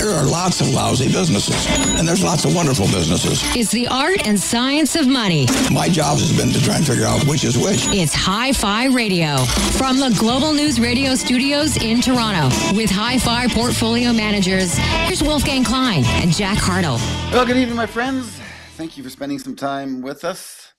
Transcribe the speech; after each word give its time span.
There 0.00 0.08
are 0.08 0.24
lots 0.24 0.62
of 0.62 0.70
lousy 0.70 1.12
businesses, 1.12 1.66
and 1.68 2.08
there's 2.08 2.24
lots 2.24 2.46
of 2.46 2.54
wonderful 2.54 2.86
businesses. 2.86 3.42
It's 3.54 3.70
the 3.70 3.86
art 3.88 4.26
and 4.26 4.40
science 4.40 4.96
of 4.96 5.06
money. 5.06 5.46
My 5.70 5.90
job 5.90 6.16
has 6.16 6.34
been 6.34 6.48
to 6.54 6.62
try 6.62 6.76
and 6.76 6.86
figure 6.86 7.04
out 7.04 7.22
which 7.26 7.44
is 7.44 7.58
which. 7.58 7.86
It's 7.88 8.14
Hi 8.14 8.54
Fi 8.54 8.86
Radio 8.86 9.36
from 9.76 9.98
the 9.98 10.16
Global 10.18 10.54
News 10.54 10.80
Radio 10.80 11.14
studios 11.16 11.76
in 11.76 12.00
Toronto 12.00 12.48
with 12.74 12.88
Hi 12.88 13.18
Fi 13.18 13.48
portfolio 13.48 14.10
managers. 14.14 14.74
Here's 14.78 15.22
Wolfgang 15.22 15.64
Klein 15.64 16.02
and 16.06 16.32
Jack 16.32 16.56
Hartle. 16.56 16.96
Well, 17.30 17.44
good 17.44 17.58
evening, 17.58 17.76
my 17.76 17.84
friends. 17.84 18.40
Thank 18.76 18.96
you 18.96 19.02
for 19.04 19.10
spending 19.10 19.38
some 19.38 19.54
time 19.54 20.00
with 20.00 20.24
us. 20.24 20.72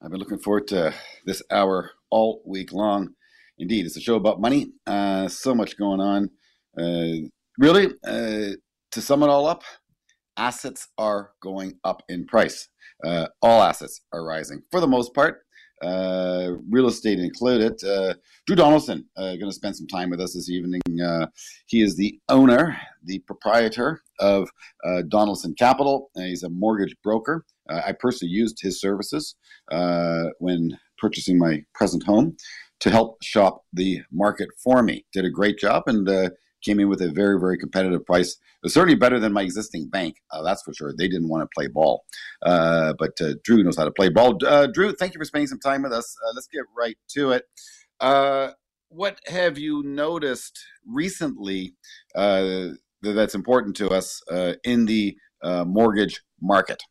I've 0.00 0.12
been 0.12 0.20
looking 0.20 0.38
forward 0.38 0.68
to 0.68 0.94
this 1.26 1.42
hour 1.50 1.90
all 2.08 2.40
week 2.46 2.72
long. 2.72 3.14
Indeed, 3.58 3.86
it's 3.86 3.96
a 3.96 4.00
show 4.00 4.14
about 4.14 4.40
money. 4.40 4.70
Uh, 4.86 5.26
so 5.26 5.56
much 5.56 5.76
going 5.76 6.00
on. 6.00 6.30
Uh, 6.78 7.26
really, 7.58 7.86
uh, 8.06 8.54
to 8.92 9.00
sum 9.00 9.22
it 9.22 9.28
all 9.28 9.46
up, 9.46 9.62
assets 10.36 10.88
are 10.98 11.32
going 11.42 11.78
up 11.84 12.02
in 12.08 12.26
price. 12.26 12.68
Uh, 13.04 13.26
all 13.42 13.62
assets 13.62 14.00
are 14.12 14.24
rising 14.24 14.62
for 14.70 14.80
the 14.80 14.86
most 14.86 15.14
part. 15.14 15.42
Uh, 15.82 16.56
real 16.68 16.88
estate 16.88 17.18
included. 17.18 17.72
Uh, 17.82 18.12
Drew 18.46 18.54
Donaldson 18.54 19.06
uh, 19.16 19.36
going 19.36 19.48
to 19.48 19.52
spend 19.52 19.76
some 19.76 19.86
time 19.86 20.10
with 20.10 20.20
us 20.20 20.34
this 20.34 20.50
evening. 20.50 20.82
Uh, 21.02 21.26
he 21.66 21.80
is 21.80 21.96
the 21.96 22.18
owner, 22.28 22.76
the 23.04 23.18
proprietor 23.20 24.02
of 24.18 24.48
uh, 24.84 25.02
Donaldson 25.08 25.54
Capital. 25.58 26.10
he's 26.16 26.42
a 26.42 26.50
mortgage 26.50 26.94
broker. 27.02 27.44
I 27.70 27.92
personally 27.92 28.32
used 28.32 28.58
his 28.60 28.80
services 28.80 29.36
when 30.38 30.76
purchasing 30.98 31.38
my 31.38 31.64
present 31.74 32.02
home 32.02 32.36
to 32.80 32.90
help 32.90 33.22
shop 33.22 33.62
the 33.72 34.02
market 34.12 34.48
for 34.62 34.82
me. 34.82 35.06
Did 35.12 35.24
a 35.24 35.30
great 35.30 35.58
job 35.58 35.84
and 35.86 36.06
came 36.62 36.80
in 36.80 36.88
with 36.88 37.00
a 37.00 37.10
very, 37.10 37.38
very 37.38 37.58
competitive 37.58 38.04
price. 38.04 38.32
It 38.32 38.64
was 38.64 38.74
certainly 38.74 38.96
better 38.96 39.18
than 39.18 39.32
my 39.32 39.42
existing 39.42 39.88
bank, 39.88 40.16
uh, 40.30 40.42
that's 40.42 40.62
for 40.62 40.72
sure. 40.74 40.92
They 40.96 41.08
didn't 41.08 41.28
want 41.28 41.42
to 41.42 41.48
play 41.54 41.66
ball. 41.68 42.04
Uh, 42.42 42.94
but 42.98 43.20
uh, 43.20 43.34
Drew 43.44 43.62
knows 43.62 43.76
how 43.76 43.84
to 43.84 43.90
play 43.90 44.08
ball. 44.08 44.38
Uh, 44.44 44.66
Drew, 44.66 44.92
thank 44.92 45.14
you 45.14 45.20
for 45.20 45.24
spending 45.24 45.48
some 45.48 45.60
time 45.60 45.82
with 45.82 45.92
us. 45.92 46.16
Uh, 46.24 46.32
let's 46.34 46.48
get 46.48 46.62
right 46.76 46.96
to 47.10 47.32
it. 47.32 47.44
what 48.88 49.20
have 49.26 49.58
you 49.58 49.82
noticed 49.82 50.58
recently 50.86 51.74
that's 52.14 53.34
important 53.34 53.76
to 53.76 53.88
us 53.88 54.22
in 54.64 54.86
the 54.86 55.16
mortgage 55.42 56.20
market? 56.40 56.82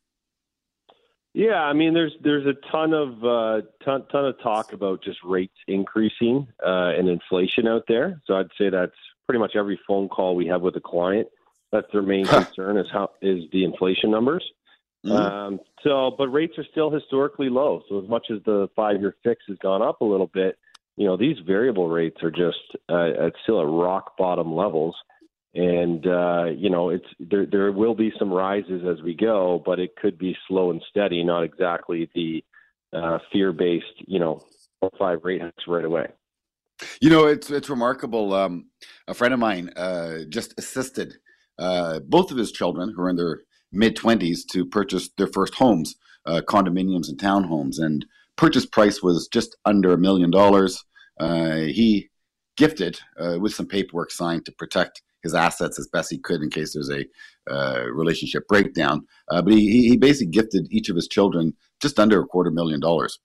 Yeah, 1.33 1.61
I 1.61 1.73
mean, 1.73 1.93
there's 1.93 2.13
there's 2.23 2.45
a 2.47 2.55
ton 2.71 2.93
of 2.93 3.23
uh, 3.23 3.61
ton 3.85 4.05
ton 4.11 4.25
of 4.25 4.41
talk 4.41 4.73
about 4.73 5.03
just 5.03 5.19
rates 5.23 5.55
increasing 5.67 6.47
uh, 6.65 6.91
and 6.97 7.07
inflation 7.07 7.67
out 7.67 7.83
there. 7.87 8.19
So 8.25 8.33
I'd 8.33 8.49
say 8.57 8.69
that's 8.69 8.91
pretty 9.29 9.39
much 9.39 9.55
every 9.55 9.79
phone 9.87 10.09
call 10.09 10.35
we 10.35 10.47
have 10.47 10.63
with 10.63 10.75
a 10.75 10.81
client. 10.81 11.27
That's 11.71 11.85
their 11.93 12.01
main 12.01 12.25
concern 12.25 12.77
is 12.77 12.87
how 12.91 13.11
is 13.21 13.43
the 13.51 13.63
inflation 13.63 14.09
numbers. 14.09 14.43
Mm-hmm. 15.05 15.15
Um, 15.15 15.59
so, 15.83 16.15
but 16.17 16.29
rates 16.29 16.57
are 16.57 16.65
still 16.71 16.89
historically 16.89 17.47
low. 17.47 17.83
So 17.87 18.01
as 18.01 18.09
much 18.09 18.25
as 18.31 18.39
the 18.43 18.69
five 18.75 18.99
year 18.99 19.15
fix 19.23 19.43
has 19.47 19.59
gone 19.59 19.83
up 19.83 20.01
a 20.01 20.03
little 20.03 20.31
bit, 20.33 20.57
you 20.97 21.05
know 21.05 21.15
these 21.15 21.37
variable 21.45 21.89
rates 21.89 22.17
are 22.23 22.31
just 22.31 22.57
uh, 22.89 23.27
at 23.27 23.33
still 23.43 23.61
at 23.61 23.67
rock 23.67 24.17
bottom 24.17 24.55
levels 24.55 24.95
and 25.53 26.07
uh, 26.07 26.45
you 26.45 26.71
know 26.71 26.89
it's 26.89 27.05
there. 27.19 27.45
There 27.45 27.71
will 27.71 27.93
be 27.93 28.11
some 28.17 28.33
rises 28.33 28.81
as 28.83 29.03
we 29.03 29.13
go, 29.13 29.61
but 29.63 29.79
it 29.79 29.95
could 29.95 30.17
be 30.17 30.35
slow 30.47 30.71
and 30.71 30.81
steady, 30.89 31.23
not 31.23 31.43
exactly 31.43 32.09
the 32.15 32.43
uh, 32.93 33.19
fear-based, 33.31 34.07
you 34.07 34.17
know, 34.17 34.43
five 34.97 35.19
rate 35.23 35.43
hikes 35.43 35.65
right 35.67 35.85
away. 35.85 36.07
You 37.01 37.09
know, 37.09 37.25
it's 37.25 37.49
it's 37.49 37.69
remarkable. 37.69 38.33
Um, 38.33 38.67
a 39.07 39.13
friend 39.13 39.33
of 39.33 39.39
mine 39.39 39.71
uh, 39.75 40.19
just 40.29 40.53
assisted 40.57 41.15
uh, 41.57 41.99
both 41.99 42.31
of 42.31 42.37
his 42.37 42.51
children, 42.51 42.93
who 42.95 43.01
are 43.01 43.09
in 43.09 43.15
their 43.15 43.41
mid 43.71 43.95
twenties, 43.95 44.45
to 44.45 44.65
purchase 44.65 45.09
their 45.17 45.27
first 45.27 45.55
homes, 45.55 45.95
uh, 46.25 46.41
condominiums 46.47 47.09
and 47.09 47.19
townhomes, 47.19 47.79
and 47.79 48.05
purchase 48.35 48.65
price 48.65 49.01
was 49.03 49.27
just 49.27 49.57
under 49.65 49.93
a 49.93 49.97
million 49.97 50.31
dollars. 50.31 50.83
Uh, 51.19 51.55
he 51.55 52.09
gifted 52.55 52.99
with 53.39 53.53
some 53.53 53.65
paperwork 53.65 54.11
signed 54.11 54.45
to 54.45 54.51
protect 54.51 55.01
his 55.23 55.33
assets 55.35 55.79
as 55.79 55.87
best 55.87 56.09
he 56.09 56.17
could 56.17 56.41
in 56.41 56.49
case 56.49 56.73
there's 56.73 56.89
a 56.89 57.05
uh, 57.51 57.83
relationship 57.91 58.47
breakdown. 58.47 59.05
Uh, 59.29 59.41
but 59.41 59.53
he, 59.53 59.87
he 59.87 59.97
basically 59.97 60.31
gifted 60.31 60.67
each 60.71 60.89
of 60.89 60.95
his 60.95 61.07
children 61.07 61.53
just 61.81 61.99
under 61.99 62.21
a 62.21 62.25
quarter 62.25 62.51
million 62.51 62.79
dollars, 62.79 63.19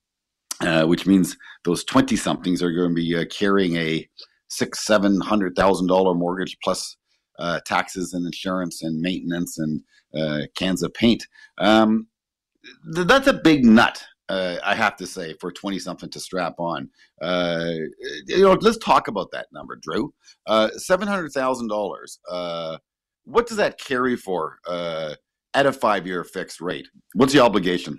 uh, 0.60 0.84
which 0.86 1.06
means 1.06 1.36
those 1.64 1.84
20 1.84 2.16
somethings 2.16 2.62
are 2.62 2.72
going 2.72 2.90
to 2.90 2.94
be 2.94 3.16
uh, 3.16 3.24
carrying 3.30 3.76
a 3.76 4.08
six, 4.48 4.84
seven 4.84 5.20
hundred 5.20 5.56
thousand 5.56 5.88
dollar 5.88 6.14
mortgage 6.14 6.56
plus 6.62 6.96
uh, 7.38 7.60
taxes 7.66 8.14
and 8.14 8.24
insurance 8.26 8.82
and 8.82 9.00
maintenance 9.00 9.58
and 9.58 9.82
uh, 10.16 10.46
cans 10.56 10.82
of 10.82 10.94
paint. 10.94 11.26
Um, 11.58 12.06
th- 12.94 13.06
that's 13.06 13.26
a 13.26 13.32
big 13.32 13.64
nut 13.64 14.04
uh, 14.28 14.56
I 14.64 14.74
have 14.74 14.96
to 14.96 15.06
say, 15.06 15.34
for 15.34 15.52
20 15.52 15.78
something 15.78 16.08
to 16.10 16.20
strap 16.20 16.54
on. 16.58 16.88
You 17.20 18.42
know, 18.42 18.56
let's 18.60 18.78
talk 18.78 19.08
about 19.08 19.30
that 19.32 19.48
number, 19.52 19.76
Drew. 19.76 20.14
Uh, 20.46 20.70
$700,000. 20.78 22.18
Uh, 22.30 22.78
what 23.24 23.46
does 23.46 23.56
that 23.56 23.78
carry 23.78 24.16
for 24.16 24.58
at 24.66 25.66
a 25.66 25.72
five 25.72 26.06
year 26.06 26.24
fixed 26.24 26.60
rate? 26.60 26.88
What's 27.14 27.32
the 27.32 27.40
obligation? 27.40 27.98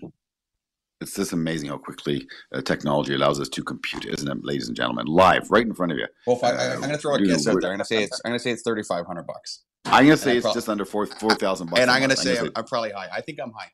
It's 1.02 1.16
just 1.16 1.34
amazing 1.34 1.70
how 1.70 1.78
quickly 1.78 2.26
uh, 2.54 2.62
technology 2.62 3.14
allows 3.14 3.40
us 3.40 3.50
to 3.50 3.64
compute, 3.64 4.06
isn't 4.06 4.30
it, 4.30 4.38
ladies 4.44 4.68
and 4.68 4.78
gentlemen? 4.78 5.08
Live, 5.08 5.52
right 5.52 5.66
in 5.66 5.74
front 5.74 5.92
of 5.92 5.98
you. 5.98 6.08
Well, 6.26 6.40
I, 6.42 6.74
am 6.74 6.80
going 6.80 6.92
to 6.92 6.98
throw 6.98 7.16
a 7.16 7.22
guess 7.22 7.48
out 7.48 7.60
there. 7.62 7.72
I'm 7.72 7.78
going 7.78 7.80
to 7.80 7.86
say 7.86 8.04
it's 8.04 8.22
I'm 8.24 8.32
going 8.32 8.40
to 8.40 8.44
say 8.44 8.52
it's 8.52 8.64
3,500 8.64 9.28
bucks. 9.28 9.64
I'm 9.86 10.06
going 10.06 10.18
to 10.18 10.24
say 10.24 10.38
it's 10.38 10.54
just 10.54 10.70
under 10.70 10.86
four 10.86 11.06
four 11.06 11.36
thousand 11.36 11.70
bucks. 11.70 11.82
And 11.82 11.92
I'm 11.92 12.00
going 12.00 12.12
to 12.12 12.18
say 12.18 12.40
I'm, 12.40 12.50
I'm 12.56 12.64
probably 12.64 12.92
high. 12.92 13.10
I 13.14 13.22
think 13.22 13.40
I'm 13.44 13.52
high. 13.52 13.72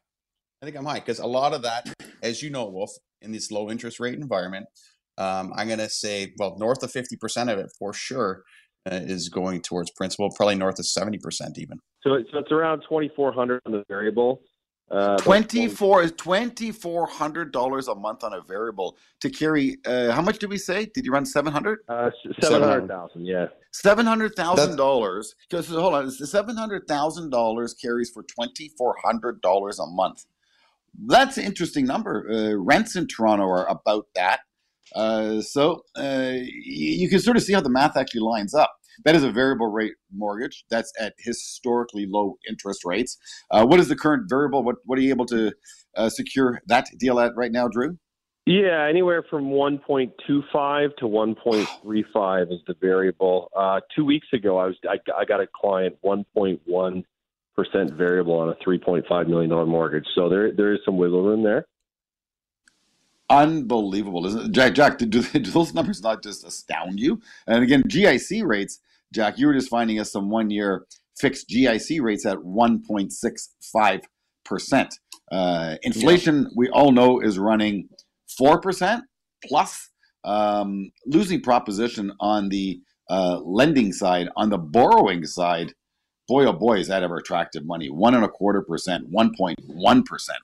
I 0.62 0.66
think 0.66 0.78
I'm 0.78 0.86
high 0.86 1.00
because 1.00 1.20
a 1.20 1.26
lot 1.26 1.54
of 1.54 1.62
that, 1.64 1.92
as 2.22 2.44
you 2.44 2.50
know, 2.50 2.68
Wolf, 2.68 2.92
in 3.22 3.32
this 3.32 3.52
low 3.52 3.70
interest 3.70 4.00
rate 4.00 4.16
environment, 4.16 4.68
um, 5.18 5.54
I'm 5.56 5.68
going 5.68 5.80
to 5.80 5.90
say, 5.90 6.34
well, 6.38 6.56
north 6.58 6.84
of 6.84 6.92
50% 6.92 7.52
of 7.52 7.60
it 7.60 7.72
for 7.78 7.94
sure 7.94 8.44
uh, 8.90 8.96
is 8.96 9.30
going 9.30 9.62
towards 9.62 9.92
principal, 9.92 10.30
probably 10.36 10.56
north 10.56 10.80
of 10.80 10.86
70% 10.86 11.20
even. 11.58 11.78
So, 12.04 12.18
so 12.32 12.40
it's 12.40 12.52
around 12.52 12.82
2400 12.90 13.62
on 13.66 13.72
the 13.72 13.84
variable. 13.88 14.42
Uh, 14.92 15.16
24 15.18 16.04
is 16.04 16.12
$2,400 16.14 17.88
a 17.88 17.96
month 17.96 18.24
on 18.26 18.34
a 18.34 18.42
variable 18.42 18.98
to 19.22 19.30
carry. 19.30 19.78
Uh, 19.86 20.12
how 20.12 20.22
much 20.22 20.38
did 20.38 20.50
we 20.50 20.58
say? 20.58 20.86
Did 20.94 21.06
you 21.06 21.14
run 21.14 21.26
700? 21.26 21.80
Uh, 21.88 22.12
700,000, 22.42 23.26
yeah. 23.26 23.48
$700,000. 23.74 25.36
Because 25.50 25.68
hold 25.70 25.94
on, 25.94 26.08
$700,000 26.08 27.82
carries 27.82 28.10
for 28.10 28.24
$2,400 28.24 29.80
a 29.80 29.88
month. 29.88 30.26
That's 31.08 31.38
an 31.38 31.46
interesting 31.46 31.86
number. 31.86 32.30
Uh, 32.30 32.56
rents 32.56 32.98
in 32.98 33.08
Toronto 33.08 33.46
are 33.46 33.68
about 33.68 34.08
that. 34.16 34.42
Uh, 34.94 35.42
so 35.42 35.86
uh, 35.96 36.34
you 36.36 37.08
can 37.08 37.20
sort 37.20 37.38
of 37.38 37.44
see 37.44 37.54
how 37.54 37.62
the 37.62 37.70
math 37.70 37.96
actually 37.96 38.22
lines 38.22 38.54
up. 38.54 38.81
That 39.06 39.16
is 39.16 39.24
a 39.24 39.32
variable 39.32 39.68
rate 39.68 39.94
mortgage. 40.14 40.66
That's 40.70 40.92
at 41.00 41.14
historically 41.18 42.06
low 42.06 42.38
interest 42.48 42.86
rates. 42.86 43.18
Uh, 43.50 43.66
what 43.66 43.80
is 43.80 43.88
the 43.88 43.96
current 43.96 44.30
variable? 44.30 44.64
What 44.64 44.78
what 44.86 44.98
are 44.98 45.02
you 45.02 45.10
able 45.10 45.26
to 45.28 45.52
uh, 45.96 46.10
secure 46.10 46.62
that 46.68 46.88
deal 46.98 47.20
at 47.20 47.36
right 47.36 47.52
now, 47.52 47.68
Drew? 47.68 47.98
Yeah, 48.48 48.88
anywhere 48.90 49.24
from 49.30 49.46
1.25 49.52 50.96
to 50.98 51.06
1.35 51.06 52.42
is 52.52 52.60
the 52.66 52.74
variable. 52.82 53.52
Uh, 53.56 53.80
two 53.96 54.04
weeks 54.04 54.28
ago, 54.34 54.58
I 54.58 54.66
was 54.66 54.76
I, 54.90 54.98
I 55.18 55.26
got 55.26 55.42
a 55.42 55.48
client 55.54 55.96
1.1 56.04 57.04
percent 57.56 57.94
variable 57.94 58.36
on 58.36 58.50
a 58.50 58.56
three 58.64 58.78
point 58.78 59.06
five 59.08 59.28
million 59.28 59.50
dollar 59.50 59.66
mortgage. 59.66 60.06
So 60.16 60.30
there 60.30 60.52
there 60.52 60.74
is 60.74 60.80
some 60.86 60.98
wiggle 60.98 61.24
room 61.24 61.44
there. 61.44 61.66
Unbelievable, 63.32 64.26
isn't 64.26 64.46
it? 64.48 64.52
Jack? 64.52 64.74
Jack, 64.74 64.98
do, 64.98 65.06
do 65.08 65.40
those 65.40 65.74
numbers 65.74 66.02
not 66.02 66.22
just 66.22 66.46
astound 66.46 67.00
you? 67.00 67.22
And 67.48 67.64
again, 67.64 67.84
GIC 67.84 68.46
rates, 68.46 68.80
Jack, 69.14 69.38
you 69.38 69.48
were 69.48 69.54
just 69.54 69.70
finding 69.70 70.00
us 70.00 70.12
some 70.12 70.30
one 70.30 70.50
year 70.50 70.86
fixed 71.18 71.50
GIC 71.50 72.02
rates 72.02 72.26
at 72.26 72.44
one 72.44 72.84
point 72.84 73.14
six 73.14 73.56
five 73.74 74.02
percent. 74.44 75.00
Uh, 75.32 75.78
inflation, 75.84 76.44
yeah. 76.44 76.50
we 76.56 76.70
all 76.70 76.92
know, 76.92 77.22
is 77.22 77.40
running 77.40 77.88
four 78.38 78.60
percent 78.60 79.06
plus. 79.46 79.90
Um, 80.24 80.92
losing 81.08 81.42
proposition 81.42 82.12
on 82.20 82.50
the 82.50 82.82
uh, 83.10 83.40
lending 83.40 83.92
side, 83.92 84.30
on 84.36 84.50
the 84.50 84.58
borrowing 84.58 85.26
side, 85.26 85.74
boy, 86.28 86.46
oh 86.46 86.54
boy, 86.54 86.80
is 86.80 86.90
that 86.90 87.02
ever 87.02 87.18
attractive 87.18 87.66
money. 87.66 87.90
One 87.90 88.14
and 88.14 88.24
a 88.24 88.30
quarter 88.30 88.62
percent, 88.62 89.12
1.1 89.12 90.06
percent. 90.06 90.40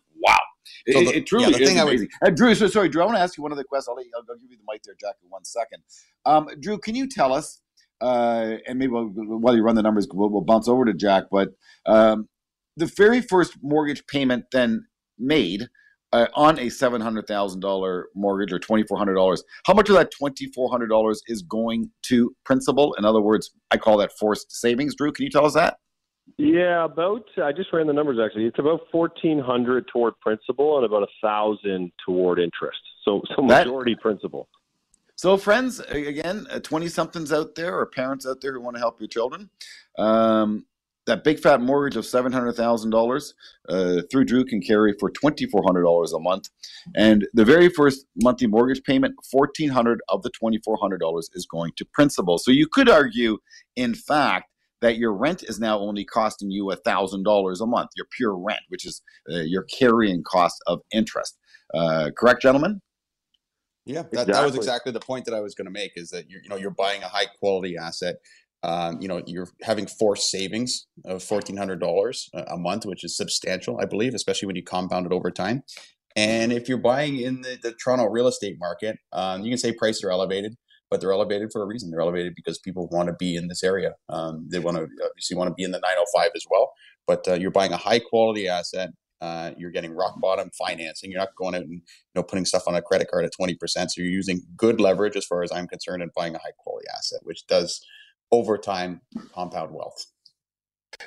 So 0.89 0.99
the, 0.99 1.09
it, 1.09 1.15
it, 1.15 1.25
truly 1.25 1.51
yeah, 1.51 1.57
is 1.57 1.69
amazing. 1.69 2.09
Would... 2.21 2.27
Uh, 2.27 2.35
Drew, 2.35 2.55
so, 2.55 2.67
sorry, 2.67 2.89
Drew, 2.89 3.01
I 3.01 3.05
want 3.05 3.17
to 3.17 3.21
ask 3.21 3.37
you 3.37 3.43
one 3.43 3.51
other 3.51 3.63
question. 3.63 3.93
I'll, 3.95 4.03
you, 4.03 4.11
I'll, 4.15 4.23
I'll, 4.29 4.37
give 4.37 4.51
you 4.51 4.57
the 4.57 4.63
mic 4.71 4.83
there, 4.83 4.95
Jack, 4.99 5.15
in 5.23 5.29
one 5.29 5.43
second. 5.43 5.83
Um, 6.25 6.47
Drew, 6.59 6.77
can 6.77 6.95
you 6.95 7.07
tell 7.07 7.33
us, 7.33 7.61
uh, 8.01 8.55
and 8.67 8.79
maybe 8.79 8.91
we'll, 8.91 9.05
while 9.05 9.55
you 9.55 9.63
run 9.63 9.75
the 9.75 9.83
numbers, 9.83 10.07
we'll, 10.11 10.29
we'll 10.29 10.41
bounce 10.41 10.67
over 10.67 10.85
to 10.85 10.93
Jack, 10.93 11.25
but 11.31 11.49
um, 11.85 12.29
the 12.77 12.85
very 12.85 13.21
first 13.21 13.57
mortgage 13.61 14.05
payment 14.07 14.45
then 14.51 14.85
made 15.17 15.67
uh, 16.13 16.27
on 16.35 16.57
a 16.59 16.69
seven 16.69 17.01
hundred 17.01 17.27
thousand 17.27 17.59
dollar 17.59 18.07
mortgage 18.15 18.53
or 18.53 18.59
twenty 18.59 18.83
four 18.83 18.97
hundred 18.97 19.15
dollars, 19.15 19.43
how 19.65 19.73
much 19.73 19.89
of 19.89 19.95
that 19.95 20.11
twenty 20.11 20.45
four 20.53 20.69
hundred 20.69 20.87
dollars 20.87 21.21
is 21.27 21.41
going 21.41 21.91
to 22.03 22.33
principal? 22.45 22.93
In 22.93 23.05
other 23.05 23.21
words, 23.21 23.51
I 23.71 23.77
call 23.77 23.97
that 23.97 24.11
forced 24.17 24.51
savings. 24.51 24.95
Drew, 24.95 25.11
can 25.11 25.25
you 25.25 25.29
tell 25.29 25.45
us 25.45 25.53
that? 25.55 25.77
Yeah, 26.38 26.85
about 26.85 27.24
I 27.41 27.51
just 27.51 27.71
ran 27.74 27.88
the 27.88 27.94
numbers 27.94 28.19
actually. 28.24 28.45
It's 28.45 28.59
about 28.59 28.81
fourteen 28.91 29.39
hundred 29.39 29.88
toward 29.88 30.19
principal 30.19 30.77
and 30.77 30.85
about 30.85 31.03
a 31.03 31.07
thousand 31.21 31.91
toward 32.06 32.39
interest. 32.39 32.79
So 33.03 33.21
so 33.35 33.41
majority 33.41 33.94
that, 33.94 34.01
principal. 34.01 34.50
So 35.15 35.38
friends, 35.38 35.79
again, 35.79 36.45
twenty 36.63 36.89
somethings 36.89 37.31
out 37.31 37.56
there 37.56 37.75
or 37.75 37.85
parents 37.85 38.27
out 38.27 38.41
there 38.41 38.53
who 38.53 38.62
want 38.62 38.75
to 38.75 38.79
help 38.79 39.00
your 39.00 39.07
children. 39.07 39.50
Um, 39.97 40.65
that 41.07 41.24
big 41.24 41.39
fat 41.39 41.62
mortgage 41.62 41.95
of 41.95 42.06
seven 42.06 42.31
hundred 42.31 42.53
thousand 42.53 42.94
uh, 42.94 42.97
dollars 42.97 43.33
through 44.12 44.25
Drew 44.25 44.44
can 44.45 44.62
carry 44.62 44.94
for 45.00 45.09
twenty 45.09 45.45
four 45.47 45.63
hundred 45.63 45.83
dollars 45.83 46.13
a 46.13 46.19
month, 46.19 46.50
and 46.95 47.25
the 47.33 47.45
very 47.45 47.69
first 47.69 48.06
monthly 48.21 48.45
mortgage 48.45 48.83
payment, 48.83 49.15
fourteen 49.31 49.69
hundred 49.69 50.01
of 50.09 50.21
the 50.21 50.30
twenty 50.31 50.59
four 50.59 50.77
hundred 50.80 51.00
dollars 51.00 51.30
is 51.33 51.47
going 51.47 51.71
to 51.77 51.85
principal. 51.85 52.38
So 52.38 52.51
you 52.51 52.68
could 52.68 52.89
argue, 52.89 53.39
in 53.75 53.95
fact, 53.95 54.51
that 54.81 54.97
your 54.97 55.13
rent 55.13 55.44
is 55.44 55.59
now 55.59 55.79
only 55.79 56.06
costing 56.06 56.51
you 56.51 56.74
thousand 56.85 57.24
dollars 57.24 57.62
a 57.62 57.65
month, 57.65 57.89
your 57.95 58.07
pure 58.15 58.38
rent, 58.38 58.62
which 58.69 58.85
is 58.85 59.01
uh, 59.31 59.39
your 59.39 59.63
carrying 59.63 60.24
cost 60.24 60.62
of 60.68 60.79
interest. 60.91 61.38
Uh, 61.74 62.12
correct, 62.18 62.41
gentlemen? 62.41 62.81
Yeah, 63.85 64.01
that, 64.01 64.07
exactly. 64.07 64.33
that 64.33 64.45
was 64.45 64.56
exactly 64.56 64.91
the 64.91 65.00
point 65.00 65.25
that 65.25 65.33
I 65.33 65.39
was 65.39 65.56
going 65.56 65.65
to 65.65 65.71
make. 65.71 65.91
Is 65.95 66.09
that 66.09 66.29
you're, 66.29 66.41
you 66.41 66.50
know 66.50 66.57
you're 66.57 66.71
buying 66.71 67.03
a 67.03 67.07
high 67.07 67.27
quality 67.39 67.77
asset. 67.77 68.15
Um, 68.63 69.00
you 69.00 69.07
know 69.07 69.21
you're 69.25 69.47
having 69.62 69.88
forced 69.88 70.29
savings 70.29 70.88
of 71.06 71.23
fourteen 71.23 71.57
hundred 71.57 71.80
dollars 71.80 72.30
a 72.33 72.57
month, 72.57 72.85
which 72.85 73.03
is 73.03 73.15
substantial, 73.15 73.80
I 73.80 73.85
believe, 73.85 74.13
especially 74.13 74.47
when 74.47 74.56
you 74.56 74.63
compound 74.63 75.06
it 75.06 75.12
over 75.12 75.31
time. 75.31 75.63
And 76.15 76.51
if 76.51 76.68
you're 76.68 76.80
buying 76.80 77.19
in 77.19 77.41
the, 77.41 77.59
the 77.62 77.73
Toronto 77.73 78.06
real 78.06 78.27
estate 78.27 78.57
market, 78.59 78.97
um, 79.13 79.44
you 79.44 79.51
can 79.51 79.59
say 79.59 79.71
prices 79.71 80.03
are 80.03 80.12
elevated 80.12 80.56
but 80.89 81.01
they're 81.01 81.11
elevated 81.11 81.51
for 81.51 81.61
a 81.61 81.65
reason. 81.65 81.91
They're 81.91 82.01
elevated 82.01 82.33
because 82.35 82.59
people 82.59 82.87
want 82.91 83.07
to 83.07 83.13
be 83.13 83.35
in 83.35 83.47
this 83.47 83.63
area. 83.63 83.93
Um, 84.09 84.47
they 84.49 84.59
want 84.59 84.77
to 84.77 84.87
obviously 85.05 85.37
want 85.37 85.49
to 85.49 85.53
be 85.53 85.63
in 85.63 85.71
the 85.71 85.79
905 85.79 86.31
as 86.35 86.45
well. 86.49 86.71
But 87.05 87.27
uh, 87.27 87.33
you're 87.33 87.51
buying 87.51 87.73
a 87.73 87.77
high 87.77 87.99
quality 87.99 88.47
asset. 88.47 88.89
Uh, 89.19 89.51
you're 89.57 89.71
getting 89.71 89.93
rock 89.93 90.19
bottom 90.21 90.51
financing. 90.57 91.09
You're 91.09 91.19
not 91.19 91.35
going 91.35 91.55
out 91.55 91.61
and 91.61 91.71
you 91.71 91.81
know 92.15 92.23
putting 92.23 92.45
stuff 92.45 92.63
on 92.67 92.75
a 92.75 92.81
credit 92.81 93.09
card 93.09 93.25
at 93.25 93.31
20%. 93.39 93.57
So 93.67 93.87
you're 93.97 94.05
using 94.05 94.41
good 94.55 94.79
leverage 94.79 95.15
as 95.15 95.25
far 95.25 95.43
as 95.43 95.51
I'm 95.51 95.67
concerned 95.67 96.03
and 96.03 96.11
buying 96.15 96.35
a 96.35 96.39
high 96.39 96.51
quality 96.57 96.87
asset, 96.95 97.21
which 97.23 97.45
does 97.47 97.81
over 98.31 98.57
time 98.57 99.01
compound 99.33 99.73
wealth. 99.73 100.05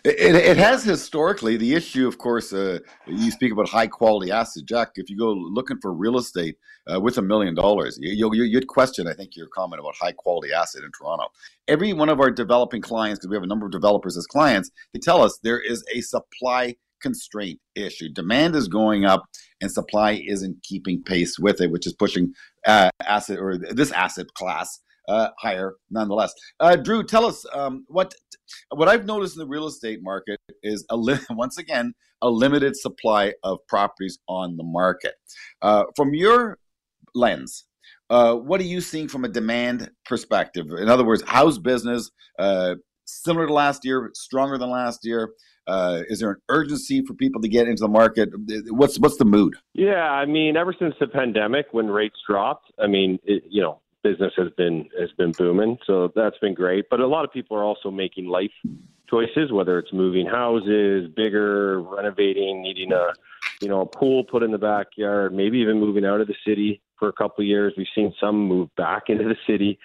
It, 0.05 0.35
it 0.35 0.57
has 0.57 0.85
historically 0.85 1.57
the 1.57 1.75
issue, 1.75 2.07
of 2.07 2.17
course. 2.17 2.53
Uh, 2.53 2.79
you 3.07 3.31
speak 3.31 3.53
about 3.53 3.69
high 3.69 3.87
quality 3.89 4.31
asset, 4.31 4.65
Jack. 4.65 4.93
If 4.95 5.11
you 5.11 5.19
go 5.19 5.33
looking 5.33 5.79
for 5.83 5.93
real 5.93 6.17
estate 6.17 6.57
uh, 6.93 7.01
with 7.01 7.19
a 7.19 7.23
million 7.23 7.55
dollars, 7.55 7.99
you, 8.01 8.29
would 8.29 8.67
question, 8.69 9.07
I 9.07 9.15
think, 9.15 9.37
your 9.37 9.49
comment 9.49 9.81
about 9.81 9.97
high 10.01 10.13
quality 10.13 10.53
asset 10.53 10.85
in 10.85 10.91
Toronto. 10.93 11.27
Every 11.69 11.93
one 11.93 12.09
of 12.09 12.21
our 12.21 12.31
developing 12.31 12.81
clients, 12.81 13.19
because 13.19 13.31
we 13.31 13.37
have 13.37 13.43
a 13.43 13.49
number 13.49 13.67
of 13.67 13.73
developers 13.73 14.17
as 14.17 14.27
clients, 14.27 14.71
they 14.95 15.01
tell 15.01 15.23
us 15.23 15.39
there 15.43 15.61
is 15.61 15.85
a 15.95 16.01
supply 16.01 16.77
constraint 17.03 17.59
issue. 17.75 18.09
Demand 18.09 18.55
is 18.55 18.69
going 18.69 19.05
up, 19.05 19.25
and 19.61 19.71
supply 19.71 20.23
isn't 20.27 20.63
keeping 20.63 21.03
pace 21.03 21.39
with 21.39 21.61
it, 21.61 21.71
which 21.71 21.87
is 21.87 21.93
pushing 21.93 22.33
uh, 22.67 22.91
asset 23.07 23.39
or 23.39 23.59
this 23.59 23.91
asset 23.93 24.27
class 24.35 24.81
uh, 25.11 25.31
higher 25.39 25.75
nonetheless. 25.91 26.33
Uh, 26.61 26.77
Drew, 26.77 27.03
tell 27.03 27.27
us 27.27 27.45
um, 27.53 27.85
what 27.89 28.15
what 28.71 28.89
I've 28.89 29.05
noticed 29.05 29.37
in 29.37 29.41
the 29.41 29.47
real 29.47 29.67
estate 29.67 30.01
market 30.03 30.41
is 30.63 30.87
a 30.91 30.97
li- 30.97 31.19
once 31.31 31.59
again 31.59 31.93
a 32.23 32.31
limited 32.31 32.77
supply 32.77 33.33
of 33.43 33.59
properties 33.67 34.19
on 34.29 34.57
the 34.57 34.63
market. 34.63 35.15
Uh, 35.63 35.85
from 35.97 36.15
your 36.15 36.59
lens, 37.15 37.65
uh, 38.09 38.35
what 38.35 38.61
are 38.61 38.65
you 38.65 38.81
seeing 38.81 39.09
from 39.09 39.25
a 39.25 39.29
demand 39.29 39.91
perspective? 40.07 40.67
In 40.71 40.89
other 40.89 41.05
words, 41.05 41.23
how's 41.27 41.59
business 41.59 42.11
uh, 42.39 42.77
similar 43.05 43.47
to 43.47 43.53
last 43.53 43.85
year, 43.85 44.11
stronger 44.15 44.59
than 44.59 44.71
last 44.71 45.05
year? 45.05 45.31
Uh, 45.67 46.03
is 46.09 46.21
there 46.21 46.31
an 46.31 46.37
urgency 46.49 47.03
for 47.07 47.15
people 47.15 47.41
to 47.41 47.49
get 47.49 47.69
into 47.69 47.81
the 47.81 47.89
market? 47.89 48.29
What's 48.71 48.99
what's 48.99 49.17
the 49.17 49.25
mood? 49.25 49.55
Yeah, 49.75 50.11
I 50.11 50.25
mean, 50.27 50.57
ever 50.57 50.75
since 50.79 50.95
the 51.01 51.07
pandemic, 51.07 51.67
when 51.73 51.89
rates 51.89 52.17
dropped, 52.29 52.73
I 52.79 52.87
mean, 52.87 53.19
it, 53.25 53.45
you 53.49 53.63
know, 53.63 53.81
business 54.03 54.33
has 54.37 54.49
been 54.57 54.89
has 54.99 55.11
been 55.13 55.33
booming, 55.33 55.79
so 55.87 56.13
that's 56.15 56.39
been 56.39 56.55
great. 56.55 56.87
But 56.91 57.01
a 57.01 57.07
lot 57.07 57.25
of 57.25 57.33
people 57.33 57.57
are 57.57 57.65
also 57.65 57.91
making 57.91 58.27
life 58.27 58.53
choices, 59.09 59.53
whether 59.53 59.79
it's 59.79 59.93
moving 59.93 60.27
houses, 60.27 61.11
bigger, 61.15 61.81
renovating, 61.83 62.63
needing 62.63 62.93
a 62.93 63.13
you 63.61 63.69
know 63.69 63.83
a 63.83 63.87
pool 63.87 64.25
put 64.25 64.43
in 64.43 64.51
the 64.51 64.59
backyard, 64.59 65.35
maybe 65.35 65.59
even 65.59 65.79
moving 65.81 66.05
out 66.05 66.21
of 66.21 66.27
the 66.27 66.37
city 66.47 66.81
for 66.99 67.09
a 67.09 67.13
couple 67.13 67.43
of 67.43 67.49
years. 67.49 67.73
We've 67.77 67.87
seen 67.95 68.15
some 68.21 68.37
move 68.47 68.75
back 68.77 69.05
into 69.09 69.25
the 69.25 69.37
city. 69.47 69.79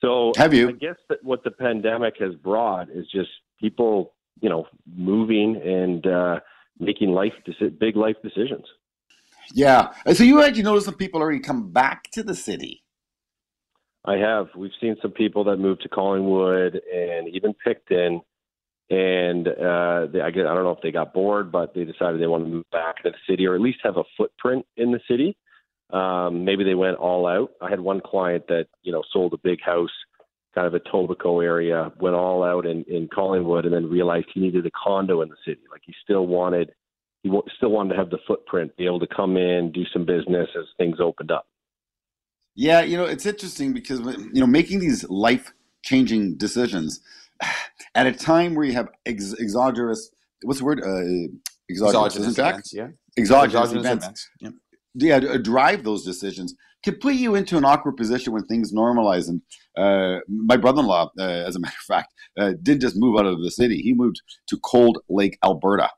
So 0.00 0.32
have 0.36 0.52
you? 0.52 0.68
I 0.68 0.72
guess 0.72 0.96
that 1.08 1.22
what 1.22 1.42
the 1.44 1.50
pandemic 1.50 2.14
has 2.20 2.34
brought 2.34 2.90
is 2.90 3.06
just 3.10 3.30
people, 3.58 4.14
you 4.40 4.48
know, 4.48 4.66
moving 4.94 5.56
and 5.56 6.06
uh, 6.06 6.40
making 6.78 7.10
life 7.10 7.32
big 7.78 7.96
life 7.96 8.16
decisions. 8.22 8.64
Yeah. 9.52 9.92
So 10.12 10.24
you 10.24 10.42
actually 10.42 10.64
notice 10.64 10.84
some 10.84 10.94
people 10.94 11.20
already 11.20 11.40
come 11.40 11.70
back 11.70 12.10
to 12.12 12.22
the 12.22 12.34
city. 12.34 12.82
I 14.06 14.16
have. 14.18 14.46
We've 14.56 14.70
seen 14.80 14.96
some 15.02 15.10
people 15.10 15.44
that 15.44 15.56
moved 15.56 15.82
to 15.82 15.88
Collingwood 15.88 16.80
and 16.92 17.28
even 17.28 17.54
Picton, 17.54 18.22
and 18.88 19.48
uh, 19.48 20.06
they, 20.12 20.20
I, 20.20 20.30
get, 20.30 20.46
I 20.46 20.54
don't 20.54 20.62
know 20.62 20.70
if 20.70 20.80
they 20.82 20.92
got 20.92 21.12
bored, 21.12 21.50
but 21.50 21.74
they 21.74 21.84
decided 21.84 22.20
they 22.20 22.28
want 22.28 22.44
to 22.44 22.50
move 22.50 22.70
back 22.70 23.02
to 23.02 23.10
the 23.10 23.16
city 23.28 23.46
or 23.46 23.56
at 23.56 23.60
least 23.60 23.78
have 23.82 23.96
a 23.96 24.04
footprint 24.16 24.64
in 24.76 24.92
the 24.92 25.00
city. 25.10 25.36
Um, 25.90 26.44
maybe 26.44 26.62
they 26.62 26.74
went 26.74 26.98
all 26.98 27.26
out. 27.26 27.50
I 27.60 27.68
had 27.68 27.80
one 27.80 28.00
client 28.00 28.44
that 28.48 28.66
you 28.82 28.92
know 28.92 29.02
sold 29.12 29.32
a 29.34 29.38
big 29.38 29.60
house, 29.60 29.90
kind 30.54 30.68
of 30.68 30.74
a 30.74 30.80
Etobicoke 30.80 31.44
area, 31.44 31.92
went 31.98 32.14
all 32.14 32.44
out 32.44 32.64
in, 32.64 32.84
in 32.84 33.08
Collingwood, 33.12 33.64
and 33.64 33.74
then 33.74 33.90
realized 33.90 34.26
he 34.32 34.40
needed 34.40 34.66
a 34.66 34.70
condo 34.70 35.22
in 35.22 35.28
the 35.28 35.36
city. 35.44 35.62
Like 35.70 35.82
he 35.84 35.94
still 36.02 36.26
wanted, 36.28 36.70
he 37.22 37.28
w- 37.28 37.44
still 37.56 37.70
wanted 37.70 37.94
to 37.94 37.98
have 37.98 38.10
the 38.10 38.18
footprint, 38.26 38.76
be 38.76 38.86
able 38.86 39.00
to 39.00 39.06
come 39.06 39.36
in, 39.36 39.72
do 39.72 39.84
some 39.92 40.04
business 40.04 40.48
as 40.56 40.64
things 40.78 40.98
opened 41.00 41.30
up. 41.32 41.46
Yeah, 42.56 42.80
you 42.80 42.96
know, 42.96 43.04
it's 43.04 43.26
interesting 43.26 43.72
because 43.72 44.00
you 44.00 44.40
know, 44.40 44.46
making 44.46 44.80
these 44.80 45.08
life-changing 45.08 46.36
decisions 46.38 47.00
at 47.94 48.06
a 48.06 48.12
time 48.12 48.54
where 48.54 48.64
you 48.64 48.72
have 48.72 48.88
ex- 49.04 49.38
exogenous 49.38 50.10
what's 50.42 50.58
the 50.58 50.64
word? 50.64 50.80
Uh, 50.80 51.32
exogenous, 51.70 52.16
exogenous 52.16 52.38
events, 52.38 52.72
yeah. 52.74 52.88
Exogenous, 53.18 53.54
exogenous 53.54 53.72
events. 53.72 54.04
events. 54.04 54.30
Yeah. 54.40 54.50
Yeah, 54.98 55.36
drive 55.36 55.84
those 55.84 56.04
decisions 56.04 56.54
can 56.82 56.94
put 56.94 57.14
you 57.14 57.34
into 57.34 57.58
an 57.58 57.64
awkward 57.64 57.96
position 57.96 58.32
when 58.32 58.46
things 58.46 58.72
normalize. 58.72 59.28
And 59.28 59.42
uh, 59.76 60.20
my 60.28 60.56
brother-in-law, 60.56 61.10
uh, 61.18 61.22
as 61.22 61.56
a 61.56 61.60
matter 61.60 61.74
of 61.78 61.84
fact, 61.84 62.14
uh, 62.38 62.52
didn't 62.62 62.80
just 62.80 62.96
move 62.96 63.18
out 63.18 63.26
of 63.26 63.42
the 63.42 63.50
city; 63.50 63.78
he 63.78 63.92
moved 63.92 64.22
to 64.48 64.56
Cold 64.58 64.98
Lake, 65.08 65.36
Alberta 65.44 65.90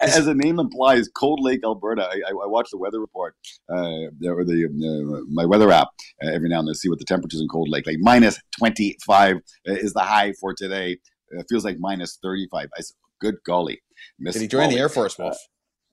as 0.00 0.26
the 0.26 0.34
name 0.34 0.58
implies, 0.58 1.08
Cold 1.08 1.40
Lake, 1.42 1.60
Alberta. 1.64 2.04
I, 2.04 2.20
I, 2.26 2.30
I 2.30 2.46
watch 2.46 2.68
the 2.70 2.78
weather 2.78 3.00
report 3.00 3.34
uh, 3.70 4.08
or 4.26 4.44
the 4.44 4.66
uh, 4.66 5.24
my 5.30 5.44
weather 5.44 5.70
app 5.70 5.88
uh, 6.22 6.30
every 6.30 6.48
now 6.48 6.60
and 6.60 6.68
then 6.68 6.74
to 6.74 6.78
see 6.78 6.88
what 6.88 6.98
the 6.98 7.04
temperatures 7.04 7.40
in 7.40 7.48
Cold 7.48 7.68
Lake. 7.68 7.86
Like 7.86 7.98
minus 8.00 8.40
twenty 8.56 8.96
five 9.06 9.36
uh, 9.68 9.72
is 9.72 9.92
the 9.92 10.00
high 10.00 10.32
for 10.40 10.54
today. 10.54 10.98
It 11.30 11.46
feels 11.48 11.64
like 11.64 11.78
minus 11.78 12.18
thirty 12.22 12.46
five. 12.50 12.68
I 12.76 12.80
said, 12.80 12.94
good 13.20 13.36
golly, 13.44 13.80
Miss 14.18 14.34
Did 14.34 14.42
he 14.42 14.48
join 14.48 14.70
the 14.70 14.78
Air 14.78 14.88
Force, 14.88 15.18
Wolf? 15.18 15.36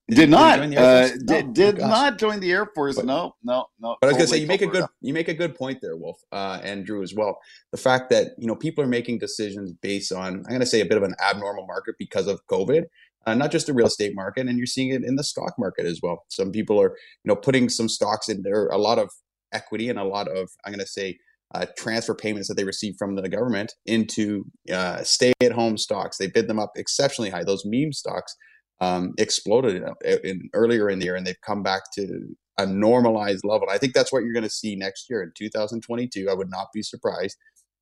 Did, 0.07 0.15
did 0.17 0.29
not 0.29 0.59
uh, 0.59 0.67
no, 0.67 1.07
did, 1.25 1.53
did 1.53 1.79
oh, 1.79 1.87
not 1.87 2.19
join 2.19 2.39
the 2.39 2.51
Air 2.51 2.67
Force. 2.75 2.97
But, 2.97 3.05
no, 3.05 3.33
no, 3.43 3.65
no. 3.79 3.97
But 3.99 4.07
I 4.07 4.11
was 4.11 4.17
gonna 4.17 4.27
say 4.27 4.37
you 4.37 4.45
make 4.45 4.61
a 4.61 4.67
good 4.67 4.85
you 5.01 5.15
make 5.15 5.29
a 5.29 5.33
good 5.33 5.55
point 5.55 5.79
there, 5.81 5.97
Wolf, 5.97 6.21
uh, 6.31 6.59
and 6.63 6.85
Drew 6.85 7.01
as 7.01 7.15
well. 7.15 7.39
The 7.71 7.79
fact 7.79 8.11
that 8.11 8.33
you 8.37 8.45
know 8.45 8.55
people 8.55 8.83
are 8.83 8.87
making 8.87 9.17
decisions 9.17 9.73
based 9.73 10.11
on 10.11 10.43
I'm 10.45 10.51
gonna 10.51 10.67
say 10.67 10.81
a 10.81 10.85
bit 10.85 10.97
of 10.97 11.03
an 11.03 11.15
abnormal 11.27 11.65
market 11.65 11.95
because 11.97 12.27
of 12.27 12.45
COVID, 12.45 12.83
uh, 13.25 13.33
not 13.33 13.51
just 13.51 13.67
the 13.67 13.73
real 13.73 13.87
estate 13.87 14.13
market, 14.15 14.47
and 14.47 14.57
you're 14.57 14.67
seeing 14.67 14.89
it 14.89 15.03
in 15.03 15.15
the 15.15 15.23
stock 15.23 15.53
market 15.57 15.85
as 15.85 15.99
well. 16.01 16.25
Some 16.29 16.51
people 16.51 16.81
are, 16.81 16.89
you 16.89 17.29
know, 17.29 17.35
putting 17.35 17.69
some 17.69 17.89
stocks 17.89 18.29
in 18.29 18.43
there, 18.43 18.67
a 18.67 18.77
lot 18.77 18.99
of 18.99 19.09
equity 19.51 19.89
and 19.89 19.99
a 19.99 20.03
lot 20.03 20.27
of, 20.27 20.49
I'm 20.65 20.71
going 20.71 20.79
to 20.79 20.87
say, 20.87 21.17
uh, 21.53 21.65
transfer 21.77 22.13
payments 22.13 22.47
that 22.47 22.55
they 22.55 22.63
receive 22.63 22.95
from 22.97 23.15
the 23.15 23.29
government 23.29 23.73
into 23.85 24.45
uh, 24.71 25.03
stay-at-home 25.03 25.77
stocks. 25.77 26.17
They 26.17 26.27
bid 26.27 26.47
them 26.47 26.59
up 26.59 26.71
exceptionally 26.75 27.29
high. 27.29 27.43
Those 27.43 27.63
meme 27.65 27.93
stocks 27.93 28.35
um, 28.81 29.13
exploded 29.17 29.83
in, 30.03 30.19
in, 30.23 30.49
earlier 30.53 30.89
in 30.89 30.99
the 30.99 31.05
year, 31.05 31.15
and 31.15 31.25
they've 31.25 31.39
come 31.45 31.63
back 31.63 31.83
to 31.93 32.35
a 32.57 32.65
normalized 32.65 33.45
level. 33.45 33.67
I 33.69 33.77
think 33.77 33.93
that's 33.93 34.11
what 34.11 34.23
you're 34.23 34.33
going 34.33 34.43
to 34.43 34.49
see 34.49 34.75
next 34.75 35.09
year 35.09 35.21
in 35.21 35.31
2022. 35.35 36.27
I 36.29 36.33
would 36.33 36.49
not 36.49 36.67
be 36.73 36.81
surprised 36.81 37.37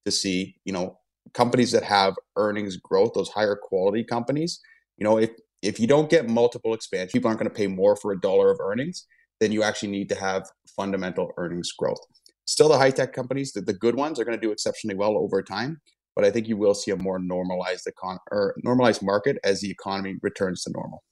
to 0.05 0.11
see, 0.11 0.55
you 0.65 0.73
know, 0.73 0.99
companies 1.33 1.71
that 1.71 1.83
have 1.83 2.15
earnings 2.35 2.77
growth, 2.77 3.13
those 3.15 3.29
higher 3.29 3.55
quality 3.55 4.03
companies, 4.03 4.59
you 4.97 5.03
know, 5.03 5.17
if 5.17 5.31
if 5.61 5.79
you 5.79 5.87
don't 5.87 6.09
get 6.09 6.27
multiple 6.27 6.73
expansion, 6.73 7.11
people 7.13 7.29
aren't 7.29 7.39
going 7.39 7.49
to 7.49 7.55
pay 7.55 7.67
more 7.67 7.95
for 7.95 8.11
a 8.11 8.19
dollar 8.19 8.51
of 8.51 8.59
earnings. 8.59 9.07
Then 9.39 9.51
you 9.51 9.63
actually 9.63 9.91
need 9.91 10.09
to 10.09 10.15
have 10.15 10.49
fundamental 10.75 11.31
earnings 11.37 11.71
growth. 11.71 11.99
Still, 12.45 12.67
the 12.67 12.77
high 12.77 12.91
tech 12.91 13.13
companies, 13.13 13.53
the, 13.53 13.61
the 13.61 13.73
good 13.73 13.95
ones, 13.95 14.19
are 14.19 14.25
going 14.25 14.37
to 14.37 14.41
do 14.41 14.51
exceptionally 14.51 14.95
well 14.95 15.17
over 15.17 15.41
time. 15.41 15.81
But 16.15 16.25
I 16.25 16.31
think 16.31 16.47
you 16.47 16.57
will 16.57 16.75
see 16.75 16.91
a 16.91 16.97
more 16.97 17.17
normalized 17.17 17.87
econ 17.87 18.17
or 18.31 18.53
normalized 18.63 19.01
market 19.01 19.37
as 19.43 19.61
the 19.61 19.71
economy 19.71 20.15
returns 20.21 20.63
to 20.63 20.71
normal. 20.71 21.03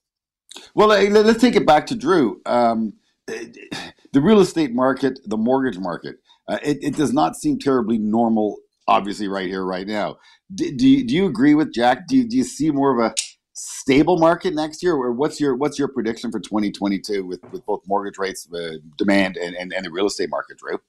Well, 0.75 0.89
let's 0.89 1.41
take 1.41 1.55
it 1.55 1.65
back 1.65 1.87
to 1.87 1.95
Drew. 1.95 2.41
Um, 2.45 2.93
the 3.27 4.21
real 4.21 4.41
estate 4.41 4.73
market, 4.73 5.19
the 5.25 5.37
mortgage 5.37 5.79
market, 5.79 6.17
uh, 6.47 6.59
it, 6.63 6.79
it, 6.81 6.95
does 6.95 7.13
not 7.13 7.35
seem 7.35 7.57
terribly 7.57 7.97
normal, 7.97 8.57
obviously, 8.87 9.27
right 9.27 9.47
here, 9.47 9.63
right 9.63 9.87
now. 9.87 10.17
Do, 10.53 10.75
do, 10.75 10.87
you, 10.87 11.07
do 11.07 11.15
you 11.15 11.25
agree 11.25 11.55
with 11.55 11.73
Jack? 11.73 12.07
Do 12.07 12.17
you, 12.17 12.27
do 12.27 12.35
you 12.35 12.43
see 12.43 12.71
more 12.71 12.91
of 12.91 13.11
a 13.11 13.15
stable 13.61 14.17
market 14.17 14.55
next 14.55 14.81
year, 14.81 14.93
or 14.95 15.11
what's 15.11 15.39
your 15.39 15.55
what's 15.55 15.77
your 15.77 15.87
prediction 15.87 16.31
for 16.31 16.39
2022 16.39 17.25
with, 17.25 17.43
with 17.51 17.65
both 17.65 17.81
mortgage 17.87 18.17
rates, 18.17 18.47
uh, 18.53 18.77
demand, 18.97 19.37
and, 19.37 19.55
and, 19.55 19.71
and 19.73 19.85
the 19.85 19.91
real 19.91 20.07
estate 20.07 20.29
market, 20.29 20.57
Drew? 20.57 20.79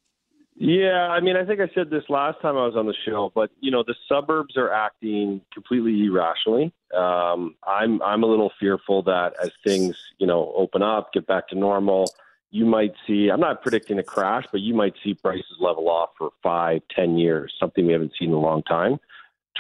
Yeah, 0.54 1.08
I 1.08 1.20
mean, 1.20 1.36
I 1.36 1.44
think 1.44 1.60
I 1.60 1.68
said 1.74 1.90
this 1.90 2.04
last 2.08 2.40
time 2.40 2.56
I 2.56 2.66
was 2.66 2.76
on 2.76 2.86
the 2.86 2.94
show, 3.06 3.32
but 3.34 3.50
you 3.60 3.70
know, 3.70 3.82
the 3.86 3.94
suburbs 4.08 4.56
are 4.56 4.70
acting 4.70 5.40
completely 5.52 6.04
irrationally. 6.04 6.72
Um, 6.96 7.56
I'm 7.66 8.02
I'm 8.02 8.22
a 8.22 8.26
little 8.26 8.52
fearful 8.58 9.02
that 9.04 9.34
as 9.42 9.50
things 9.66 9.96
you 10.18 10.26
know 10.26 10.52
open 10.56 10.82
up, 10.82 11.12
get 11.12 11.26
back 11.26 11.48
to 11.48 11.58
normal, 11.58 12.06
you 12.50 12.64
might 12.64 12.94
see. 13.06 13.28
I'm 13.28 13.40
not 13.40 13.62
predicting 13.62 13.98
a 13.98 14.02
crash, 14.02 14.44
but 14.50 14.60
you 14.60 14.74
might 14.74 14.94
see 15.02 15.14
prices 15.14 15.56
level 15.58 15.88
off 15.90 16.10
for 16.16 16.30
five, 16.42 16.82
ten 16.94 17.18
years, 17.18 17.52
something 17.58 17.86
we 17.86 17.92
haven't 17.92 18.12
seen 18.18 18.28
in 18.28 18.34
a 18.34 18.40
long 18.40 18.62
time. 18.62 18.98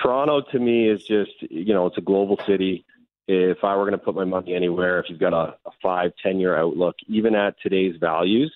Toronto 0.00 0.40
to 0.52 0.58
me 0.58 0.88
is 0.88 1.02
just 1.04 1.32
you 1.40 1.74
know 1.74 1.86
it's 1.86 1.98
a 1.98 2.02
global 2.02 2.38
city. 2.46 2.84
If 3.32 3.64
I 3.64 3.76
were 3.76 3.84
going 3.84 3.98
to 3.98 4.04
put 4.04 4.14
my 4.14 4.24
money 4.24 4.54
anywhere, 4.54 5.00
if 5.00 5.06
you've 5.08 5.20
got 5.20 5.32
a, 5.32 5.56
a 5.66 5.70
five, 5.82 6.12
ten 6.22 6.38
year 6.38 6.56
outlook, 6.56 6.96
even 7.08 7.34
at 7.34 7.54
today's 7.62 7.96
values 8.00 8.52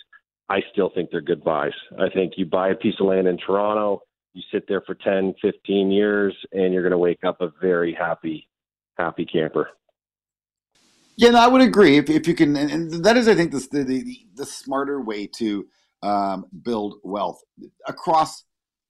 I 0.48 0.60
still 0.72 0.90
think 0.94 1.10
they're 1.10 1.20
good 1.20 1.42
buys. 1.42 1.72
I 1.98 2.08
think 2.08 2.34
you 2.36 2.46
buy 2.46 2.68
a 2.68 2.74
piece 2.74 2.94
of 3.00 3.06
land 3.06 3.26
in 3.26 3.38
Toronto, 3.38 4.02
you 4.32 4.42
sit 4.52 4.68
there 4.68 4.82
for 4.82 4.94
10, 4.94 5.34
15 5.42 5.90
years, 5.90 6.34
and 6.52 6.72
you're 6.72 6.82
going 6.82 6.92
to 6.92 6.98
wake 6.98 7.24
up 7.24 7.40
a 7.40 7.50
very 7.60 7.94
happy, 7.94 8.48
happy 8.96 9.24
camper. 9.24 9.70
Yeah, 11.16 11.30
no, 11.30 11.38
I 11.38 11.48
would 11.48 11.62
agree. 11.62 11.96
If, 11.96 12.10
if 12.10 12.28
you 12.28 12.34
can, 12.34 12.54
and 12.56 12.92
that 13.04 13.16
is, 13.16 13.26
I 13.26 13.34
think, 13.34 13.52
the 13.52 13.66
the, 13.70 14.18
the 14.34 14.44
smarter 14.44 15.00
way 15.00 15.26
to 15.38 15.66
um, 16.02 16.46
build 16.62 16.96
wealth 17.02 17.42
across 17.88 18.44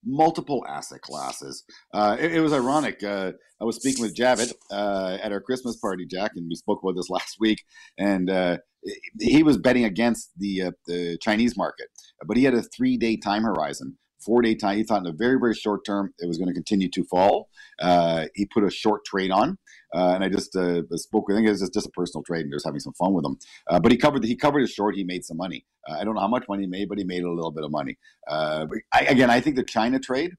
multiple 0.06 0.64
asset 0.68 1.02
classes. 1.02 1.64
Uh, 1.92 2.16
it, 2.18 2.34
it, 2.34 2.40
was 2.40 2.52
ironic. 2.52 3.02
Uh, 3.02 3.32
I 3.60 3.64
was 3.64 3.76
speaking 3.76 4.02
with 4.02 4.16
Javid 4.16 4.52
uh, 4.70 5.18
at 5.22 5.32
our 5.32 5.40
Christmas 5.40 5.76
party, 5.76 6.06
Jack, 6.06 6.32
and 6.36 6.46
we 6.48 6.54
spoke 6.54 6.80
about 6.82 6.94
this 6.94 7.10
last 7.10 7.36
week. 7.40 7.62
And 7.98 8.30
uh, 8.30 8.58
he 9.20 9.42
was 9.42 9.58
betting 9.58 9.84
against 9.84 10.30
the 10.36 10.62
uh, 10.62 10.70
the 10.86 11.18
Chinese 11.20 11.56
market, 11.56 11.88
but 12.26 12.36
he 12.36 12.44
had 12.44 12.54
a 12.54 12.62
three 12.62 12.96
day 12.96 13.16
time 13.16 13.42
horizon. 13.42 13.98
Four 14.26 14.42
day 14.42 14.54
time. 14.54 14.76
He 14.76 14.82
thought 14.82 15.00
in 15.00 15.06
a 15.06 15.12
very 15.12 15.38
very 15.38 15.54
short 15.54 15.86
term 15.86 16.12
it 16.18 16.26
was 16.26 16.36
going 16.36 16.48
to 16.48 16.54
continue 16.54 16.90
to 16.90 17.04
fall. 17.04 17.48
Uh, 17.80 18.26
he 18.34 18.46
put 18.46 18.64
a 18.64 18.70
short 18.70 19.04
trade 19.04 19.30
on, 19.30 19.56
uh, 19.94 20.12
and 20.14 20.24
I 20.24 20.28
just 20.28 20.56
uh, 20.56 20.82
spoke 20.96 21.28
with 21.28 21.36
him. 21.36 21.46
It 21.46 21.50
was 21.50 21.70
just 21.70 21.86
a 21.86 21.90
personal 21.90 22.24
trade, 22.24 22.42
and 22.42 22.52
just 22.52 22.66
having 22.66 22.80
some 22.80 22.94
fun 22.94 23.14
with 23.14 23.24
him. 23.24 23.38
Uh, 23.68 23.78
but 23.78 23.92
he 23.92 23.98
covered 23.98 24.24
he 24.24 24.34
covered 24.34 24.60
his 24.60 24.72
short. 24.72 24.96
He 24.96 25.04
made 25.04 25.24
some 25.24 25.36
money. 25.36 25.64
Uh, 25.88 25.94
I 26.00 26.04
don't 26.04 26.14
know 26.14 26.20
how 26.20 26.28
much 26.28 26.44
money 26.48 26.64
he 26.64 26.68
made, 26.68 26.88
but 26.88 26.98
he 26.98 27.04
made 27.04 27.22
a 27.22 27.30
little 27.30 27.52
bit 27.52 27.64
of 27.64 27.70
money. 27.70 27.96
I, 28.28 28.66
again, 28.92 29.30
I 29.30 29.40
think 29.40 29.56
the 29.56 29.62
China 29.62 30.00
trade 30.00 30.32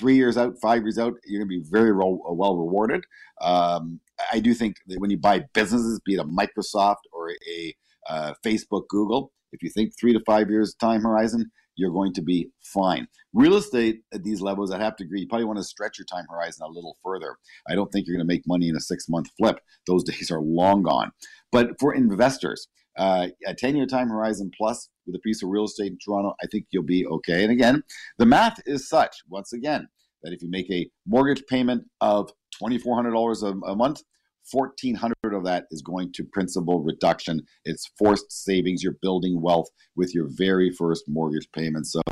three 0.00 0.16
years 0.16 0.36
out, 0.38 0.58
five 0.60 0.82
years 0.82 0.98
out, 0.98 1.12
you're 1.26 1.44
going 1.44 1.48
to 1.48 1.62
be 1.62 1.70
very 1.70 1.92
well, 1.92 2.18
well 2.24 2.56
rewarded. 2.56 3.04
Um, 3.42 4.00
I 4.32 4.40
do 4.40 4.54
think 4.54 4.76
that 4.86 4.98
when 4.98 5.10
you 5.10 5.18
buy 5.18 5.44
businesses, 5.52 6.00
be 6.04 6.14
it 6.14 6.20
a 6.20 6.24
Microsoft 6.24 7.04
or 7.12 7.30
a 7.30 7.74
uh, 8.08 8.32
Facebook, 8.44 8.88
Google, 8.88 9.30
if 9.52 9.62
you 9.62 9.68
think 9.68 9.92
three 9.98 10.12
to 10.14 10.20
five 10.26 10.48
years 10.48 10.74
time 10.74 11.02
horizon, 11.02 11.50
you're 11.80 11.90
going 11.90 12.12
to 12.12 12.22
be 12.22 12.50
fine. 12.60 13.08
Real 13.32 13.56
estate 13.56 14.02
at 14.12 14.22
these 14.22 14.40
levels, 14.40 14.70
I 14.70 14.78
have 14.78 14.96
to 14.96 15.04
agree, 15.04 15.20
you 15.20 15.28
probably 15.28 15.46
want 15.46 15.58
to 15.58 15.64
stretch 15.64 15.98
your 15.98 16.04
time 16.04 16.26
horizon 16.28 16.66
a 16.66 16.70
little 16.70 16.96
further. 17.02 17.36
I 17.68 17.74
don't 17.74 17.90
think 17.90 18.06
you're 18.06 18.16
going 18.16 18.26
to 18.26 18.32
make 18.32 18.46
money 18.46 18.68
in 18.68 18.76
a 18.76 18.80
six 18.80 19.08
month 19.08 19.30
flip. 19.38 19.60
Those 19.86 20.04
days 20.12 20.30
are 20.30 20.40
long 20.40 20.82
gone. 20.82 21.12
But 21.50 21.80
for 21.80 21.94
investors, 21.94 22.68
uh, 22.98 23.28
a 23.46 23.54
10 23.54 23.76
year 23.76 23.86
time 23.86 24.08
horizon 24.08 24.50
plus 24.56 24.90
with 25.06 25.14
a 25.14 25.20
piece 25.20 25.42
of 25.42 25.48
real 25.48 25.64
estate 25.64 25.92
in 25.92 25.98
Toronto, 26.04 26.34
I 26.42 26.46
think 26.46 26.66
you'll 26.70 26.82
be 26.82 27.06
okay. 27.06 27.42
And 27.42 27.52
again, 27.52 27.82
the 28.18 28.26
math 28.26 28.60
is 28.66 28.88
such, 28.88 29.16
once 29.28 29.52
again, 29.52 29.88
that 30.22 30.32
if 30.32 30.42
you 30.42 30.50
make 30.50 30.70
a 30.70 30.90
mortgage 31.06 31.42
payment 31.46 31.84
of 32.00 32.30
$2,400 32.62 33.62
a 33.66 33.74
month, 33.74 34.02
1400 34.50 35.14
of 35.32 35.44
that 35.44 35.66
is 35.70 35.82
going 35.82 36.12
to 36.14 36.24
principal 36.24 36.80
reduction. 36.80 37.42
It's 37.64 37.90
forced 37.98 38.30
savings. 38.30 38.82
You're 38.82 38.98
building 39.02 39.40
wealth 39.40 39.68
with 39.96 40.14
your 40.14 40.28
very 40.30 40.70
first 40.70 41.04
mortgage 41.08 41.48
payment. 41.54 41.86
So 41.86 42.02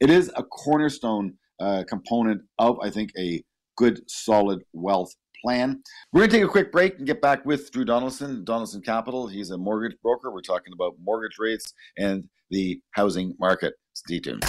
it 0.00 0.10
is 0.10 0.30
a 0.36 0.42
cornerstone 0.42 1.34
uh, 1.60 1.84
component 1.88 2.42
of, 2.58 2.78
I 2.82 2.90
think, 2.90 3.10
a 3.18 3.42
good, 3.76 4.00
solid 4.08 4.62
wealth 4.72 5.14
plan. 5.42 5.82
We're 6.12 6.20
going 6.20 6.30
to 6.30 6.36
take 6.36 6.44
a 6.44 6.48
quick 6.48 6.72
break 6.72 6.98
and 6.98 7.06
get 7.06 7.20
back 7.20 7.44
with 7.44 7.70
Drew 7.72 7.84
Donaldson, 7.84 8.44
Donaldson 8.44 8.82
Capital. 8.82 9.26
He's 9.26 9.50
a 9.50 9.58
mortgage 9.58 9.96
broker. 10.02 10.30
We're 10.30 10.40
talking 10.40 10.72
about 10.72 10.94
mortgage 11.02 11.36
rates 11.38 11.72
and 11.98 12.28
the 12.50 12.80
housing 12.92 13.34
market. 13.38 13.74
Stay 13.94 14.18
tuned. 14.20 14.42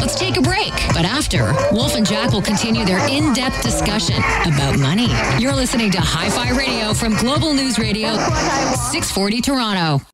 Let's 0.00 0.14
take 0.14 0.36
a 0.36 0.40
break. 0.40 0.72
But 0.94 1.04
after, 1.04 1.52
Wolf 1.72 1.94
and 1.96 2.06
Jack 2.06 2.32
will 2.32 2.42
continue 2.42 2.84
their 2.84 3.06
in 3.08 3.32
depth 3.32 3.62
discussion 3.62 4.16
about 4.46 4.78
money. 4.78 5.08
You're 5.38 5.54
listening 5.54 5.90
to 5.92 6.00
Hi 6.00 6.30
Fi 6.30 6.50
Radio 6.56 6.94
from 6.94 7.16
Global 7.16 7.52
News 7.52 7.78
Radio, 7.78 8.14
640 8.14 9.40
Toronto. 9.40 10.09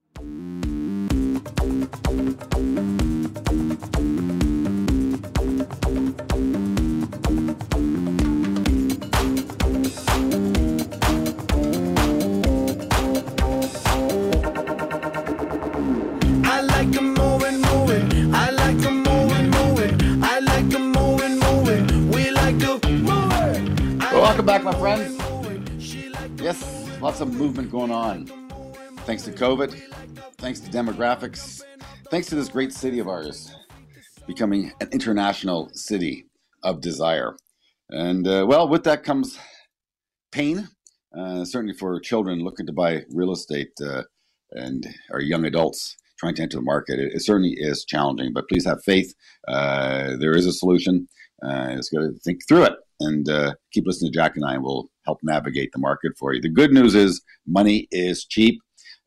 My 24.66 24.74
friends. 24.80 25.16
Yes, 26.42 26.88
lots 27.00 27.20
of 27.20 27.32
movement 27.32 27.70
going 27.70 27.92
on. 27.92 28.26
Thanks 29.06 29.22
to 29.22 29.30
COVID, 29.30 29.80
thanks 30.38 30.58
to 30.58 30.68
demographics, 30.68 31.62
thanks 32.10 32.26
to 32.30 32.34
this 32.34 32.48
great 32.48 32.72
city 32.72 32.98
of 32.98 33.06
ours 33.06 33.54
becoming 34.26 34.72
an 34.80 34.88
international 34.90 35.70
city 35.72 36.26
of 36.64 36.80
desire. 36.80 37.36
And 37.90 38.26
uh, 38.26 38.44
well, 38.48 38.68
with 38.68 38.82
that 38.82 39.04
comes 39.04 39.38
pain, 40.32 40.66
uh, 41.16 41.44
certainly 41.44 41.76
for 41.76 42.00
children 42.00 42.40
looking 42.40 42.66
to 42.66 42.72
buy 42.72 43.04
real 43.10 43.30
estate 43.30 43.70
uh, 43.80 44.02
and 44.50 44.84
our 45.12 45.20
young 45.20 45.44
adults 45.44 45.96
trying 46.18 46.34
to 46.34 46.42
enter 46.42 46.56
the 46.56 46.62
market. 46.64 46.98
It, 46.98 47.12
it 47.14 47.22
certainly 47.22 47.54
is 47.56 47.84
challenging, 47.84 48.32
but 48.32 48.48
please 48.48 48.66
have 48.66 48.82
faith. 48.82 49.14
Uh, 49.46 50.16
there 50.16 50.34
is 50.34 50.44
a 50.44 50.52
solution. 50.52 51.06
Uh, 51.40 51.76
just 51.76 51.92
got 51.92 52.00
to 52.00 52.18
think 52.24 52.40
through 52.48 52.64
it 52.64 52.72
and 53.00 53.28
uh, 53.28 53.54
keep 53.72 53.86
listening 53.86 54.12
to 54.12 54.18
Jack 54.18 54.36
and 54.36 54.44
I, 54.44 54.54
and 54.54 54.62
we'll 54.62 54.90
help 55.04 55.18
navigate 55.22 55.72
the 55.72 55.78
market 55.78 56.12
for 56.18 56.32
you. 56.32 56.40
The 56.40 56.48
good 56.48 56.72
news 56.72 56.94
is 56.94 57.22
money 57.46 57.88
is 57.90 58.24
cheap. 58.24 58.60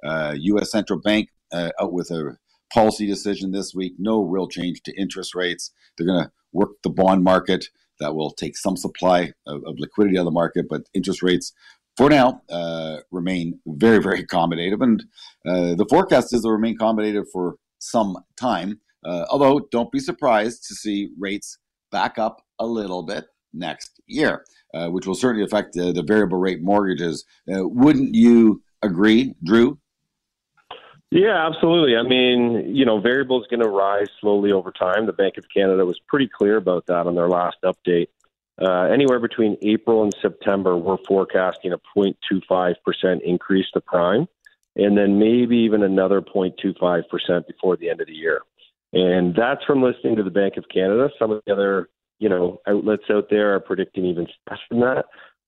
Uh, 0.05 0.35
U.S. 0.37 0.71
Central 0.71 0.99
Bank 0.99 1.29
uh, 1.51 1.71
out 1.79 1.93
with 1.93 2.11
a 2.11 2.37
policy 2.73 3.07
decision 3.07 3.51
this 3.51 3.73
week. 3.73 3.93
No 3.97 4.21
real 4.21 4.47
change 4.47 4.81
to 4.83 4.99
interest 4.99 5.35
rates. 5.35 5.71
They're 5.97 6.07
going 6.07 6.23
to 6.23 6.31
work 6.53 6.71
the 6.83 6.89
bond 6.89 7.23
market. 7.23 7.65
That 7.99 8.15
will 8.15 8.31
take 8.31 8.55
some 8.55 8.77
supply 8.77 9.33
of, 9.45 9.61
of 9.65 9.75
liquidity 9.77 10.17
out 10.17 10.21
of 10.21 10.25
the 10.25 10.31
market, 10.31 10.67
but 10.69 10.83
interest 10.93 11.21
rates 11.21 11.51
for 11.97 12.09
now 12.09 12.41
uh, 12.49 12.99
remain 13.11 13.59
very, 13.67 14.01
very 14.01 14.23
accommodative. 14.23 14.81
And 14.81 15.03
uh, 15.45 15.75
the 15.75 15.85
forecast 15.89 16.33
is 16.33 16.43
they'll 16.43 16.53
remain 16.53 16.77
accommodative 16.77 17.25
for 17.33 17.55
some 17.79 18.15
time. 18.37 18.79
Uh, 19.03 19.25
although, 19.29 19.67
don't 19.69 19.91
be 19.91 19.99
surprised 19.99 20.63
to 20.69 20.75
see 20.75 21.09
rates 21.19 21.57
back 21.91 22.17
up 22.17 22.41
a 22.57 22.65
little 22.65 23.03
bit 23.03 23.25
next 23.53 23.99
year, 24.07 24.45
uh, 24.73 24.87
which 24.87 25.07
will 25.07 25.15
certainly 25.15 25.43
affect 25.43 25.73
the, 25.73 25.91
the 25.91 26.03
variable 26.03 26.37
rate 26.37 26.61
mortgages. 26.61 27.25
Uh, 27.51 27.67
wouldn't 27.67 28.15
you 28.15 28.61
agree, 28.81 29.35
Drew? 29.43 29.77
Yeah, 31.11 31.47
absolutely. 31.47 31.97
I 31.97 32.03
mean, 32.03 32.75
you 32.75 32.85
know, 32.85 32.99
variable 32.99 33.41
is 33.41 33.47
going 33.47 33.61
to 33.61 33.69
rise 33.69 34.07
slowly 34.21 34.51
over 34.51 34.71
time. 34.71 35.07
The 35.07 35.13
Bank 35.13 35.37
of 35.37 35.45
Canada 35.53 35.83
was 35.85 35.99
pretty 36.07 36.27
clear 36.27 36.57
about 36.57 36.85
that 36.85 37.07
on 37.07 37.15
their 37.15 37.27
last 37.27 37.57
update. 37.63 38.07
Uh, 38.61 38.83
anywhere 38.91 39.19
between 39.19 39.57
April 39.61 40.03
and 40.03 40.13
September, 40.21 40.77
we're 40.77 40.97
forecasting 41.07 41.71
a 41.71 41.79
0.25% 41.97 42.75
increase 43.23 43.65
to 43.73 43.81
prime, 43.81 44.27
and 44.75 44.97
then 44.97 45.17
maybe 45.17 45.57
even 45.57 45.81
another 45.81 46.21
0.25% 46.21 47.47
before 47.47 47.77
the 47.77 47.89
end 47.89 48.01
of 48.01 48.07
the 48.07 48.13
year. 48.13 48.41
And 48.91 49.33
that's 49.33 49.63
from 49.65 49.81
listening 49.81 50.15
to 50.17 50.23
the 50.23 50.29
Bank 50.29 50.57
of 50.57 50.65
Canada. 50.71 51.09
Some 51.17 51.31
of 51.31 51.41
the 51.45 51.53
other 51.53 51.89
you 52.19 52.29
know, 52.29 52.59
outlets 52.67 53.03
out 53.09 53.27
there 53.29 53.55
are 53.55 53.59
predicting 53.59 54.05
even 54.05 54.27
less 54.49 54.59
than 54.69 54.81
that. 54.81 55.05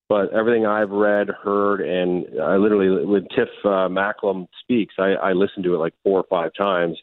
But 0.10 0.34
everything 0.34 0.66
I've 0.66 0.90
read, 0.90 1.30
heard, 1.30 1.80
and 1.80 2.26
I 2.42 2.58
literally, 2.58 3.06
when 3.06 3.28
Tiff 3.30 3.48
uh, 3.64 3.88
Macklem 3.88 4.48
speaks, 4.62 4.96
I, 5.00 5.14
I 5.14 5.32
listen 5.32 5.64
to 5.64 5.76
it 5.76 5.78
like 5.78 5.94
four 6.04 6.20
or 6.20 6.26
five 6.30 6.52
times 6.58 6.98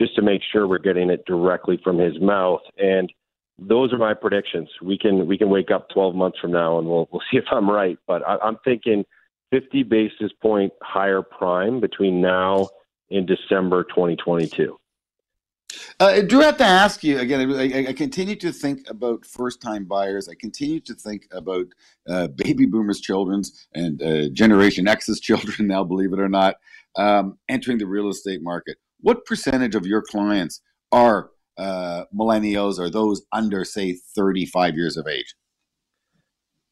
just 0.00 0.14
to 0.16 0.22
make 0.22 0.42
sure 0.52 0.68
we're 0.68 0.78
getting 0.78 1.10
it 1.10 1.24
directly 1.26 1.80
from 1.82 1.98
his 1.98 2.20
mouth. 2.20 2.60
And 2.78 3.12
those 3.58 3.92
are 3.92 3.98
my 3.98 4.14
predictions. 4.14 4.68
We 4.80 4.98
can 4.98 5.26
we 5.26 5.38
can 5.38 5.50
wake 5.50 5.70
up 5.70 5.88
12 5.90 6.14
months 6.14 6.38
from 6.40 6.52
now 6.52 6.78
and 6.78 6.86
we'll 6.86 7.08
we'll 7.12 7.22
see 7.30 7.38
if 7.38 7.44
I'm 7.50 7.70
right. 7.70 7.98
But 8.06 8.22
I, 8.26 8.36
I'm 8.38 8.58
thinking 8.64 9.04
50 9.50 9.82
basis 9.84 10.32
point 10.40 10.72
higher 10.82 11.22
prime 11.22 11.80
between 11.80 12.20
now 12.20 12.70
and 13.10 13.26
December 13.26 13.84
2022. 13.84 14.78
Uh, 16.00 16.22
Drew, 16.22 16.40
I 16.40 16.46
have 16.46 16.56
to 16.58 16.64
ask 16.64 17.02
you 17.04 17.18
again. 17.18 17.52
I, 17.52 17.88
I 17.88 17.92
continue 17.92 18.36
to 18.36 18.52
think 18.52 18.88
about 18.88 19.24
first-time 19.24 19.84
buyers. 19.84 20.28
I 20.28 20.34
continue 20.34 20.80
to 20.80 20.94
think 20.94 21.26
about 21.32 21.66
uh, 22.08 22.28
baby 22.28 22.66
boomers' 22.66 23.00
children's 23.00 23.66
and 23.74 24.02
uh, 24.02 24.28
Generation 24.30 24.88
X's 24.88 25.20
children. 25.20 25.68
Now, 25.72 25.84
believe 25.84 26.12
it 26.12 26.20
or 26.20 26.28
not, 26.28 26.56
um, 26.96 27.38
entering 27.48 27.78
the 27.78 27.86
real 27.86 28.08
estate 28.08 28.42
market. 28.42 28.78
What 29.00 29.24
percentage 29.24 29.74
of 29.74 29.86
your 29.86 30.02
clients 30.02 30.60
are 30.90 31.30
uh, 31.58 32.04
millennials 32.14 32.78
or 32.78 32.90
those 32.90 33.22
under, 33.32 33.64
say, 33.64 33.98
thirty-five 34.14 34.76
years 34.76 34.96
of 34.96 35.06
age? 35.06 35.34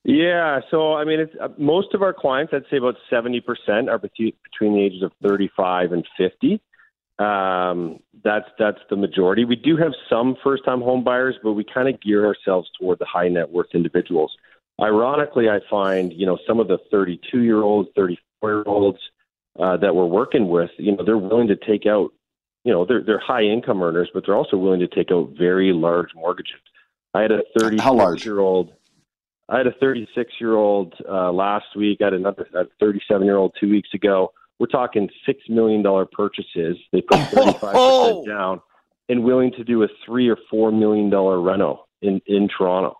Yeah, 0.04 0.60
so 0.70 0.94
I 0.94 1.04
mean, 1.04 1.20
it's, 1.20 1.34
uh, 1.40 1.48
most 1.58 1.94
of 1.94 2.02
our 2.02 2.14
clients, 2.14 2.52
I'd 2.54 2.64
say 2.70 2.78
about 2.78 2.96
seventy 3.10 3.40
percent, 3.40 3.88
are 3.88 3.98
between 3.98 4.34
the 4.58 4.80
ages 4.80 5.02
of 5.02 5.12
thirty-five 5.22 5.92
and 5.92 6.06
fifty. 6.16 6.60
Um, 7.20 8.00
that's 8.24 8.46
that's 8.58 8.78
the 8.88 8.96
majority. 8.96 9.44
We 9.44 9.56
do 9.56 9.76
have 9.76 9.92
some 10.08 10.36
first-time 10.42 10.80
home 10.80 11.04
buyers, 11.04 11.36
but 11.42 11.52
we 11.52 11.64
kind 11.64 11.88
of 11.88 12.00
gear 12.00 12.24
ourselves 12.24 12.70
toward 12.78 12.98
the 12.98 13.04
high 13.04 13.28
net 13.28 13.50
worth 13.50 13.68
individuals. 13.74 14.32
Ironically, 14.80 15.50
I 15.50 15.60
find 15.68 16.12
you 16.14 16.24
know 16.24 16.38
some 16.46 16.60
of 16.60 16.68
the 16.68 16.78
32-year-olds, 16.90 17.90
34-year-olds 17.96 18.98
uh, 19.58 19.76
that 19.76 19.94
we're 19.94 20.06
working 20.06 20.48
with, 20.48 20.70
you 20.78 20.96
know, 20.96 21.04
they're 21.04 21.18
willing 21.18 21.48
to 21.48 21.56
take 21.56 21.84
out, 21.84 22.10
you 22.64 22.72
know, 22.72 22.86
they're 22.86 23.02
they're 23.02 23.20
high 23.20 23.42
income 23.42 23.82
earners, 23.82 24.08
but 24.14 24.24
they're 24.24 24.36
also 24.36 24.56
willing 24.56 24.80
to 24.80 24.88
take 24.88 25.10
out 25.12 25.34
very 25.38 25.74
large 25.74 26.14
mortgages. 26.14 26.60
I 27.12 27.22
had 27.22 27.32
a 27.32 27.42
36-year-old. 27.58 28.72
I 29.50 29.58
had 29.58 29.66
a 29.66 29.72
36 29.72 30.32
year 30.40 30.54
old 30.54 30.94
uh, 31.06 31.32
last 31.32 31.66
week. 31.76 31.98
I 32.00 32.04
had 32.04 32.14
another 32.14 32.46
37 32.78 33.26
year 33.26 33.36
old 33.36 33.52
two 33.60 33.68
weeks 33.68 33.88
ago 33.92 34.32
we're 34.60 34.66
talking 34.66 35.08
six 35.26 35.40
million 35.48 35.82
dollar 35.82 36.04
purchases. 36.04 36.76
They 36.92 37.00
put 37.00 37.18
thirty 37.30 37.58
five 37.58 37.74
percent 37.74 38.26
down 38.26 38.60
and 39.08 39.24
willing 39.24 39.50
to 39.52 39.64
do 39.64 39.82
a 39.82 39.88
three 40.06 40.28
or 40.28 40.36
four 40.48 40.70
million 40.70 41.10
dollar 41.10 41.40
reno 41.40 41.86
in 42.02 42.20
in 42.26 42.48
Toronto. 42.48 42.96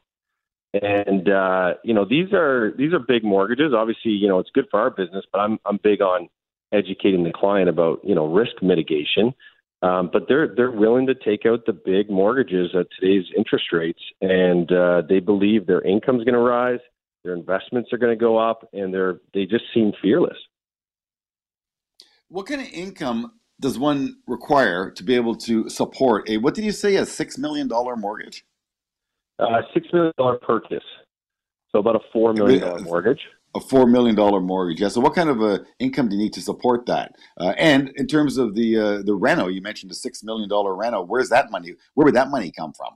And 0.73 1.29
uh, 1.29 1.75
you 1.85 1.95
know 1.95 2.05
these 2.05 2.33
are 2.33 2.73
these 2.77 2.93
are 2.93 2.99
big 2.99 3.23
mortgages. 3.23 3.73
Obviously, 3.77 4.13
you 4.13 4.27
know 4.27 4.39
it's 4.39 4.51
good 4.53 4.67
for 4.71 4.81
our 4.81 4.91
business, 4.91 5.25
but 5.33 5.39
I'm 5.39 5.61
I'm 5.67 5.79
big 5.83 6.01
on 6.01 6.29
educating 6.73 7.25
the 7.25 7.33
client 7.33 7.69
about 7.69 8.01
you 8.03 8.15
know 8.15 8.27
risk 8.27 8.63
mitigation. 8.63 9.35
Um, 9.83 10.11
but 10.13 10.25
they're 10.29 10.55
they're 10.55 10.71
willing 10.71 11.07
to 11.07 11.15
take 11.15 11.47
out 11.47 11.67
the 11.67 11.73
big 11.73 12.11
mortgages 12.11 12.71
at 12.79 12.87
today's 12.99 13.25
interest 13.37 13.67
rates, 13.73 14.03
and 14.21 14.71
uh, 14.71 15.03
they 15.09 15.21
believe 15.21 15.67
their 15.67 15.81
income's 15.83 16.25
going 16.25 16.35
to 16.35 16.41
rise, 16.41 16.81
their 17.25 17.35
investments 17.35 17.91
are 17.93 17.99
going 17.99 18.17
to 18.17 18.21
go 18.21 18.37
up, 18.39 18.69
and 18.73 18.93
they're 18.93 19.21
they 19.35 19.47
just 19.47 19.65
seem 19.73 19.93
fearless. 20.03 20.37
What 22.31 22.47
kind 22.47 22.61
of 22.61 22.69
income 22.69 23.33
does 23.61 23.77
one 23.77 24.19
require 24.29 24.91
to 24.93 25.03
be 25.03 25.17
able 25.17 25.35
to 25.35 25.69
support 25.69 26.31
a 26.31 26.37
what 26.37 26.55
did 26.55 26.65
you 26.65 26.71
say 26.71 26.95
a 26.95 27.05
six 27.05 27.37
million 27.37 27.67
dollar 27.67 27.97
mortgage? 27.97 28.45
Uh, 29.41 29.63
six 29.75 29.89
million 29.93 30.13
dollar 30.17 30.39
purchase, 30.39 30.85
so 31.73 31.81
about 31.81 31.97
a 31.97 32.01
four 32.13 32.33
million 32.33 32.61
dollar 32.61 32.79
mortgage. 32.81 33.21
A 33.57 33.61
four 33.61 33.85
million 33.85 34.15
dollar 34.15 34.41
mortgage. 34.41 34.81
Yeah. 34.81 34.89
So, 34.89 35.01
what 35.01 35.15
kind 35.15 35.29
of 35.29 35.43
a 35.43 35.65
income 35.81 36.09
do 36.09 36.15
you 36.15 36.23
need 36.23 36.33
to 36.35 36.41
support 36.41 36.87
that? 36.87 37.17
Uh, 37.37 37.53
and 37.59 37.91
in 37.97 38.07
terms 38.07 38.37
of 38.39 38.55
the 38.55 38.79
uh, 38.79 39.03
the 39.03 39.15
reno, 39.15 39.49
you 39.49 39.61
mentioned 39.61 39.91
a 39.91 39.97
six 39.97 40.23
million 40.23 40.49
dollar 40.49 40.77
reno. 40.77 41.03
Where's 41.03 41.31
that 41.31 41.51
money? 41.51 41.75
Where 41.95 42.05
would 42.05 42.15
that 42.15 42.29
money 42.29 42.53
come 42.57 42.73
from? 42.73 42.95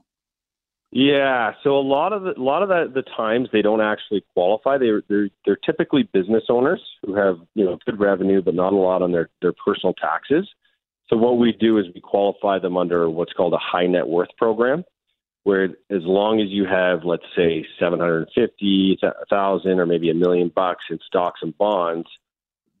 Yeah, 0.91 1.53
so 1.63 1.77
a 1.77 1.81
lot 1.81 2.13
of 2.13 2.23
the, 2.23 2.39
a 2.39 2.41
lot 2.41 2.63
of 2.63 2.69
the, 2.69 3.01
the 3.01 3.01
times 3.17 3.49
they 3.51 3.61
don't 3.61 3.81
actually 3.81 4.23
qualify. 4.33 4.77
They're, 4.77 5.03
they're 5.09 5.29
they're 5.45 5.57
typically 5.57 6.03
business 6.03 6.43
owners 6.49 6.81
who 7.05 7.15
have 7.15 7.37
you 7.53 7.65
know 7.65 7.77
good 7.85 7.99
revenue 7.99 8.41
but 8.41 8.55
not 8.55 8.71
a 8.71 8.77
lot 8.77 9.01
on 9.01 9.11
their 9.11 9.29
their 9.41 9.53
personal 9.53 9.93
taxes. 9.93 10.47
So 11.09 11.17
what 11.17 11.37
we 11.37 11.51
do 11.51 11.77
is 11.77 11.85
we 11.93 12.01
qualify 12.01 12.59
them 12.59 12.77
under 12.77 13.09
what's 13.09 13.33
called 13.33 13.53
a 13.53 13.59
high 13.59 13.87
net 13.87 14.07
worth 14.07 14.29
program, 14.37 14.85
where 15.43 15.65
as 15.65 16.03
long 16.03 16.39
as 16.39 16.47
you 16.49 16.65
have 16.65 17.03
let's 17.03 17.25
say 17.35 17.65
seven 17.79 17.99
hundred 17.99 18.29
fifty 18.33 18.97
thousand 19.29 19.79
or 19.79 19.85
maybe 19.85 20.09
a 20.09 20.15
million 20.15 20.49
bucks 20.55 20.85
in 20.89 20.99
stocks 21.05 21.41
and 21.43 21.57
bonds, 21.57 22.07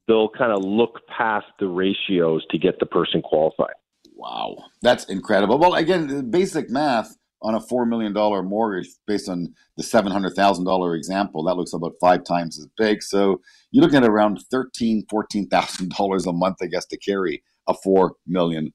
they'll 0.07 0.29
kind 0.29 0.53
of 0.53 0.63
look 0.63 1.01
past 1.07 1.47
the 1.59 1.67
ratios 1.67 2.45
to 2.51 2.57
get 2.57 2.79
the 2.79 2.85
person 2.85 3.21
qualified. 3.21 3.75
Wow, 4.15 4.55
that's 4.81 5.05
incredible. 5.05 5.57
Well, 5.57 5.73
again, 5.73 6.31
basic 6.31 6.69
math 6.69 7.17
on 7.45 7.53
a 7.53 7.59
$4 7.59 7.87
million 7.87 8.11
mortgage 8.47 8.89
based 9.05 9.29
on 9.29 9.53
the 9.77 9.83
$700,000 9.83 10.97
example, 10.97 11.43
that 11.43 11.55
looks 11.55 11.73
about 11.73 11.93
five 12.01 12.23
times 12.23 12.59
as 12.59 12.67
big. 12.75 13.03
So 13.03 13.39
you're 13.71 13.83
looking 13.83 14.03
at 14.03 14.09
around 14.09 14.39
$13,000, 14.51 15.05
$14,000 15.05 16.27
a 16.27 16.33
month, 16.33 16.57
I 16.61 16.65
guess, 16.65 16.87
to 16.87 16.97
carry 16.97 17.43
a 17.67 17.75
$4 17.85 18.11
million 18.25 18.73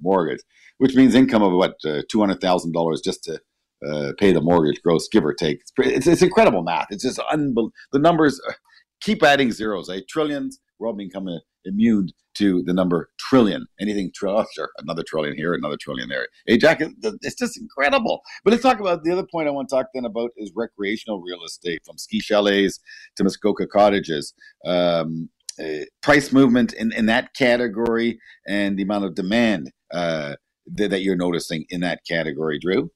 mortgage, 0.00 0.40
which 0.78 0.96
means 0.96 1.14
income 1.14 1.44
of 1.44 1.52
what, 1.52 1.76
uh, 1.84 2.02
$200,000 2.12 3.04
just 3.04 3.22
to 3.24 3.40
uh, 3.88 4.12
pay 4.18 4.32
the 4.32 4.40
mortgage, 4.40 4.82
gross, 4.82 5.06
give 5.08 5.24
or 5.24 5.32
take. 5.32 5.60
It's, 5.60 5.72
it's, 5.78 6.06
it's 6.08 6.22
incredible 6.22 6.64
math. 6.64 6.88
It's 6.90 7.04
just 7.04 7.20
unbelievable. 7.30 7.72
The 7.92 8.00
numbers 8.00 8.40
uh, 8.48 8.54
keep 9.00 9.22
adding 9.22 9.52
zeros, 9.52 9.88
eh? 9.88 10.00
Trillions. 10.08 10.58
We're 10.78 10.88
all 10.88 10.94
becoming 10.94 11.40
immune 11.64 12.10
to 12.34 12.62
the 12.62 12.72
number 12.72 13.10
trillion. 13.18 13.66
Anything 13.80 14.10
trillion, 14.14 14.44
oh, 14.44 14.46
sure, 14.54 14.70
another 14.78 15.02
trillion 15.06 15.36
here, 15.36 15.54
another 15.54 15.76
trillion 15.76 16.08
there. 16.08 16.28
Hey, 16.46 16.56
Jack, 16.56 16.78
it's 16.80 17.34
just 17.34 17.58
incredible. 17.58 18.20
But 18.44 18.52
let's 18.52 18.62
talk 18.62 18.80
about 18.80 19.02
the 19.02 19.12
other 19.12 19.26
point 19.30 19.48
I 19.48 19.50
want 19.50 19.68
to 19.68 19.74
talk 19.74 19.86
then 19.92 20.04
about 20.04 20.30
is 20.36 20.52
recreational 20.54 21.20
real 21.20 21.44
estate, 21.44 21.82
from 21.84 21.98
ski 21.98 22.20
chalets 22.20 22.80
to 23.16 23.24
Muskoka 23.24 23.66
cottages. 23.66 24.34
Um, 24.64 25.30
uh, 25.60 25.84
price 26.02 26.32
movement 26.32 26.72
in, 26.72 26.92
in 26.92 27.06
that 27.06 27.34
category 27.34 28.20
and 28.46 28.78
the 28.78 28.84
amount 28.84 29.04
of 29.04 29.16
demand 29.16 29.72
uh, 29.92 30.36
that, 30.72 30.90
that 30.90 31.02
you're 31.02 31.16
noticing 31.16 31.64
in 31.70 31.80
that 31.80 32.00
category, 32.08 32.60
Drew? 32.60 32.90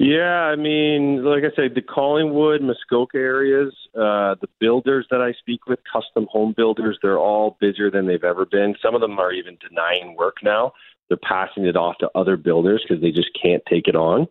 Yeah, 0.00 0.44
I 0.44 0.54
mean, 0.54 1.24
like 1.24 1.42
I 1.42 1.52
said, 1.56 1.74
the 1.74 1.82
Collingwood, 1.82 2.62
Muskoka 2.62 3.18
areas, 3.18 3.74
uh, 3.96 4.36
the 4.40 4.46
builders 4.60 5.08
that 5.10 5.20
I 5.20 5.32
speak 5.40 5.66
with, 5.66 5.80
custom 5.92 6.28
home 6.30 6.54
builders, 6.56 6.96
they're 7.02 7.18
all 7.18 7.56
busier 7.60 7.90
than 7.90 8.06
they've 8.06 8.22
ever 8.22 8.46
been. 8.46 8.76
Some 8.80 8.94
of 8.94 9.00
them 9.00 9.18
are 9.18 9.32
even 9.32 9.58
denying 9.60 10.14
work 10.16 10.36
now. 10.40 10.70
They're 11.08 11.16
passing 11.16 11.66
it 11.66 11.74
off 11.74 11.98
to 11.98 12.08
other 12.14 12.36
builders 12.36 12.84
because 12.86 13.02
they 13.02 13.10
just 13.10 13.30
can't 13.42 13.60
take 13.68 13.88
it 13.88 13.96
on. 13.96 14.28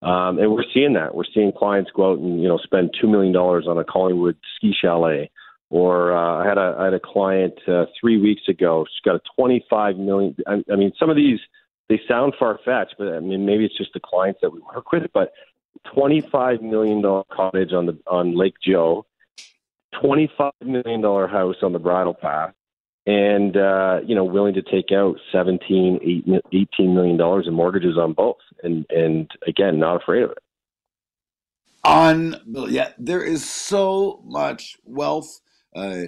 Um, 0.00 0.38
and 0.38 0.50
we're 0.52 0.64
seeing 0.72 0.94
that. 0.94 1.14
We're 1.14 1.24
seeing 1.34 1.52
clients 1.52 1.90
go 1.94 2.12
out 2.12 2.18
and 2.18 2.40
you 2.40 2.48
know 2.48 2.56
spend 2.56 2.94
two 2.98 3.06
million 3.06 3.34
dollars 3.34 3.66
on 3.68 3.76
a 3.76 3.84
Collingwood 3.84 4.36
ski 4.56 4.72
chalet. 4.72 5.30
Or 5.68 6.16
uh, 6.16 6.42
I 6.42 6.48
had 6.48 6.56
a 6.56 6.76
I 6.78 6.84
had 6.84 6.94
a 6.94 7.00
client 7.00 7.58
uh, 7.68 7.84
three 8.00 8.18
weeks 8.18 8.48
ago. 8.48 8.86
She's 8.88 9.04
got 9.04 9.16
a 9.16 9.20
twenty 9.36 9.66
five 9.68 9.98
million. 9.98 10.34
I, 10.46 10.64
I 10.72 10.76
mean, 10.76 10.92
some 10.98 11.10
of 11.10 11.16
these 11.16 11.40
they 11.90 12.00
sound 12.06 12.34
far 12.38 12.58
fetched, 12.64 12.94
but 12.96 13.08
I 13.08 13.18
mean 13.18 13.44
maybe 13.44 13.66
it's 13.66 13.76
just 13.76 13.92
the 13.92 14.00
clients 14.00 14.40
that 14.40 14.50
we 14.50 14.60
work 14.60 14.92
with. 14.92 15.02
But 15.12 15.32
twenty 15.92 16.20
five 16.20 16.62
million 16.62 17.02
dollar 17.02 17.24
cottage 17.30 17.72
on 17.72 17.86
the 17.86 17.98
on 18.06 18.38
Lake 18.38 18.54
Joe, 18.64 19.04
twenty 20.00 20.30
five 20.38 20.52
million 20.64 21.00
dollar 21.02 21.26
house 21.26 21.56
on 21.62 21.72
the 21.72 21.80
bridle 21.80 22.14
path, 22.14 22.54
and 23.06 23.56
uh, 23.56 23.98
you 24.06 24.14
know 24.14 24.24
willing 24.24 24.54
to 24.54 24.62
take 24.62 24.92
out 24.92 25.16
17 25.32 26.40
18 26.52 26.94
million 26.94 27.16
dollars 27.16 27.48
in 27.48 27.54
mortgages 27.54 27.98
on 27.98 28.12
both, 28.12 28.38
and 28.62 28.86
and 28.90 29.28
again 29.48 29.80
not 29.80 30.00
afraid 30.00 30.22
of 30.22 30.30
it. 30.30 30.38
On 31.82 32.36
yeah, 32.68 32.92
there 32.98 33.24
is 33.24 33.48
so 33.50 34.22
much 34.24 34.76
wealth, 34.84 35.40
uh, 35.74 36.02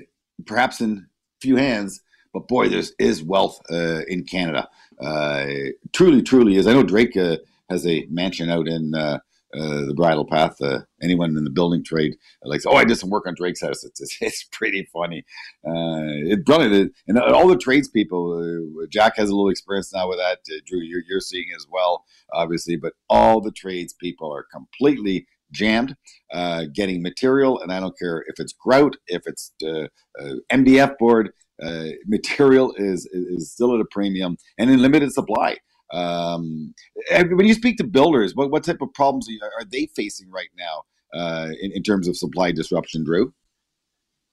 perhaps 0.47 0.81
in 0.81 1.09
few 1.41 1.57
hands, 1.57 2.03
but 2.33 2.49
boy, 2.49 2.69
there 2.69 2.79
is 2.79 2.95
is 2.99 3.23
wealth 3.23 3.61
uh, 3.71 4.03
in 4.07 4.25
Canada. 4.25 4.69
Uh, 5.01 5.47
truly, 5.93 6.23
truly 6.23 6.57
is. 6.57 6.67
I 6.67 6.73
know 6.73 6.83
Drake 6.83 7.17
uh, 7.17 7.39
has 7.69 7.87
a 7.87 8.07
mansion 8.11 8.51
out 8.51 8.69
in 8.69 8.95
uh, 8.95 9.19
uh, 9.55 9.85
the 9.87 9.95
Bridle 9.95 10.25
Path. 10.25 10.57
anyone 11.03 11.37
in 11.37 11.45
the 11.45 11.51
building 11.51 11.85
trade 11.85 12.17
likes, 12.43 12.65
oh, 12.67 12.75
I 12.75 12.85
did 12.85 12.97
some 12.97 13.11
work 13.11 13.27
on 13.27 13.35
Drake's 13.35 13.61
house. 13.61 13.85
It's 13.85 14.01
it's, 14.01 14.19
it's 14.21 14.45
pretty 14.45 14.89
funny. 14.93 15.25
it's 15.65 16.43
brilliant, 16.45 16.95
and 17.07 17.19
all 17.19 17.49
the 17.49 17.57
tradespeople. 17.57 18.87
Jack 18.91 19.17
has 19.17 19.31
a 19.31 19.35
little 19.35 19.51
experience 19.51 19.93
now 19.93 20.09
with 20.09 20.19
that. 20.19 20.39
Drew, 20.67 20.81
you're 20.81 21.03
you're 21.09 21.21
seeing 21.21 21.49
as 21.57 21.67
well, 21.71 22.05
obviously, 22.33 22.77
but 22.77 22.95
all 23.09 23.41
the 23.41 23.53
tradespeople 23.53 24.33
are 24.33 24.45
completely 24.45 25.27
jammed, 25.53 25.95
uh, 26.33 26.65
getting 26.75 27.03
material, 27.03 27.61
and 27.61 27.73
I 27.73 27.79
don't 27.79 27.97
care 27.99 28.25
if 28.27 28.41
it's 28.41 28.53
grout, 28.53 28.97
if 29.07 29.23
it's 29.27 29.53
uh, 29.63 29.87
uh, 30.21 30.35
MDF 30.51 30.99
board, 30.99 31.33
uh, 31.65 31.89
material 32.07 32.75
is 32.77 33.07
is 33.07 33.53
still 33.53 33.75
at 33.75 33.81
a 33.81 33.85
premium 33.91 34.37
and 34.59 34.71
in 34.71 34.81
limited 34.81 35.13
supply. 35.13 35.57
Um, 35.93 36.75
when 37.11 37.47
you 37.47 37.55
speak 37.55 37.77
to 37.79 37.85
builders, 37.85 38.35
what, 38.35 38.51
what 38.51 38.65
type 38.65 38.81
of 38.81 38.93
problems 38.95 39.29
are, 39.59 39.65
they 39.65 39.87
facing 39.95 40.31
right 40.31 40.49
now 40.59 41.19
uh, 41.19 41.51
in, 41.61 41.71
in, 41.73 41.83
terms 41.83 42.09
of 42.09 42.17
supply 42.17 42.51
disruption, 42.51 43.05
Drew? 43.05 43.35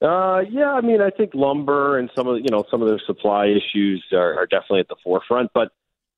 Uh, 0.02 0.40
yeah, 0.50 0.72
I 0.72 0.80
mean, 0.80 1.02
I 1.02 1.10
think 1.10 1.32
lumber 1.34 2.00
and 2.00 2.10
some 2.16 2.28
of 2.28 2.38
you 2.38 2.50
know 2.50 2.64
some 2.72 2.82
of 2.82 2.88
their 2.88 3.02
supply 3.06 3.48
issues 3.48 4.04
are, 4.14 4.38
are 4.38 4.46
definitely 4.46 4.80
at 4.80 4.88
the 4.88 4.96
forefront. 5.04 5.52
But 5.54 5.72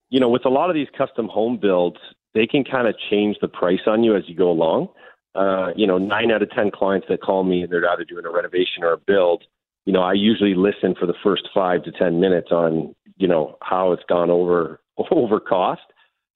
you 0.09 0.19
know, 0.19 0.29
with 0.29 0.45
a 0.45 0.49
lot 0.49 0.69
of 0.69 0.75
these 0.75 0.89
custom 0.95 1.27
home 1.27 1.57
builds, 1.59 1.97
they 2.35 2.45
can 2.45 2.63
kind 2.63 2.87
of 2.87 2.95
change 3.09 3.37
the 3.41 3.47
price 3.47 3.81
on 3.87 4.03
you 4.03 4.15
as 4.15 4.23
you 4.27 4.35
go 4.35 4.51
along. 4.51 4.89
Uh, 5.33 5.71
you 5.75 5.87
know, 5.87 5.97
nine 5.97 6.29
out 6.31 6.43
of 6.43 6.51
ten 6.51 6.69
clients 6.69 7.07
that 7.09 7.21
call 7.21 7.43
me 7.43 7.63
and 7.63 7.71
they're 7.71 7.89
either 7.89 8.05
doing 8.05 8.25
a 8.25 8.29
renovation 8.29 8.83
or 8.83 8.93
a 8.93 8.97
build 8.97 9.43
you 9.85 9.93
know, 9.93 10.01
I 10.01 10.13
usually 10.13 10.53
listen 10.55 10.95
for 10.99 11.05
the 11.05 11.13
first 11.23 11.49
five 11.53 11.83
to 11.83 11.91
ten 11.91 12.19
minutes 12.19 12.51
on, 12.51 12.95
you 13.17 13.27
know, 13.27 13.57
how 13.61 13.91
it's 13.91 14.03
gone 14.07 14.29
over 14.29 14.81
over 15.11 15.39
cost. 15.39 15.81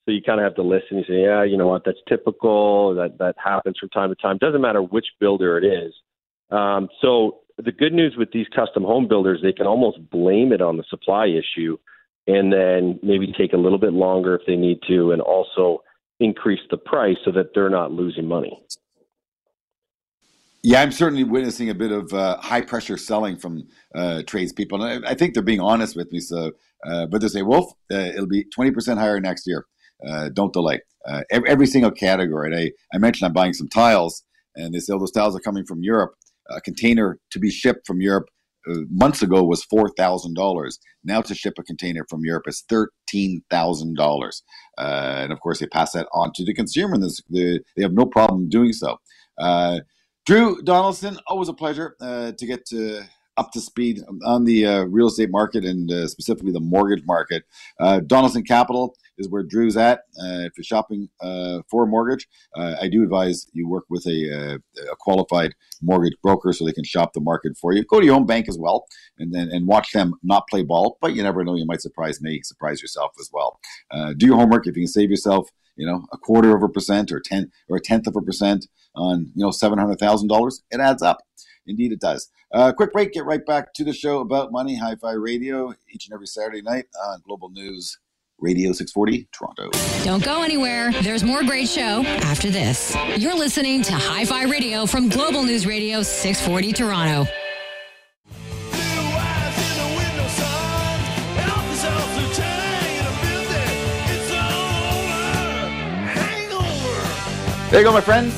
So 0.05 0.11
you 0.11 0.21
kind 0.21 0.39
of 0.39 0.43
have 0.43 0.55
to 0.55 0.61
listen. 0.61 0.97
You 0.97 1.03
say, 1.07 1.23
yeah, 1.23 1.43
you 1.43 1.57
know 1.57 1.67
what, 1.67 1.83
that's 1.85 1.97
typical. 2.07 2.95
That 2.95 3.17
that 3.19 3.35
happens 3.43 3.77
from 3.79 3.89
time 3.89 4.09
to 4.09 4.15
time. 4.15 4.37
Doesn't 4.37 4.61
matter 4.61 4.81
which 4.81 5.07
builder 5.19 5.57
it 5.57 5.65
is. 5.65 5.93
Um, 6.51 6.89
so 7.01 7.39
the 7.57 7.71
good 7.71 7.93
news 7.93 8.15
with 8.17 8.31
these 8.31 8.47
custom 8.55 8.83
home 8.83 9.07
builders, 9.07 9.39
they 9.41 9.53
can 9.53 9.65
almost 9.65 10.09
blame 10.09 10.51
it 10.51 10.61
on 10.61 10.77
the 10.77 10.83
supply 10.89 11.27
issue, 11.27 11.77
and 12.27 12.51
then 12.51 12.99
maybe 13.01 13.33
take 13.37 13.53
a 13.53 13.57
little 13.57 13.79
bit 13.79 13.93
longer 13.93 14.35
if 14.35 14.41
they 14.45 14.55
need 14.55 14.79
to, 14.87 15.11
and 15.11 15.21
also 15.21 15.83
increase 16.19 16.61
the 16.69 16.77
price 16.77 17.17
so 17.25 17.31
that 17.31 17.53
they're 17.53 17.69
not 17.69 17.91
losing 17.91 18.27
money. 18.27 18.61
Yeah, 20.67 20.81
I'm 20.81 20.91
certainly 20.91 21.23
witnessing 21.23 21.69
a 21.69 21.75
bit 21.75 21.91
of 21.91 22.11
uh, 22.11 22.37
high 22.41 22.61
pressure 22.61 22.97
selling 22.97 23.37
from 23.37 23.67
uh, 23.93 24.23
tradespeople, 24.23 24.81
and 24.81 25.05
I, 25.05 25.11
I, 25.11 25.13
think 25.13 25.35
they're 25.35 25.43
being 25.43 25.59
honest 25.59 25.95
with 25.95 26.11
me. 26.11 26.19
So, 26.19 26.53
uh, 26.83 27.05
but 27.05 27.21
they 27.21 27.27
say, 27.27 27.43
"Wolf, 27.43 27.71
uh, 27.93 27.97
it'll 27.97 28.25
be 28.25 28.45
20 28.45 28.71
percent 28.71 28.99
higher 28.99 29.19
next 29.19 29.45
year. 29.45 29.67
Uh, 30.03 30.29
don't 30.33 30.51
delay." 30.51 30.81
Uh, 31.07 31.21
every, 31.29 31.49
every, 31.49 31.67
single 31.67 31.91
category. 31.91 32.51
And 32.51 32.59
I, 32.59 32.71
I 32.95 32.97
mentioned 32.97 33.27
I'm 33.27 33.33
buying 33.33 33.53
some 33.53 33.67
tiles, 33.67 34.23
and 34.55 34.73
they 34.73 34.79
say, 34.79 34.91
"Oh, 34.91 34.97
those 34.97 35.11
tiles 35.11 35.35
are 35.35 35.39
coming 35.39 35.67
from 35.67 35.83
Europe." 35.83 36.15
A 36.49 36.59
container 36.59 37.19
to 37.29 37.37
be 37.37 37.51
shipped 37.51 37.85
from 37.85 38.01
Europe 38.01 38.25
months 38.89 39.21
ago 39.21 39.43
was 39.43 39.63
four 39.63 39.89
thousand 39.95 40.33
dollars. 40.33 40.79
Now 41.03 41.21
to 41.21 41.35
ship 41.35 41.59
a 41.59 41.63
container 41.63 42.07
from 42.09 42.25
Europe 42.25 42.45
is 42.47 42.63
thirteen 42.67 43.43
thousand 43.51 43.97
dollars, 43.97 44.41
and 44.79 45.31
of 45.31 45.39
course 45.41 45.59
they 45.59 45.67
pass 45.67 45.91
that 45.91 46.07
on 46.11 46.31
to 46.33 46.43
the 46.43 46.55
consumer, 46.55 46.95
and 46.95 47.03
this, 47.03 47.21
the, 47.29 47.59
they 47.77 47.83
have 47.83 47.93
no 47.93 48.07
problem 48.07 48.49
doing 48.49 48.73
so. 48.73 48.97
Drew 50.25 50.59
Donaldson, 50.63 51.19
always 51.27 51.49
a 51.49 51.53
pleasure 51.53 51.95
uh, 52.01 52.31
to 52.31 52.45
get 52.45 52.65
to, 52.67 53.03
up 53.37 53.51
to 53.51 53.61
speed 53.61 54.01
on 54.25 54.43
the 54.43 54.65
uh, 54.65 54.83
real 54.83 55.07
estate 55.07 55.29
market 55.29 55.65
and 55.65 55.91
uh, 55.91 56.07
specifically 56.07 56.51
the 56.51 56.59
mortgage 56.59 57.05
market. 57.05 57.43
Uh, 57.79 57.99
Donaldson 57.99 58.43
Capital 58.43 58.95
is 59.17 59.29
where 59.29 59.43
Drew's 59.43 59.77
at. 59.77 59.99
Uh, 60.19 60.45
if 60.45 60.53
you're 60.57 60.63
shopping 60.63 61.09
uh, 61.21 61.59
for 61.69 61.83
a 61.83 61.87
mortgage, 61.87 62.27
I 62.55 62.87
do 62.89 63.03
advise 63.03 63.47
you 63.53 63.67
work 63.67 63.85
with 63.89 64.05
a, 64.05 64.59
a, 64.91 64.95
qualified 64.99 65.53
mortgage 65.81 66.15
broker 66.21 66.53
so 66.53 66.65
they 66.65 66.71
can 66.71 66.83
shop 66.83 67.13
the 67.13 67.21
market 67.21 67.57
for 67.57 67.73
you. 67.73 67.83
Go 67.83 67.99
to 67.99 68.05
your 68.05 68.15
own 68.15 68.25
bank 68.25 68.47
as 68.49 68.57
well, 68.57 68.85
and 69.17 69.33
then 69.33 69.49
and 69.51 69.67
watch 69.67 69.91
them 69.91 70.13
not 70.23 70.47
play 70.49 70.63
ball. 70.63 70.97
But 71.01 71.15
you 71.15 71.23
never 71.23 71.43
know; 71.43 71.55
you 71.55 71.65
might 71.65 71.81
surprise 71.81 72.21
me, 72.21 72.41
surprise 72.43 72.81
yourself 72.81 73.11
as 73.19 73.29
well. 73.31 73.59
do 74.17 74.25
your 74.25 74.37
homework 74.37 74.67
if 74.67 74.75
you 74.75 74.83
can 74.83 74.87
save 74.87 75.09
yourself 75.09 75.49
you 75.75 75.85
know, 75.85 76.05
a 76.11 76.17
quarter 76.17 76.55
of 76.55 76.63
a 76.63 76.69
percent 76.69 77.11
or 77.11 77.19
ten 77.19 77.51
or 77.69 77.77
a 77.77 77.81
tenth 77.81 78.07
of 78.07 78.15
a 78.15 78.21
percent 78.21 78.67
on 78.95 79.31
you 79.35 79.43
know 79.43 79.51
seven 79.51 79.77
hundred 79.77 79.99
thousand 79.99 80.27
dollars, 80.27 80.63
it 80.71 80.79
adds 80.79 81.01
up. 81.01 81.19
Indeed, 81.67 81.91
it 81.91 81.99
does. 81.99 82.29
Uh, 82.53 82.71
quick 82.71 82.93
break. 82.93 83.11
Get 83.11 83.25
right 83.25 83.43
back 83.45 83.73
to 83.73 83.83
the 83.83 83.93
show 83.93 84.19
about 84.19 84.51
money. 84.51 84.77
Hi-Fi 84.77 85.13
Radio 85.13 85.73
each 85.89 86.07
and 86.07 86.13
every 86.13 86.27
Saturday 86.27 86.61
night 86.61 86.85
on 87.07 87.21
Global 87.25 87.49
News 87.49 87.97
Radio 88.39 88.71
640 88.71 89.27
Toronto. 89.31 89.69
Don't 90.03 90.23
go 90.23 90.43
anywhere. 90.43 90.91
There's 91.01 91.23
more 91.23 91.43
great 91.43 91.67
show 91.69 92.03
after 92.05 92.49
this. 92.49 92.95
You're 93.17 93.35
listening 93.35 93.81
to 93.83 93.93
Hi-Fi 93.93 94.43
Radio 94.43 94.85
from 94.85 95.09
Global 95.09 95.43
News 95.43 95.65
Radio 95.65 96.03
640 96.03 96.73
Toronto. 96.73 97.29
There 107.71 107.81
you 107.81 107.87
go, 107.89 107.91
my 107.91 107.99
friends. 107.99 108.33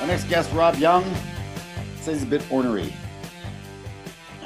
Our 0.00 0.06
next 0.06 0.24
guest, 0.28 0.50
Rob 0.52 0.76
Young, 0.76 1.04
says 2.00 2.20
he's 2.20 2.22
a 2.22 2.26
bit 2.26 2.42
ornery. 2.50 2.90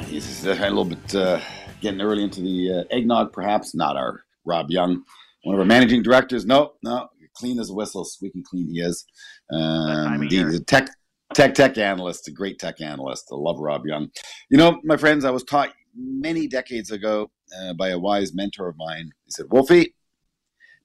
He's 0.06 0.44
uh, 0.44 0.56
a 0.58 0.68
little 0.68 0.84
bit 0.84 1.14
uh, 1.14 1.38
getting 1.82 2.00
early 2.00 2.22
into 2.22 2.40
the 2.40 2.80
uh, 2.80 2.84
eggnog, 2.90 3.32
perhaps. 3.32 3.74
Not 3.74 3.96
our 3.96 4.24
Rob 4.44 4.70
Young, 4.70 5.02
one 5.42 5.54
of 5.54 5.60
our 5.60 5.66
managing 5.66 6.02
directors. 6.02 6.46
No, 6.46 6.72
no, 6.82 7.08
clean 7.34 7.58
as 7.58 7.70
a 7.70 7.74
whistle, 7.74 8.04
squeaky 8.04 8.42
clean 8.42 8.68
he 8.68 8.80
is. 8.80 9.04
Um, 9.52 10.22
he's 10.22 10.54
a 10.54 10.64
tech, 10.64 10.88
tech, 11.34 11.54
tech 11.54 11.76
analyst, 11.76 12.28
a 12.28 12.30
great 12.30 12.58
tech 12.58 12.80
analyst. 12.80 13.28
I 13.30 13.36
love 13.36 13.58
Rob 13.58 13.86
Young. 13.86 14.08
You 14.48 14.58
know, 14.58 14.80
my 14.84 14.96
friends, 14.96 15.24
I 15.24 15.30
was 15.30 15.44
taught 15.44 15.74
many 15.94 16.46
decades 16.46 16.90
ago 16.90 17.30
uh, 17.60 17.74
by 17.74 17.90
a 17.90 17.98
wise 17.98 18.34
mentor 18.34 18.68
of 18.68 18.76
mine. 18.76 19.10
He 19.24 19.30
said, 19.30 19.46
Wolfie, 19.50 19.94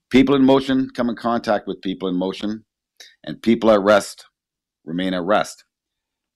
people 0.10 0.36
in 0.36 0.44
motion 0.44 0.90
come 0.96 1.10
in 1.10 1.16
contact 1.16 1.68
with 1.68 1.82
people 1.82 2.10
in 2.10 2.16
motion 2.16 2.66
and 3.24 3.42
people 3.42 3.72
at 3.72 3.82
rest 3.82 4.26
remain 4.86 5.14
at 5.14 5.24
rest. 5.24 5.64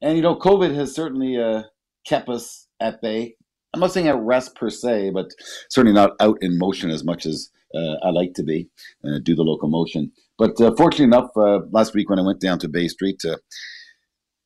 And 0.02 0.16
you 0.16 0.24
know, 0.24 0.36
COVID 0.36 0.74
has 0.76 0.94
certainly 0.94 1.38
uh, 1.38 1.64
kept 2.06 2.30
us 2.30 2.68
at 2.80 3.02
bay. 3.02 3.36
I'm 3.74 3.80
not 3.80 3.94
saying 3.94 4.08
at 4.08 4.20
rest 4.20 4.56
per 4.56 4.70
se, 4.70 5.12
but 5.12 5.28
certainly 5.70 5.94
not 5.94 6.12
out 6.20 6.38
in 6.42 6.58
motion 6.58 6.90
as 6.90 7.04
much 7.04 7.26
as 7.26 7.52
uh, 7.74 7.96
I 8.04 8.10
like 8.10 8.34
to 8.34 8.44
be, 8.44 8.68
uh, 9.06 9.20
do 9.24 9.34
the 9.34 9.44
locomotion. 9.44 10.12
But 10.38 10.60
uh, 10.60 10.74
fortunately 10.76 11.06
enough, 11.06 11.30
uh, 11.38 11.62
last 11.72 11.94
week 11.94 12.10
when 12.10 12.20
I 12.20 12.24
went 12.24 12.42
down 12.42 12.60
to 12.60 12.68
Bay 12.68 12.88
Street 12.88 13.20
to 13.20 13.40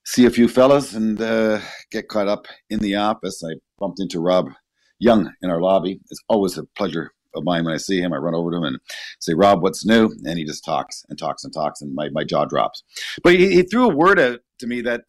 see 0.05 0.25
a 0.25 0.29
few 0.29 0.47
fellas 0.47 0.93
and 0.93 1.19
uh, 1.19 1.59
get 1.91 2.07
caught 2.07 2.27
up 2.27 2.47
in 2.69 2.79
the 2.79 2.95
office, 2.95 3.43
I 3.43 3.55
bumped 3.79 3.99
into 3.99 4.19
Rob 4.19 4.49
Young 4.99 5.31
in 5.41 5.49
our 5.49 5.59
lobby. 5.59 5.99
It's 6.11 6.21
always 6.29 6.57
a 6.57 6.65
pleasure 6.77 7.11
of 7.33 7.43
mine 7.43 7.65
when 7.65 7.73
I 7.73 7.77
see 7.77 7.99
him. 7.99 8.13
I 8.13 8.17
run 8.17 8.35
over 8.35 8.51
to 8.51 8.57
him 8.57 8.63
and 8.63 8.77
say, 9.19 9.33
Rob, 9.33 9.61
what's 9.61 9.85
new? 9.85 10.11
And 10.23 10.37
he 10.37 10.45
just 10.45 10.63
talks 10.63 11.03
and 11.09 11.17
talks 11.17 11.43
and 11.43 11.53
talks, 11.53 11.81
and 11.81 11.95
my, 11.95 12.09
my 12.09 12.23
jaw 12.23 12.45
drops. 12.45 12.83
But 13.23 13.33
he, 13.33 13.49
he 13.49 13.63
threw 13.63 13.89
a 13.89 13.95
word 13.95 14.19
out 14.19 14.39
to 14.59 14.67
me 14.67 14.81
that 14.81 15.01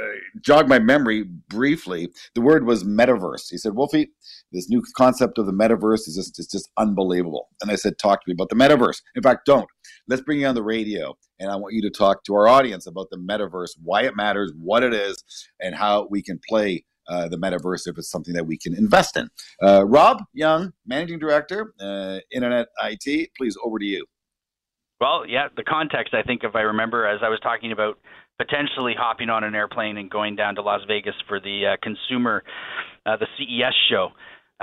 uh, 0.00 0.54
uh, 0.54 0.64
my 0.66 0.78
memory 0.78 1.24
briefly. 1.48 2.08
The 2.34 2.40
word 2.40 2.66
was 2.66 2.84
metaverse. 2.84 3.50
He 3.50 3.58
said, 3.58 3.74
Wolfie, 3.74 4.10
this 4.52 4.68
new 4.68 4.82
concept 4.96 5.38
of 5.38 5.46
the 5.46 5.52
metaverse 5.52 6.08
is 6.08 6.16
just, 6.16 6.38
it's 6.38 6.50
just 6.50 6.70
unbelievable. 6.76 7.48
And 7.62 7.70
I 7.70 7.76
said, 7.76 7.98
talk 7.98 8.24
to 8.24 8.28
me 8.28 8.34
about 8.34 8.48
the 8.48 8.56
metaverse. 8.56 9.02
In 9.14 9.22
fact, 9.22 9.46
don't. 9.46 9.68
Let's 10.08 10.22
bring 10.22 10.40
you 10.40 10.46
on 10.46 10.54
the 10.54 10.62
radio, 10.62 11.16
and 11.38 11.50
I 11.50 11.56
want 11.56 11.74
you 11.74 11.82
to 11.82 11.90
talk 11.90 12.24
to 12.24 12.34
our 12.34 12.48
audience 12.48 12.86
about 12.86 13.08
the 13.10 13.18
metaverse, 13.18 13.70
why 13.82 14.02
it 14.02 14.16
matters, 14.16 14.52
what 14.60 14.82
it 14.82 14.94
is, 14.94 15.22
and 15.60 15.74
how 15.74 16.06
we 16.10 16.22
can 16.22 16.40
play 16.48 16.84
uh, 17.08 17.28
the 17.28 17.38
metaverse 17.38 17.86
if 17.86 17.98
it's 17.98 18.10
something 18.10 18.34
that 18.34 18.46
we 18.46 18.58
can 18.58 18.74
invest 18.74 19.16
in. 19.16 19.28
Uh, 19.62 19.84
Rob 19.86 20.22
Young, 20.32 20.72
Managing 20.86 21.18
Director, 21.18 21.72
uh, 21.80 22.18
Internet 22.32 22.66
IT, 22.82 23.30
please 23.36 23.56
over 23.64 23.78
to 23.78 23.84
you. 23.84 24.04
Well, 25.00 25.24
yeah, 25.28 25.48
the 25.56 25.62
context, 25.62 26.14
I 26.14 26.22
think, 26.22 26.42
if 26.42 26.56
I 26.56 26.62
remember, 26.62 27.06
as 27.06 27.20
I 27.22 27.28
was 27.28 27.38
talking 27.40 27.70
about 27.70 27.98
potentially 28.38 28.94
hopping 28.96 29.30
on 29.30 29.44
an 29.44 29.54
airplane 29.54 29.96
and 29.96 30.10
going 30.10 30.36
down 30.36 30.54
to 30.56 30.62
Las 30.62 30.82
Vegas 30.86 31.14
for 31.28 31.40
the 31.40 31.74
uh, 31.74 31.76
consumer, 31.82 32.42
uh, 33.04 33.16
the 33.16 33.26
CES 33.38 33.74
show. 33.90 34.10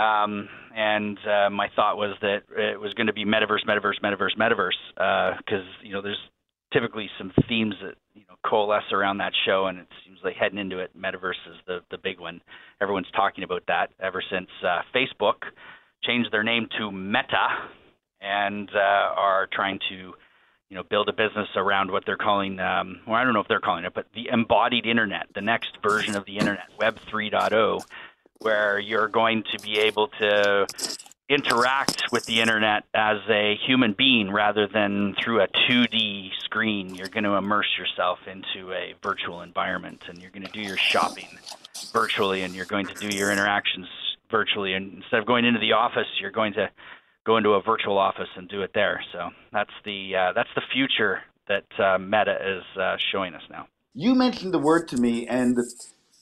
Um, 0.02 0.50
and 0.76 1.18
uh, 1.20 1.50
my 1.50 1.68
thought 1.76 1.98
was 1.98 2.16
that 2.22 2.44
it 2.58 2.80
was 2.80 2.94
going 2.96 3.08
to 3.08 3.14
be 3.14 3.26
metaverse, 3.26 3.66
metaverse, 3.68 4.02
metaverse, 4.04 4.36
metaverse, 4.40 5.38
because 5.38 5.66
you 5.84 5.94
know 5.94 6.02
there's 6.02 6.18
typically 6.74 7.10
some 7.18 7.32
themes 7.48 7.76
that 7.84 7.94
you 8.16 8.24
know 8.28 8.36
coalesce 8.44 8.92
around 8.92 9.20
that 9.20 9.34
show, 9.46 9.68
and 9.68 9.78
it 9.78 9.88
seems 10.04 10.18
like 10.24 10.36
heading 10.36 10.58
into 10.58 10.80
it, 10.80 10.90
metaverse 10.98 11.42
is 11.48 11.58
the 11.68 11.80
the 11.92 11.98
big 11.98 12.20
one. 12.20 12.42
Everyone's 12.82 13.12
talking 13.16 13.44
about 13.44 13.64
that 13.68 13.92
ever 14.02 14.24
since 14.32 14.50
uh, 14.66 14.82
Facebook 14.96 15.46
changed 16.04 16.32
their 16.32 16.44
name 16.44 16.68
to 16.80 16.92
Meta 16.92 17.48
and 18.20 18.70
uh, 18.74 19.14
are 19.16 19.48
trying 19.52 19.80
to 19.90 20.14
you 20.74 20.80
know 20.80 20.84
build 20.84 21.08
a 21.08 21.14
business 21.14 21.50
around 21.56 21.92
what 21.92 22.04
they're 22.04 22.18
calling 22.18 22.60
um, 22.60 23.00
well 23.06 23.16
I 23.16 23.24
don't 23.24 23.36
know 23.36 23.42
if 23.42 23.48
they're 23.48 23.60
calling 23.60 23.86
it, 23.86 23.94
but 23.94 24.08
the 24.16 24.30
embodied 24.32 24.88
internet, 24.88 25.28
the 25.36 25.42
next 25.42 25.78
version 25.84 26.16
of 26.16 26.26
the 26.26 26.40
internet, 26.40 26.66
Web 26.80 26.98
3.0, 27.12 27.86
where 28.40 28.80
you're 28.80 29.08
going 29.08 29.44
to 29.52 29.60
be 29.60 29.78
able 29.78 30.08
to 30.08 30.66
interact 31.30 32.12
with 32.12 32.26
the 32.26 32.42
internet 32.42 32.86
as 32.96 33.18
a 33.30 33.56
human 33.68 33.94
being 33.94 34.32
rather 34.32 34.68
than 34.68 35.14
through 35.24 35.42
a 35.42 35.48
2D 35.70 36.32
screen. 36.44 36.96
You're 36.96 37.08
going 37.08 37.26
to 37.26 37.36
immerse 37.36 37.70
yourself 37.78 38.18
into 38.26 38.74
a 38.74 38.96
virtual 39.04 39.44
environment 39.44 40.06
and 40.08 40.20
you're 40.24 40.32
going 40.32 40.46
to 40.48 40.52
do 40.52 40.62
your 40.62 40.78
shopping 40.78 41.38
virtually 41.94 42.42
and 42.42 42.56
you're 42.56 42.66
going 42.66 42.88
to 42.88 42.96
do 42.96 43.16
your 43.16 43.32
interactions 43.32 43.88
virtually. 44.32 44.74
And 44.74 44.92
instead 44.96 45.20
of 45.20 45.28
going 45.28 45.46
into 45.46 45.60
the 45.60 45.74
office, 45.74 46.08
you're 46.20 46.32
going 46.32 46.54
to 46.54 46.72
go 47.26 47.38
into 47.38 47.50
a 47.52 47.62
virtual 47.62 47.98
office 47.98 48.30
and 48.36 48.48
do 48.50 48.62
it 48.62 48.72
there. 48.74 49.02
So 49.12 49.30
that's 49.52 49.72
the 49.86 50.16
uh, 50.16 50.34
that's 50.34 50.50
the 50.56 50.62
future 50.74 51.20
that 51.48 51.66
uh, 51.80 51.98
Meta 51.98 52.38
is 52.42 52.80
uh, 52.80 52.96
showing 53.12 53.34
us 53.34 53.42
now. 53.50 53.68
You 53.94 54.16
mentioned 54.16 54.54
the 54.54 54.60
word 54.60 54.88
to 54.90 54.98
me, 54.98 55.28
and 55.28 55.58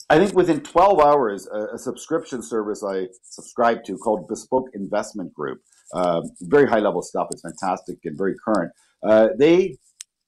I 0.09 0.17
think 0.17 0.35
within 0.35 0.61
12 0.61 0.99
hours, 0.99 1.47
a, 1.47 1.75
a, 1.75 1.77
subscription 1.77 2.41
service 2.43 2.83
I 2.83 3.07
subscribe 3.23 3.83
to 3.85 3.97
called 3.97 4.27
Bespoke 4.27 4.67
Investment 4.73 5.33
Group, 5.33 5.61
uh, 5.93 6.21
very 6.41 6.67
high 6.67 6.79
level 6.79 7.01
stuff. 7.01 7.27
It's 7.31 7.41
fantastic 7.41 7.99
and 8.03 8.17
very 8.17 8.35
current. 8.43 8.73
Uh, 9.07 9.29
they 9.37 9.77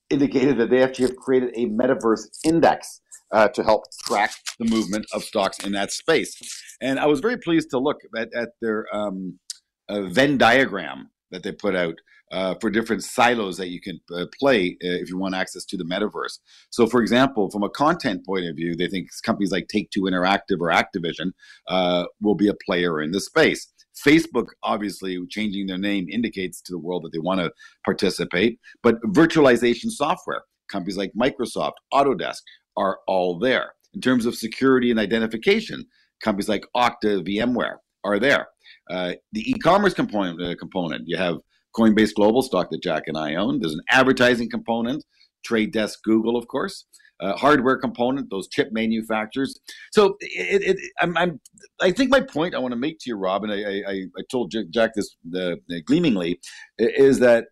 indicated 0.09 0.57
that 0.59 0.69
they 0.69 0.81
actually 0.81 1.07
have 1.07 1.17
created 1.17 1.51
a 1.55 1.65
metaverse 1.65 2.27
index 2.45 3.01
uh, 3.31 3.47
to 3.49 3.63
help 3.63 3.83
track 4.07 4.31
the 4.59 4.65
movement 4.65 5.05
of 5.11 5.23
stocks 5.23 5.57
in 5.65 5.71
that 5.73 5.91
space. 5.91 6.39
And 6.81 6.99
I 6.99 7.07
was 7.07 7.19
very 7.19 7.37
pleased 7.37 7.71
to 7.71 7.79
look 7.79 7.97
at, 8.15 8.29
at 8.35 8.49
their 8.61 8.85
um, 8.93 9.39
Venn 9.89 10.37
diagram 10.37 11.09
that 11.31 11.43
they 11.43 11.51
put 11.51 11.75
out 11.75 11.95
uh, 12.31 12.55
for 12.59 12.69
different 12.69 13.03
silos 13.03 13.57
that 13.57 13.69
you 13.69 13.79
can 13.79 13.99
uh, 14.11 14.25
play 14.39 14.77
uh, 14.83 14.97
if 15.01 15.09
you 15.09 15.17
want 15.17 15.35
access 15.35 15.65
to 15.65 15.77
the 15.77 15.83
metaverse. 15.83 16.39
So, 16.71 16.87
for 16.87 17.01
example, 17.01 17.51
from 17.51 17.63
a 17.63 17.69
content 17.69 18.25
point 18.25 18.45
of 18.45 18.55
view, 18.55 18.75
they 18.75 18.87
think 18.87 19.09
companies 19.23 19.51
like 19.51 19.67
Take 19.67 19.91
Two 19.91 20.03
Interactive 20.03 20.59
or 20.59 20.69
Activision 20.69 21.31
uh, 21.67 22.05
will 22.21 22.35
be 22.35 22.47
a 22.47 22.55
player 22.65 23.01
in 23.01 23.11
the 23.11 23.19
space. 23.19 23.67
Facebook, 24.05 24.47
obviously, 24.63 25.19
changing 25.29 25.67
their 25.67 25.77
name 25.77 26.07
indicates 26.09 26.59
to 26.61 26.71
the 26.71 26.79
world 26.79 27.03
that 27.03 27.11
they 27.13 27.19
want 27.19 27.39
to 27.39 27.51
participate. 27.85 28.59
But 28.81 28.99
virtualization 29.03 29.91
software, 29.91 30.41
companies 30.71 30.97
like 30.97 31.11
Microsoft, 31.19 31.73
Autodesk 31.93 32.41
are 32.75 32.97
all 33.07 33.37
there. 33.37 33.73
In 33.93 34.01
terms 34.01 34.25
of 34.25 34.33
security 34.33 34.89
and 34.89 34.99
identification, 34.99 35.85
companies 36.23 36.49
like 36.49 36.65
Okta, 36.75 37.27
VMware 37.27 37.75
are 38.03 38.17
there. 38.17 38.47
Uh, 38.89 39.13
the 39.31 39.49
e-commerce 39.49 39.93
component, 39.93 40.41
uh, 40.41 40.55
component, 40.55 41.03
you 41.07 41.17
have 41.17 41.37
Coinbase 41.75 42.13
Global 42.13 42.41
stock 42.41 42.69
that 42.71 42.83
Jack 42.83 43.03
and 43.07 43.17
I 43.17 43.35
own. 43.35 43.59
There's 43.59 43.73
an 43.73 43.81
advertising 43.89 44.49
component, 44.49 45.03
Trade 45.45 45.71
Desk, 45.71 45.99
Google, 46.03 46.37
of 46.37 46.47
course. 46.47 46.85
Uh, 47.19 47.37
hardware 47.37 47.77
component, 47.77 48.29
those 48.29 48.49
chip 48.49 48.69
manufacturers. 48.71 49.57
So 49.93 50.17
it, 50.19 50.61
it, 50.75 50.77
I'm, 50.99 51.15
I'm, 51.15 51.39
i 51.79 51.91
think 51.91 52.09
my 52.09 52.19
point 52.19 52.53
I 52.53 52.59
want 52.59 52.73
to 52.73 52.77
make 52.77 52.99
to 52.99 53.09
you, 53.09 53.15
Rob, 53.15 53.43
and 53.43 53.53
I, 53.53 53.81
I, 53.89 53.93
I 54.17 54.21
told 54.29 54.53
Jack 54.71 54.93
this 54.93 55.15
uh, 55.39 55.55
gleamingly, 55.85 56.39
is 56.77 57.19
that 57.19 57.45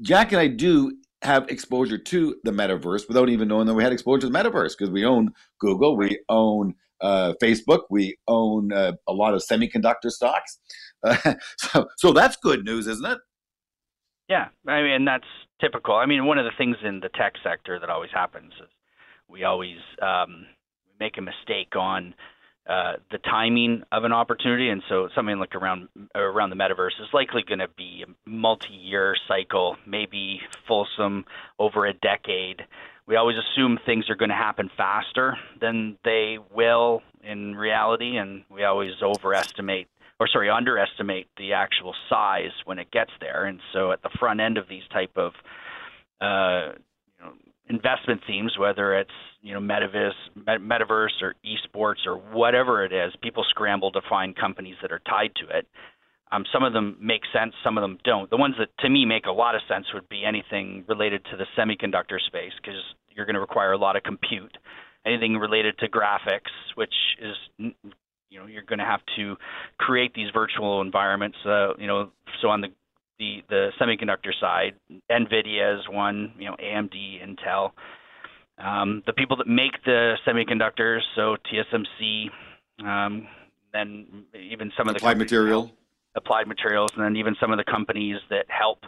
Jack 0.00 0.32
and 0.32 0.40
I 0.40 0.46
do 0.46 0.96
have 1.22 1.48
exposure 1.48 1.98
to 1.98 2.36
the 2.44 2.50
metaverse 2.50 3.08
without 3.08 3.28
even 3.28 3.48
knowing 3.48 3.66
that 3.66 3.74
we 3.74 3.82
had 3.82 3.92
exposure 3.92 4.22
to 4.22 4.28
the 4.28 4.38
metaverse 4.38 4.72
because 4.78 4.90
we 4.90 5.04
own 5.04 5.30
Google, 5.58 5.96
we 5.96 6.18
own 6.28 6.74
uh, 7.00 7.34
Facebook, 7.42 7.82
we 7.90 8.16
own 8.28 8.72
uh, 8.72 8.92
a 9.06 9.12
lot 9.12 9.34
of 9.34 9.42
semiconductor 9.42 10.10
stocks. 10.10 10.58
Uh, 11.02 11.34
so, 11.58 11.86
so 11.96 12.12
that's 12.12 12.36
good 12.36 12.64
news, 12.64 12.86
isn't 12.86 13.06
it? 13.06 13.18
Yeah, 14.28 14.48
I 14.66 14.82
mean 14.82 15.04
that's 15.04 15.26
typical. 15.60 15.96
I 15.96 16.06
mean, 16.06 16.24
one 16.24 16.38
of 16.38 16.44
the 16.44 16.56
things 16.56 16.76
in 16.82 17.00
the 17.00 17.10
tech 17.10 17.34
sector 17.42 17.78
that 17.78 17.90
always 17.90 18.10
happens 18.12 18.52
is 18.54 18.68
we 19.28 19.44
always 19.44 19.76
um, 20.00 20.46
make 20.98 21.18
a 21.18 21.20
mistake 21.20 21.76
on 21.76 22.14
uh, 22.68 22.94
the 23.10 23.18
timing 23.18 23.82
of 23.92 24.04
an 24.04 24.12
opportunity, 24.12 24.70
and 24.70 24.82
so 24.88 25.08
something 25.14 25.38
like 25.38 25.54
around 25.54 25.88
around 26.14 26.48
the 26.48 26.56
metaverse 26.56 26.98
is 27.00 27.08
likely 27.12 27.42
going 27.46 27.58
to 27.58 27.68
be 27.76 28.04
a 28.06 28.30
multi-year 28.30 29.14
cycle, 29.28 29.76
maybe 29.86 30.40
fulsome 30.66 31.26
over 31.58 31.84
a 31.84 31.92
decade. 31.92 32.62
We 33.06 33.16
always 33.16 33.36
assume 33.36 33.78
things 33.84 34.08
are 34.08 34.16
going 34.16 34.30
to 34.30 34.34
happen 34.34 34.70
faster 34.76 35.36
than 35.60 35.98
they 36.04 36.38
will 36.54 37.02
in 37.22 37.54
reality, 37.54 38.16
and 38.16 38.44
we 38.50 38.64
always 38.64 38.92
overestimate 39.02 39.88
or 40.20 40.28
sorry, 40.28 40.48
underestimate 40.48 41.28
the 41.36 41.52
actual 41.54 41.94
size 42.08 42.52
when 42.64 42.78
it 42.78 42.90
gets 42.90 43.10
there. 43.20 43.44
And 43.46 43.60
so 43.72 43.92
at 43.92 44.02
the 44.02 44.10
front 44.18 44.40
end 44.40 44.58
of 44.58 44.68
these 44.68 44.84
type 44.92 45.16
of 45.16 45.32
uh, 46.20 46.74
you 47.18 47.24
know, 47.24 47.32
investment 47.68 48.20
themes, 48.26 48.56
whether 48.58 48.94
it's 48.98 49.10
you 49.42 49.54
know 49.54 49.60
metaverse, 49.60 50.12
metaverse 50.46 51.22
or 51.22 51.34
esports 51.44 52.06
or 52.06 52.16
whatever 52.16 52.84
it 52.84 52.92
is, 52.92 53.12
people 53.22 53.44
scramble 53.48 53.90
to 53.92 54.00
find 54.08 54.36
companies 54.36 54.76
that 54.82 54.92
are 54.92 55.00
tied 55.00 55.32
to 55.36 55.58
it. 55.58 55.66
Um, 56.34 56.44
some 56.52 56.62
of 56.62 56.72
them 56.72 56.96
make 57.00 57.22
sense, 57.32 57.54
some 57.62 57.78
of 57.78 57.82
them 57.82 57.98
don't. 58.04 58.30
The 58.30 58.36
ones 58.36 58.54
that 58.58 58.68
to 58.80 58.88
me 58.88 59.04
make 59.04 59.26
a 59.26 59.32
lot 59.32 59.54
of 59.54 59.60
sense 59.68 59.86
would 59.94 60.08
be 60.08 60.24
anything 60.24 60.84
related 60.88 61.24
to 61.30 61.36
the 61.36 61.44
semiconductor 61.56 62.18
space 62.26 62.52
because 62.60 62.80
you're 63.14 63.26
going 63.26 63.34
to 63.34 63.40
require 63.40 63.72
a 63.72 63.78
lot 63.78 63.96
of 63.96 64.02
compute. 64.02 64.56
Anything 65.06 65.36
related 65.36 65.78
to 65.78 65.88
graphics, 65.88 66.50
which 66.76 66.94
is 67.20 67.36
you 67.58 68.40
know 68.40 68.46
you're 68.46 68.62
going 68.62 68.78
to 68.78 68.84
have 68.84 69.00
to 69.16 69.36
create 69.78 70.14
these 70.14 70.28
virtual 70.32 70.80
environments. 70.80 71.36
Uh, 71.44 71.74
you 71.78 71.86
know, 71.86 72.10
so 72.40 72.48
on 72.48 72.60
the 72.62 72.68
the 73.18 73.42
the 73.48 73.70
semiconductor 73.80 74.32
side, 74.40 74.74
Nvidia 75.10 75.78
is 75.78 75.88
one. 75.88 76.32
You 76.38 76.46
know, 76.46 76.56
AMD, 76.56 76.94
Intel. 77.22 77.72
Um, 78.56 79.02
the 79.06 79.12
people 79.12 79.36
that 79.36 79.48
make 79.48 79.72
the 79.84 80.14
semiconductors, 80.26 81.00
so 81.16 81.36
TSMC, 81.52 82.30
um, 82.86 83.26
then 83.72 84.24
even 84.32 84.72
some 84.76 84.88
of 84.88 84.94
the 84.94 84.98
applied 84.98 85.18
material, 85.18 85.72
applied 86.16 86.46
materials, 86.46 86.90
and 86.96 87.04
then 87.04 87.16
even 87.16 87.34
some 87.40 87.52
of 87.52 87.58
the 87.58 87.64
companies 87.64 88.16
that 88.30 88.46
help 88.48 88.80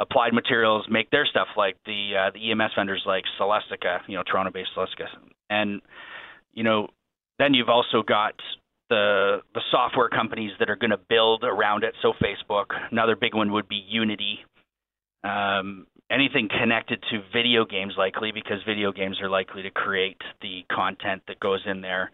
applied 0.00 0.32
materials 0.32 0.86
make 0.90 1.10
their 1.10 1.26
stuff, 1.26 1.48
like 1.56 1.76
the 1.86 2.12
uh, 2.18 2.30
the 2.32 2.50
EMS 2.50 2.72
vendors 2.76 3.02
like 3.06 3.24
Celestica, 3.38 4.00
you 4.08 4.16
know, 4.16 4.22
Toronto-based 4.22 4.70
Celestica, 4.76 5.06
and 5.50 5.80
you 6.52 6.64
know, 6.64 6.88
then 7.38 7.54
you've 7.54 7.68
also 7.68 8.02
got 8.02 8.34
the 8.88 9.40
the 9.54 9.60
software 9.70 10.08
companies 10.08 10.52
that 10.58 10.68
are 10.68 10.76
going 10.76 10.90
to 10.90 11.00
build 11.08 11.44
around 11.44 11.84
it. 11.84 11.94
So 12.02 12.12
Facebook, 12.22 12.66
another 12.90 13.16
big 13.16 13.34
one 13.34 13.52
would 13.52 13.68
be 13.68 13.82
Unity. 13.88 14.40
Um, 15.24 15.86
anything 16.10 16.48
connected 16.48 17.02
to 17.10 17.20
video 17.32 17.64
games, 17.64 17.94
likely 17.96 18.32
because 18.32 18.58
video 18.66 18.92
games 18.92 19.18
are 19.22 19.30
likely 19.30 19.62
to 19.62 19.70
create 19.70 20.20
the 20.42 20.62
content 20.70 21.22
that 21.28 21.40
goes 21.40 21.60
in 21.64 21.80
there. 21.80 22.10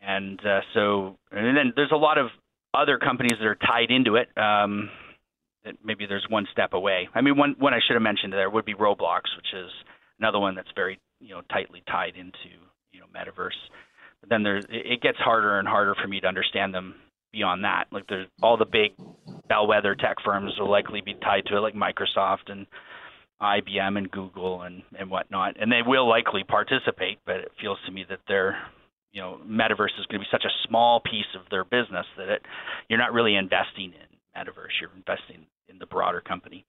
And 0.00 0.40
uh, 0.44 0.60
so, 0.74 1.18
and 1.30 1.56
then 1.56 1.72
there's 1.76 1.92
a 1.92 1.96
lot 1.96 2.18
of 2.18 2.28
other 2.74 2.98
companies 2.98 3.38
that 3.38 3.46
are 3.46 3.56
tied 3.56 3.90
into 3.90 4.16
it. 4.16 4.28
Um, 4.36 4.90
that 5.64 5.74
maybe 5.84 6.06
there's 6.06 6.26
one 6.28 6.46
step 6.50 6.72
away. 6.72 7.08
I 7.14 7.20
mean, 7.20 7.36
one 7.36 7.54
one 7.58 7.74
I 7.74 7.78
should 7.86 7.94
have 7.94 8.02
mentioned 8.02 8.32
there 8.32 8.50
would 8.50 8.64
be 8.64 8.74
Roblox, 8.74 9.22
which 9.36 9.52
is 9.54 9.70
another 10.18 10.38
one 10.38 10.54
that's 10.54 10.70
very 10.74 10.98
you 11.20 11.30
know 11.30 11.42
tightly 11.52 11.82
tied 11.88 12.16
into 12.16 12.50
you 12.92 13.00
know 13.00 13.06
metaverse. 13.14 13.58
But 14.20 14.30
then 14.30 14.42
there, 14.42 14.56
it 14.68 15.00
gets 15.00 15.18
harder 15.18 15.58
and 15.58 15.66
harder 15.66 15.94
for 16.00 16.08
me 16.08 16.20
to 16.20 16.26
understand 16.26 16.74
them 16.74 16.94
beyond 17.32 17.64
that. 17.64 17.84
Like 17.90 18.06
there's 18.08 18.28
all 18.42 18.56
the 18.56 18.64
big 18.64 18.92
bellwether 19.48 19.94
tech 19.94 20.16
firms 20.24 20.52
will 20.58 20.70
likely 20.70 21.00
be 21.00 21.14
tied 21.14 21.46
to 21.46 21.56
it, 21.56 21.60
like 21.60 21.74
Microsoft 21.74 22.48
and 22.50 22.66
IBM 23.40 23.98
and 23.98 24.10
Google 24.10 24.62
and 24.62 24.82
and 24.98 25.10
whatnot, 25.10 25.56
and 25.60 25.70
they 25.70 25.82
will 25.84 26.08
likely 26.08 26.44
participate. 26.44 27.18
But 27.24 27.36
it 27.36 27.52
feels 27.60 27.78
to 27.86 27.92
me 27.92 28.04
that 28.08 28.20
their 28.28 28.58
you 29.12 29.20
know 29.20 29.38
metaverse 29.46 29.98
is 29.98 30.06
going 30.06 30.20
to 30.20 30.26
be 30.26 30.26
such 30.30 30.44
a 30.44 30.68
small 30.68 31.00
piece 31.00 31.30
of 31.34 31.42
their 31.50 31.64
business 31.64 32.06
that 32.16 32.28
it 32.28 32.42
you're 32.88 32.98
not 32.98 33.12
really 33.12 33.36
investing 33.36 33.92
in 33.92 34.08
metaverse. 34.36 34.80
You're 34.80 34.90
investing 34.96 35.46
in 35.68 35.78
the 35.78 35.86
broader 35.86 36.20
company 36.20 36.66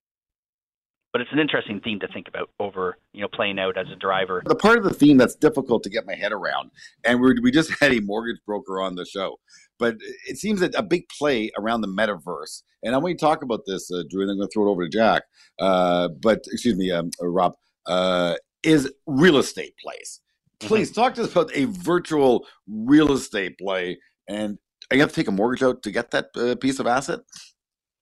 but 1.14 1.22
it's 1.22 1.32
an 1.32 1.40
interesting 1.40 1.80
theme 1.80 2.00
to 2.00 2.08
think 2.08 2.28
about 2.28 2.50
over 2.60 2.98
you 3.14 3.22
know 3.22 3.28
playing 3.32 3.60
out 3.60 3.78
as 3.78 3.86
a 3.94 3.96
driver 3.96 4.42
the 4.46 4.56
part 4.56 4.78
of 4.78 4.84
the 4.84 4.94
theme 4.94 5.16
that's 5.16 5.36
difficult 5.36 5.84
to 5.84 5.90
get 5.90 6.06
my 6.06 6.16
head 6.16 6.34
around 6.34 6.72
and 7.06 7.22
we 7.22 7.40
we 7.42 7.52
just 7.52 7.72
had 7.80 7.94
a 7.94 8.02
mortgage 8.02 8.42
broker 8.46 8.82
on 8.82 8.96
the 8.96 9.06
show 9.06 9.38
but 9.80 9.96
it 10.28 10.38
seems 10.38 10.60
that 10.60 10.74
a 10.76 10.84
big 10.84 11.08
play 11.08 11.52
around 11.58 11.82
the 11.82 11.88
metaverse 11.88 12.64
and 12.84 12.94
i'm 12.94 13.02
going 13.02 13.16
to 13.16 13.22
talk 13.22 13.44
about 13.44 13.62
this 13.66 13.90
uh, 13.92 14.04
drew 14.10 14.24
and 14.24 14.32
i'm 14.32 14.38
going 14.38 14.50
to 14.50 14.54
throw 14.54 14.68
it 14.68 14.72
over 14.72 14.84
to 14.84 14.90
jack 14.90 15.24
uh, 15.60 16.10
but 16.22 16.40
excuse 16.52 16.76
me 16.76 16.92
um, 16.92 17.10
rob 17.22 17.54
uh, 17.86 18.36
is 18.64 18.92
real 19.06 19.38
estate 19.38 19.76
plays 19.78 20.20
please 20.68 20.92
mm-hmm. 20.92 21.02
talk 21.02 21.14
to 21.16 21.24
us 21.24 21.32
about 21.32 21.52
a 21.56 21.66
virtual 21.66 22.46
real 22.68 23.12
estate 23.12 23.58
play 23.58 23.98
and 24.28 24.58
you 24.92 25.00
have 25.00 25.10
to 25.10 25.16
take 25.16 25.28
a 25.28 25.32
mortgage 25.32 25.64
out 25.64 25.82
to 25.82 25.92
get 25.92 26.12
that 26.12 26.28
uh, 26.36 26.56
piece 26.56 26.80
of 26.80 26.88
asset 26.88 27.20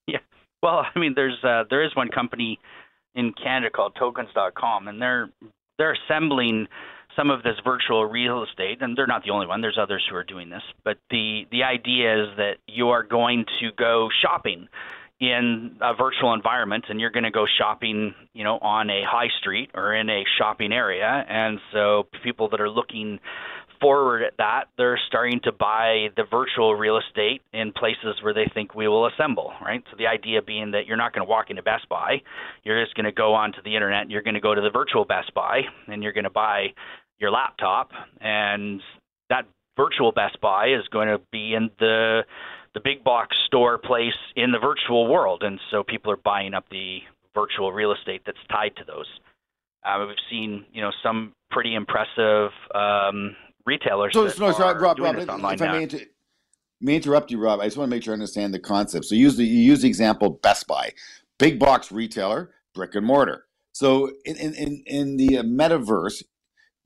yeah 0.08 0.20
well 0.64 0.86
i 0.96 1.00
mean 1.00 1.14
there's 1.16 1.44
uh, 1.44 1.64
there 1.70 1.84
is 1.84 1.96
one 1.96 2.10
company 2.10 2.60
in 3.16 3.34
Canada 3.34 3.70
called 3.70 3.96
Tokens.com, 3.98 4.88
and 4.88 5.02
they're 5.02 5.30
they're 5.78 5.96
assembling 6.06 6.68
some 7.16 7.30
of 7.30 7.44
this 7.44 7.56
virtual 7.64 8.06
real 8.06 8.44
estate, 8.44 8.82
and 8.82 8.98
they're 8.98 9.08
not 9.08 9.24
the 9.24 9.32
only 9.32 9.48
one. 9.48 9.62
There's 9.62 9.80
others 9.80 10.06
who 10.10 10.16
are 10.16 10.24
doing 10.24 10.50
this, 10.50 10.64
but 10.84 10.98
the 11.10 11.46
the 11.52 11.64
idea 11.64 12.24
is 12.24 12.30
that 12.38 12.58
you 12.68 12.90
are 12.90 13.04
going 13.04 13.46
to 13.60 13.72
go 13.78 14.10
shopping 14.22 14.68
in 15.22 15.78
a 15.82 15.94
virtual 15.94 16.34
environment 16.34 16.86
and 16.90 17.00
you're 17.00 17.12
going 17.12 17.24
to 17.24 17.32
go 17.32 17.46
shopping, 17.60 18.16
you 18.34 18.44
know, 18.44 18.58
on 18.58 18.90
a 18.90 19.04
high 19.08 19.30
street 19.40 19.70
or 19.76 19.94
in 19.94 20.10
a 20.10 20.24
shopping 20.40 20.74
area. 20.74 21.24
And 21.30 21.60
so 21.72 22.08
people 22.24 22.50
that 22.50 22.60
are 22.60 22.70
looking 22.70 23.20
forward 23.80 24.24
at 24.24 24.34
that, 24.38 24.66
they're 24.78 25.00
starting 25.08 25.40
to 25.44 25.52
buy 25.52 26.08
the 26.18 26.24
virtual 26.30 26.74
real 26.74 26.98
estate 26.98 27.44
in 27.54 27.72
places 27.72 28.16
where 28.24 28.34
they 28.34 28.50
think 28.54 28.74
we 28.74 28.88
will 28.88 29.08
assemble, 29.08 29.54
right? 29.64 29.84
So 29.92 29.98
the 29.98 30.08
idea 30.08 30.42
being 30.42 30.72
that 30.72 30.88
you're 30.88 30.98
not 30.98 31.14
going 31.14 31.26
to 31.26 31.30
walk 31.30 31.52
into 31.52 31.62
Best 31.62 31.88
Buy, 31.88 32.22
you're 32.64 32.84
just 32.84 32.96
going 32.96 33.06
to 33.06 33.12
go 33.12 33.36
onto 33.36 33.62
the 33.64 33.76
internet, 33.76 34.02
and 34.02 34.12
you're 34.12 34.24
going 34.24 34.36
to 34.36 34.42
go 34.42 34.56
to 34.56 34.62
the 34.62 34.72
virtual 34.72 35.06
Best 35.06 35.34
Buy, 35.36 35.62
and 35.88 36.02
you're 36.02 36.14
going 36.14 36.26
to 36.26 36.32
buy 36.32 36.68
your 37.20 37.32
laptop, 37.32 37.92
and 38.20 38.82
that 39.30 39.46
virtual 39.78 40.12
Best 40.12 40.42
Buy 40.42 40.70
is 40.70 40.88
going 40.92 41.08
to 41.08 41.20
be 41.32 41.54
in 41.54 41.70
the 41.80 42.22
the 42.74 42.80
big 42.80 43.04
box 43.04 43.36
store 43.48 43.78
place 43.78 44.18
in 44.36 44.52
the 44.52 44.60
virtual 44.60 45.08
world, 45.08 45.44
and 45.44 45.60
so 45.70 45.84
people 45.84 46.12
are 46.12 46.18
buying 46.18 46.54
up 46.54 46.66
the 46.70 47.00
virtual 47.34 47.72
real 47.72 47.94
estate 47.94 48.22
that's 48.26 48.38
tied 48.50 48.76
to 48.78 48.84
those. 48.86 49.08
Uh, 49.84 50.06
we've 50.08 50.16
seen, 50.30 50.66
you 50.72 50.82
know, 50.82 50.92
some 51.04 51.34
pretty 51.50 51.76
impressive 51.76 52.52
um, 52.76 53.36
retailers. 53.66 54.14
So, 54.14 54.28
so, 54.28 54.52
so 54.52 54.60
Rob, 54.60 55.00
Rob, 55.00 55.16
if, 55.18 55.24
if 55.24 55.30
I 55.30 55.56
may, 55.56 55.84
inter- 55.84 56.06
may 56.80 56.96
interrupt 56.96 57.32
you, 57.32 57.40
Rob, 57.40 57.60
I 57.60 57.66
just 57.66 57.78
want 57.78 57.90
to 57.90 57.96
make 57.96 58.04
sure 58.04 58.14
I 58.14 58.16
understand 58.16 58.54
the 58.54 58.60
concept. 58.60 59.06
So, 59.06 59.16
use 59.16 59.38
the 59.38 59.44
you 59.44 59.60
use 59.60 59.82
the 59.82 59.88
example 59.88 60.30
Best 60.30 60.68
Buy, 60.68 60.92
big 61.40 61.60
box 61.60 61.92
retailer, 61.92 62.52
brick 62.74 62.96
and 62.96 63.06
mortar. 63.06 63.46
So, 63.74 64.12
in 64.24 64.36
in 64.38 64.84
in 64.86 65.18
the 65.18 65.30
metaverse, 65.44 66.24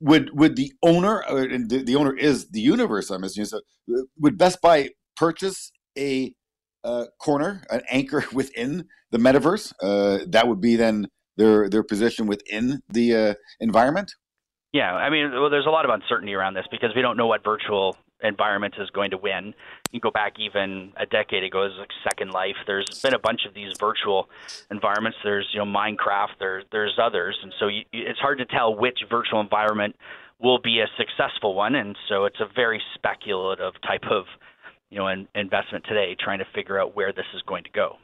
would 0.00 0.30
would 0.36 0.56
the 0.56 0.72
owner, 0.82 1.22
the, 1.28 1.82
the 1.84 1.96
owner 1.96 2.16
is 2.16 2.48
the 2.48 2.60
universe, 2.60 3.10
I'm 3.10 3.24
assuming. 3.24 3.46
So, 3.46 3.60
would 4.18 4.38
Best 4.38 4.62
Buy 4.62 4.90
purchase 5.16 5.70
a 5.96 6.34
uh, 6.84 7.06
corner, 7.18 7.62
an 7.70 7.82
anchor 7.90 8.24
within 8.32 8.86
the 9.10 9.18
metaverse? 9.18 9.72
Uh, 9.82 10.24
that 10.28 10.48
would 10.48 10.60
be 10.60 10.76
then 10.76 11.08
their 11.36 11.68
their 11.68 11.82
position 11.82 12.26
within 12.26 12.80
the 12.88 13.14
uh, 13.14 13.34
environment. 13.60 14.12
Yeah, 14.72 14.92
I 14.92 15.08
mean, 15.10 15.30
well, 15.32 15.48
there's 15.48 15.66
a 15.66 15.70
lot 15.70 15.84
of 15.84 15.90
uncertainty 15.90 16.34
around 16.34 16.54
this 16.54 16.66
because 16.70 16.90
we 16.94 17.00
don't 17.00 17.16
know 17.16 17.26
what 17.26 17.42
virtual 17.42 17.96
environment 18.22 18.74
is 18.78 18.90
going 18.90 19.10
to 19.10 19.16
win. 19.16 19.54
You 19.90 20.00
go 20.00 20.10
back 20.10 20.34
even 20.38 20.92
a 20.96 21.06
decade 21.06 21.44
ago, 21.44 21.62
it 21.62 21.68
was 21.68 21.78
like 21.78 21.90
Second 22.04 22.32
Life. 22.32 22.56
There's 22.66 23.00
been 23.02 23.14
a 23.14 23.18
bunch 23.18 23.42
of 23.46 23.54
these 23.54 23.72
virtual 23.78 24.28
environments. 24.70 25.18
There's 25.24 25.48
you 25.52 25.60
know 25.60 25.66
Minecraft. 25.66 26.36
There's 26.38 26.64
there's 26.72 26.98
others, 27.02 27.38
and 27.42 27.52
so 27.58 27.68
you, 27.68 27.82
it's 27.92 28.18
hard 28.18 28.38
to 28.38 28.46
tell 28.46 28.74
which 28.74 28.98
virtual 29.08 29.40
environment 29.40 29.96
will 30.40 30.58
be 30.58 30.80
a 30.80 30.86
successful 30.98 31.54
one. 31.54 31.74
And 31.74 31.96
so 32.08 32.24
it's 32.24 32.40
a 32.40 32.46
very 32.54 32.80
speculative 32.94 33.74
type 33.82 34.04
of 34.10 34.24
you 34.90 34.98
know 34.98 35.08
in, 35.08 35.28
investment 35.34 35.84
today, 35.88 36.16
trying 36.18 36.38
to 36.38 36.46
figure 36.54 36.80
out 36.80 36.96
where 36.96 37.12
this 37.12 37.26
is 37.34 37.42
going 37.42 37.64
to 37.64 37.70
go. 37.70 37.96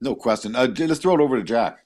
No 0.00 0.14
question. 0.14 0.54
Uh, 0.54 0.68
let's 0.78 1.00
throw 1.00 1.14
it 1.14 1.20
over 1.20 1.36
to 1.36 1.44
Jack. 1.44 1.78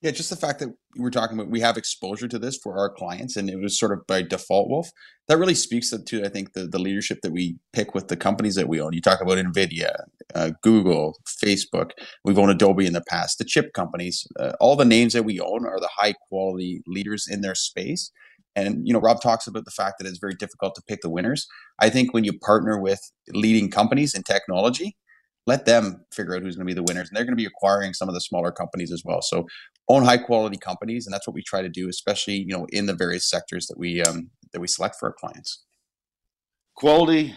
Yeah, 0.00 0.12
just 0.12 0.30
the 0.30 0.36
fact 0.36 0.60
that 0.60 0.68
we're 0.96 1.10
talking 1.10 1.36
about 1.36 1.50
we 1.50 1.58
have 1.60 1.76
exposure 1.76 2.28
to 2.28 2.38
this 2.38 2.56
for 2.56 2.78
our 2.78 2.88
clients, 2.88 3.36
and 3.36 3.50
it 3.50 3.56
was 3.56 3.78
sort 3.78 3.92
of 3.92 4.06
by 4.06 4.22
default, 4.22 4.68
Wolf. 4.68 4.90
That 5.26 5.38
really 5.38 5.54
speaks 5.54 5.90
to, 5.90 6.24
I 6.24 6.28
think, 6.28 6.52
the 6.52 6.68
the 6.68 6.78
leadership 6.78 7.18
that 7.22 7.32
we 7.32 7.56
pick 7.72 7.94
with 7.94 8.06
the 8.06 8.16
companies 8.16 8.54
that 8.54 8.68
we 8.68 8.80
own. 8.80 8.92
You 8.92 9.00
talk 9.00 9.20
about 9.20 9.38
Nvidia, 9.38 10.04
uh, 10.36 10.50
Google, 10.62 11.18
Facebook. 11.26 11.90
We've 12.22 12.38
owned 12.38 12.52
Adobe 12.52 12.86
in 12.86 12.92
the 12.92 13.02
past. 13.08 13.38
The 13.38 13.44
chip 13.44 13.72
companies, 13.72 14.24
uh, 14.38 14.52
all 14.60 14.76
the 14.76 14.84
names 14.84 15.14
that 15.14 15.24
we 15.24 15.40
own 15.40 15.66
are 15.66 15.80
the 15.80 15.90
high 15.96 16.14
quality 16.28 16.82
leaders 16.86 17.26
in 17.28 17.40
their 17.40 17.56
space. 17.56 18.12
And 18.66 18.86
you 18.86 18.92
know, 18.92 19.00
Rob 19.00 19.20
talks 19.20 19.46
about 19.46 19.64
the 19.64 19.70
fact 19.70 19.96
that 19.98 20.06
it's 20.06 20.18
very 20.18 20.34
difficult 20.34 20.74
to 20.74 20.82
pick 20.88 21.00
the 21.02 21.10
winners. 21.10 21.46
I 21.78 21.90
think 21.90 22.12
when 22.12 22.24
you 22.24 22.38
partner 22.38 22.78
with 22.80 23.00
leading 23.32 23.70
companies 23.70 24.14
in 24.14 24.22
technology, 24.22 24.96
let 25.48 25.64
them 25.64 26.04
figure 26.12 26.36
out 26.36 26.42
who's 26.42 26.56
going 26.56 26.66
to 26.66 26.74
be 26.74 26.78
the 26.78 26.84
winners 26.84 27.08
and 27.08 27.16
they're 27.16 27.24
going 27.24 27.32
to 27.32 27.42
be 27.42 27.46
acquiring 27.46 27.94
some 27.94 28.06
of 28.06 28.14
the 28.14 28.20
smaller 28.20 28.52
companies 28.52 28.92
as 28.92 29.02
well 29.04 29.22
so 29.22 29.46
own 29.88 30.04
high 30.04 30.18
quality 30.18 30.58
companies 30.58 31.06
and 31.06 31.14
that's 31.14 31.26
what 31.26 31.34
we 31.34 31.42
try 31.42 31.62
to 31.62 31.70
do 31.70 31.88
especially 31.88 32.36
you 32.36 32.54
know 32.54 32.66
in 32.70 32.86
the 32.86 32.94
various 32.94 33.28
sectors 33.28 33.66
that 33.66 33.78
we 33.78 34.02
um, 34.02 34.30
that 34.52 34.60
we 34.60 34.68
select 34.68 34.96
for 35.00 35.08
our 35.08 35.14
clients 35.18 35.64
quality 36.76 37.34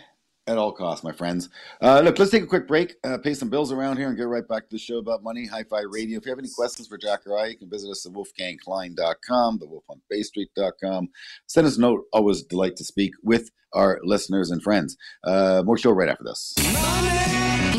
at 0.47 0.57
all 0.57 0.71
costs 0.71 1.03
my 1.03 1.11
friends 1.11 1.49
uh, 1.81 2.01
look 2.03 2.17
let's 2.17 2.31
take 2.31 2.43
a 2.43 2.47
quick 2.47 2.67
break 2.67 2.95
uh, 3.03 3.17
pay 3.17 3.33
some 3.33 3.49
bills 3.49 3.71
around 3.71 3.97
here 3.97 4.07
and 4.07 4.17
get 4.17 4.23
right 4.27 4.47
back 4.47 4.63
to 4.63 4.75
the 4.75 4.79
show 4.79 4.97
about 4.97 5.23
money 5.23 5.45
hi-fi 5.45 5.81
radio 5.81 6.17
if 6.17 6.25
you 6.25 6.31
have 6.31 6.39
any 6.39 6.49
questions 6.55 6.87
for 6.87 6.97
jack 6.97 7.21
or 7.25 7.37
i 7.37 7.47
you 7.47 7.57
can 7.57 7.69
visit 7.69 7.89
us 7.89 8.05
at 8.05 8.11
wolfgangklein.com 8.11 9.57
the 9.59 9.67
wolf 9.67 9.83
on 9.89 10.01
bay 10.09 10.21
street.com 10.23 11.09
send 11.47 11.67
us 11.67 11.77
a 11.77 11.81
note 11.81 12.05
always 12.13 12.43
delight 12.43 12.75
to 12.75 12.83
speak 12.83 13.13
with 13.23 13.49
our 13.73 13.99
listeners 14.03 14.51
and 14.51 14.61
friends 14.63 14.97
uh, 15.23 15.61
more 15.65 15.77
show 15.77 15.91
right 15.91 16.09
after 16.09 16.23
this 16.23 16.55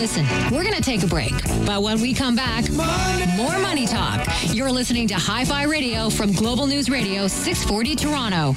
Listen, 0.03 0.27
we're 0.51 0.65
going 0.65 0.75
to 0.75 0.83
take 0.83 1.05
a 1.05 1.07
break. 1.07 1.33
But 1.65 1.81
when 1.81 2.01
we 2.01 2.13
come 2.13 2.35
back, 2.35 2.69
more 2.73 3.59
money 3.61 3.87
talk. 3.87 4.27
You're 4.47 4.73
listening 4.73 5.07
to 5.07 5.15
Hi 5.15 5.45
Fi 5.45 5.63
Radio 5.63 6.11
from 6.11 6.33
Global 6.33 6.67
News 6.67 6.91
Radio 6.91 7.29
640 7.29 7.95
Toronto. 7.95 8.57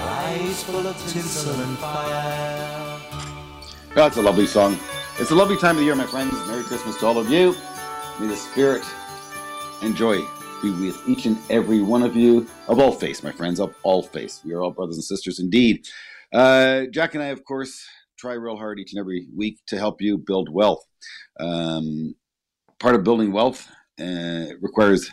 eyes 0.00 0.62
full 0.62 0.86
of 0.86 0.96
tinsel 1.08 1.60
and 1.60 1.78
fire. 1.78 3.00
That's 3.94 4.16
a 4.16 4.22
lovely 4.22 4.46
song. 4.46 4.78
It's 5.18 5.30
a 5.30 5.34
lovely 5.34 5.56
time 5.56 5.72
of 5.72 5.78
the 5.78 5.84
year, 5.84 5.94
my 5.94 6.06
friends. 6.06 6.32
Merry 6.46 6.62
Christmas 6.62 6.98
to 6.98 7.06
all 7.06 7.18
of 7.18 7.30
you. 7.30 7.54
May 8.20 8.26
the 8.26 8.36
Spirit 8.36 8.84
and 9.82 9.96
joy 9.96 10.20
be 10.62 10.70
with 10.70 11.08
each 11.08 11.26
and 11.26 11.38
every 11.50 11.80
one 11.80 12.02
of 12.02 12.16
you 12.16 12.46
of 12.68 12.78
all 12.78 12.92
faith, 12.92 13.22
my 13.22 13.32
friends, 13.32 13.60
of 13.60 13.74
all 13.82 14.02
faith. 14.02 14.40
We 14.44 14.52
are 14.52 14.62
all 14.62 14.70
brothers 14.70 14.96
and 14.96 15.04
sisters 15.04 15.38
indeed. 15.38 15.86
Uh, 16.32 16.82
Jack 16.90 17.14
and 17.14 17.22
I, 17.22 17.28
of 17.28 17.44
course, 17.44 17.86
try 18.18 18.34
real 18.34 18.56
hard 18.56 18.78
each 18.78 18.92
and 18.92 19.00
every 19.00 19.26
week 19.34 19.58
to 19.68 19.78
help 19.78 20.00
you 20.00 20.18
build 20.18 20.48
wealth. 20.48 20.84
Um, 21.38 22.14
part 22.78 22.94
of 22.94 23.04
building 23.04 23.32
wealth 23.32 23.68
uh, 24.00 24.46
requires 24.60 25.10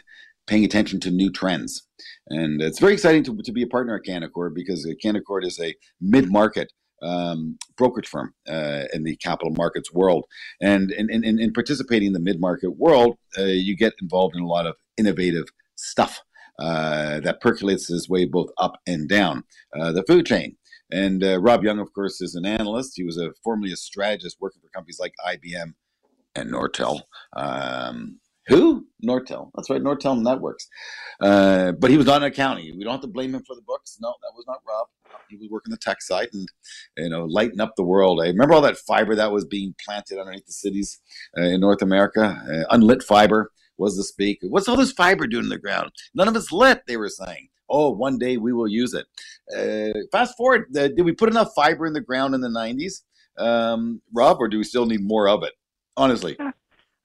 paying 0.47 0.65
attention 0.65 0.99
to 1.01 1.11
new 1.11 1.31
trends. 1.31 1.83
And 2.27 2.61
it's 2.61 2.79
very 2.79 2.93
exciting 2.93 3.23
to, 3.25 3.37
to 3.43 3.51
be 3.51 3.63
a 3.63 3.67
partner 3.67 3.95
at 3.95 4.03
Canaccord 4.03 4.53
because 4.53 4.87
Canaccord 5.03 5.45
is 5.45 5.59
a 5.59 5.75
mid 5.99 6.31
market 6.31 6.71
um, 7.01 7.57
brokerage 7.77 8.07
firm 8.07 8.33
uh, 8.47 8.83
in 8.93 9.03
the 9.03 9.15
capital 9.17 9.51
markets 9.51 9.93
world. 9.93 10.25
And 10.61 10.91
in, 10.91 11.09
in, 11.09 11.39
in 11.39 11.53
participating 11.53 12.07
in 12.07 12.13
the 12.13 12.19
mid 12.19 12.39
market 12.39 12.71
world, 12.77 13.17
uh, 13.37 13.43
you 13.43 13.75
get 13.75 13.93
involved 14.01 14.35
in 14.35 14.41
a 14.41 14.47
lot 14.47 14.65
of 14.65 14.75
innovative 14.97 15.45
stuff. 15.75 16.21
Uh, 16.59 17.19
that 17.21 17.41
percolates 17.41 17.89
its 17.89 18.07
way 18.07 18.25
both 18.25 18.47
up 18.59 18.79
and 18.85 19.09
down 19.09 19.43
uh, 19.75 19.91
the 19.91 20.03
food 20.03 20.23
chain. 20.23 20.55
And 20.91 21.23
uh, 21.23 21.41
Rob 21.41 21.63
Young, 21.63 21.79
of 21.79 21.91
course, 21.93 22.21
is 22.21 22.35
an 22.35 22.45
analyst. 22.45 22.93
He 22.95 23.03
was 23.03 23.17
a 23.17 23.31
formerly 23.43 23.73
a 23.73 23.75
strategist 23.75 24.37
working 24.39 24.61
for 24.61 24.69
companies 24.69 24.99
like 24.99 25.13
IBM 25.25 25.73
and 26.35 26.51
Nortel. 26.51 27.01
Um, 27.35 28.19
who? 28.47 28.85
Nortel. 29.05 29.51
That's 29.55 29.69
right, 29.69 29.81
Nortel 29.81 30.21
Networks. 30.21 30.67
Uh, 31.19 31.71
but 31.73 31.89
he 31.89 31.97
was 31.97 32.05
not 32.05 32.21
an 32.21 32.27
accounting. 32.27 32.77
We 32.77 32.83
don't 32.83 32.93
have 32.93 33.01
to 33.01 33.07
blame 33.07 33.35
him 33.35 33.43
for 33.45 33.55
the 33.55 33.61
books. 33.61 33.97
No, 34.01 34.09
that 34.09 34.31
was 34.35 34.45
not 34.47 34.57
Rob. 34.67 34.87
He 35.29 35.37
was 35.37 35.49
working 35.49 35.71
the 35.71 35.77
tech 35.77 36.01
side 36.01 36.27
and 36.33 36.47
you 36.97 37.09
know 37.09 37.25
lighting 37.25 37.61
up 37.61 37.73
the 37.75 37.83
world. 37.83 38.21
I 38.21 38.27
remember 38.27 38.53
all 38.53 38.61
that 38.61 38.77
fiber 38.77 39.15
that 39.15 39.31
was 39.31 39.45
being 39.45 39.75
planted 39.83 40.19
underneath 40.19 40.45
the 40.45 40.53
cities 40.53 40.99
uh, 41.37 41.43
in 41.43 41.61
North 41.61 41.81
America. 41.81 42.41
Uh, 42.47 42.75
unlit 42.75 43.03
fiber 43.03 43.51
was 43.77 43.97
the 43.97 44.03
speak. 44.03 44.39
What's 44.41 44.67
all 44.67 44.75
this 44.75 44.91
fiber 44.91 45.27
doing 45.27 45.45
in 45.45 45.49
the 45.49 45.57
ground? 45.57 45.91
None 46.13 46.27
of 46.27 46.35
it's 46.35 46.51
lit. 46.51 46.81
They 46.87 46.97
were 46.97 47.09
saying 47.09 47.49
oh, 47.73 47.89
one 47.89 48.17
day 48.17 48.37
we 48.37 48.53
will 48.53 48.67
use 48.67 48.93
it. 48.93 49.05
Uh, 49.51 49.99
fast 50.11 50.37
forward, 50.37 50.65
uh, 50.77 50.87
did 50.89 51.01
we 51.01 51.11
put 51.11 51.29
enough 51.29 51.49
fiber 51.55 51.85
in 51.85 51.93
the 51.93 52.01
ground 52.01 52.35
in 52.35 52.41
the 52.41 52.47
90s, 52.47 53.01
um, 53.43 54.01
Rob, 54.13 54.37
or 54.39 54.47
do 54.47 54.57
we 54.57 54.63
still 54.63 54.85
need 54.85 55.01
more 55.01 55.27
of 55.27 55.43
it? 55.43 55.53
Honestly. 55.97 56.37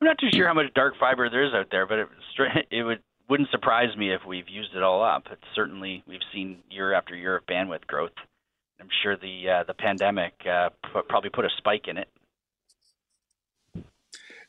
I'm 0.00 0.06
not 0.06 0.18
too 0.18 0.28
sure 0.32 0.46
how 0.46 0.54
much 0.54 0.72
dark 0.74 0.94
fiber 0.98 1.28
there 1.28 1.44
is 1.44 1.52
out 1.54 1.68
there, 1.70 1.86
but 1.86 1.98
it, 1.98 2.08
it 2.70 2.82
would 2.82 3.00
wouldn't 3.28 3.50
surprise 3.50 3.94
me 3.96 4.12
if 4.12 4.22
we've 4.26 4.48
used 4.48 4.74
it 4.74 4.82
all 4.82 5.02
up. 5.02 5.24
It's 5.30 5.42
certainly 5.54 6.02
we've 6.06 6.20
seen 6.32 6.58
year 6.70 6.94
after 6.94 7.14
year 7.14 7.36
of 7.36 7.46
bandwidth 7.46 7.86
growth. 7.86 8.12
I'm 8.80 8.88
sure 9.02 9.16
the 9.16 9.50
uh, 9.50 9.64
the 9.64 9.74
pandemic 9.74 10.34
uh, 10.50 10.70
probably 11.08 11.30
put 11.30 11.44
a 11.44 11.50
spike 11.58 11.88
in 11.88 11.98
it. 11.98 12.08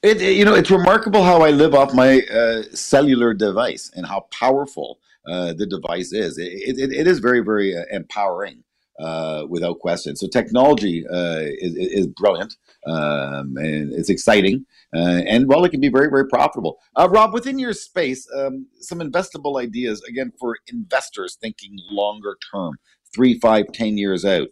It, 0.01 0.21
you 0.21 0.45
know, 0.45 0.55
it's 0.55 0.71
remarkable 0.71 1.23
how 1.23 1.41
I 1.41 1.49
live 1.49 1.75
off 1.75 1.93
my 1.93 2.21
uh, 2.21 2.63
cellular 2.71 3.33
device 3.33 3.91
and 3.95 4.05
how 4.05 4.21
powerful 4.31 4.99
uh, 5.27 5.51
the 5.53 5.65
device 5.65 6.13
is. 6.13 6.37
It, 6.37 6.79
it, 6.79 6.93
it 6.93 7.05
is 7.07 7.19
very, 7.19 7.41
very 7.41 7.75
uh, 7.75 7.83
empowering. 7.91 8.63
Uh, 8.99 9.45
without 9.47 9.79
question. 9.79 10.13
So 10.13 10.27
technology 10.27 11.07
uh, 11.07 11.39
is, 11.39 11.73
is, 11.73 12.07
brilliant 12.07 12.57
um, 12.85 13.55
and 13.55 13.93
it's 13.93 14.09
exciting, 14.09 14.65
uh, 14.93 15.21
and 15.25 15.47
well, 15.47 15.63
it 15.63 15.69
can 15.69 15.79
be 15.79 15.87
very, 15.87 16.09
very 16.09 16.27
profitable. 16.27 16.79
Uh, 16.97 17.07
Rob, 17.09 17.33
within 17.33 17.57
your 17.59 17.71
space, 17.71 18.27
um, 18.35 18.67
some 18.81 18.99
investable 18.99 19.61
ideas 19.61 20.03
again 20.03 20.33
for 20.37 20.57
investors 20.67 21.37
thinking 21.39 21.79
longer 21.89 22.35
term, 22.51 22.75
three, 23.15 23.39
five, 23.39 23.71
ten 23.71 23.97
years 23.97 24.25
out. 24.25 24.49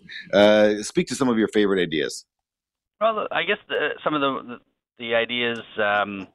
speak 0.82 1.08
to 1.08 1.16
some 1.16 1.28
of 1.28 1.38
your 1.38 1.50
favorite 1.50 1.82
ideas. 1.82 2.26
Well, 3.02 3.28
I 3.30 3.44
guess 3.44 3.58
the, 3.68 3.90
some 4.02 4.14
of 4.14 4.22
the 4.22 4.44
the, 4.48 4.58
the 4.98 5.16
ideas 5.16 5.60
um, 5.78 6.26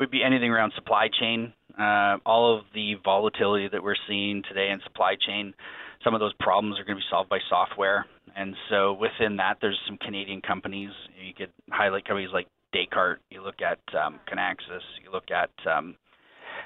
would 0.00 0.10
be 0.10 0.22
anything 0.22 0.50
around 0.50 0.72
supply 0.76 1.08
chain 1.20 1.52
uh, 1.78 2.18
all 2.24 2.56
of 2.56 2.64
the 2.74 2.94
volatility 3.04 3.68
that 3.70 3.82
we're 3.82 3.96
seeing 4.08 4.42
today 4.48 4.70
in 4.70 4.80
supply 4.84 5.14
chain, 5.26 5.54
some 6.02 6.14
of 6.14 6.20
those 6.20 6.34
problems 6.38 6.78
are 6.78 6.84
going 6.84 6.96
to 6.96 7.00
be 7.00 7.06
solved 7.10 7.28
by 7.28 7.38
software. 7.48 8.06
And 8.36 8.54
so 8.68 8.92
within 8.92 9.36
that, 9.36 9.58
there's 9.60 9.78
some 9.86 9.96
Canadian 9.98 10.40
companies. 10.40 10.90
You 11.24 11.34
could 11.34 11.52
highlight 11.70 12.04
companies 12.04 12.30
like 12.32 12.46
Descartes. 12.72 13.20
You 13.30 13.42
look 13.42 13.60
at 13.62 13.78
um, 13.96 14.20
Kinaxis. 14.30 14.82
You 15.02 15.12
look 15.12 15.30
at 15.30 15.50
um, 15.70 15.96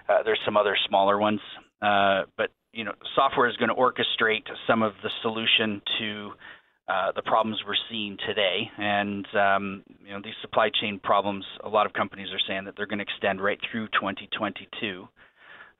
uh, 0.08 0.22
there's 0.24 0.40
some 0.44 0.56
other 0.56 0.76
smaller 0.88 1.18
ones. 1.18 1.40
Uh, 1.82 2.22
but 2.36 2.50
you 2.72 2.84
know, 2.84 2.92
software 3.14 3.48
is 3.48 3.56
going 3.56 3.70
to 3.70 3.74
orchestrate 3.74 4.44
some 4.66 4.82
of 4.82 4.92
the 5.02 5.10
solution 5.22 5.80
to 5.98 6.30
uh, 6.88 7.12
the 7.14 7.22
problems 7.22 7.58
we're 7.66 7.74
seeing 7.90 8.16
today. 8.26 8.70
And 8.78 9.26
um, 9.34 9.82
you 10.04 10.12
know, 10.12 10.20
these 10.22 10.34
supply 10.40 10.70
chain 10.80 11.00
problems, 11.02 11.44
a 11.64 11.68
lot 11.68 11.86
of 11.86 11.92
companies 11.92 12.28
are 12.32 12.40
saying 12.48 12.64
that 12.64 12.74
they're 12.76 12.86
going 12.86 12.98
to 12.98 13.04
extend 13.04 13.42
right 13.42 13.58
through 13.70 13.88
2022. 13.88 15.06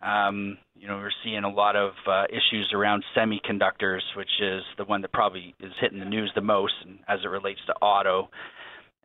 Um, 0.00 0.58
you 0.76 0.86
know, 0.86 0.96
we're 0.96 1.10
seeing 1.24 1.42
a 1.42 1.50
lot 1.50 1.74
of 1.74 1.92
uh, 2.06 2.24
issues 2.28 2.70
around 2.72 3.02
semiconductors, 3.16 4.02
which 4.16 4.30
is 4.40 4.62
the 4.76 4.84
one 4.84 5.02
that 5.02 5.12
probably 5.12 5.54
is 5.60 5.72
hitting 5.80 5.98
the 5.98 6.04
news 6.04 6.30
the 6.34 6.40
most 6.40 6.74
as 7.08 7.18
it 7.24 7.28
relates 7.28 7.60
to 7.66 7.72
auto 7.74 8.28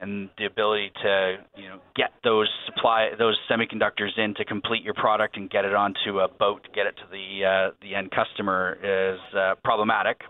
and 0.03 0.29
the 0.37 0.45
ability 0.45 0.91
to 1.01 1.37
you 1.55 1.69
know 1.69 1.79
get 1.95 2.11
those 2.23 2.49
supply 2.65 3.09
those 3.17 3.37
semiconductors 3.49 4.17
in 4.17 4.33
to 4.35 4.43
complete 4.43 4.83
your 4.83 4.93
product 4.93 5.37
and 5.37 5.49
get 5.49 5.65
it 5.65 5.73
onto 5.73 6.19
a 6.19 6.27
boat, 6.27 6.67
get 6.75 6.85
it 6.85 6.95
to 6.97 7.03
the 7.09 7.45
uh, 7.45 7.71
the 7.81 7.95
end 7.95 8.11
customer 8.11 8.77
is 8.83 9.19
uh, 9.35 9.55
problematic. 9.63 10.21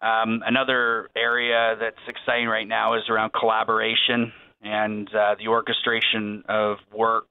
Um, 0.00 0.42
another 0.44 1.08
area 1.16 1.74
that's 1.80 1.96
exciting 2.06 2.48
right 2.48 2.68
now 2.68 2.94
is 2.94 3.02
around 3.08 3.32
collaboration 3.32 4.32
and 4.62 5.08
uh, 5.14 5.36
the 5.38 5.48
orchestration 5.48 6.44
of 6.48 6.76
work, 6.94 7.30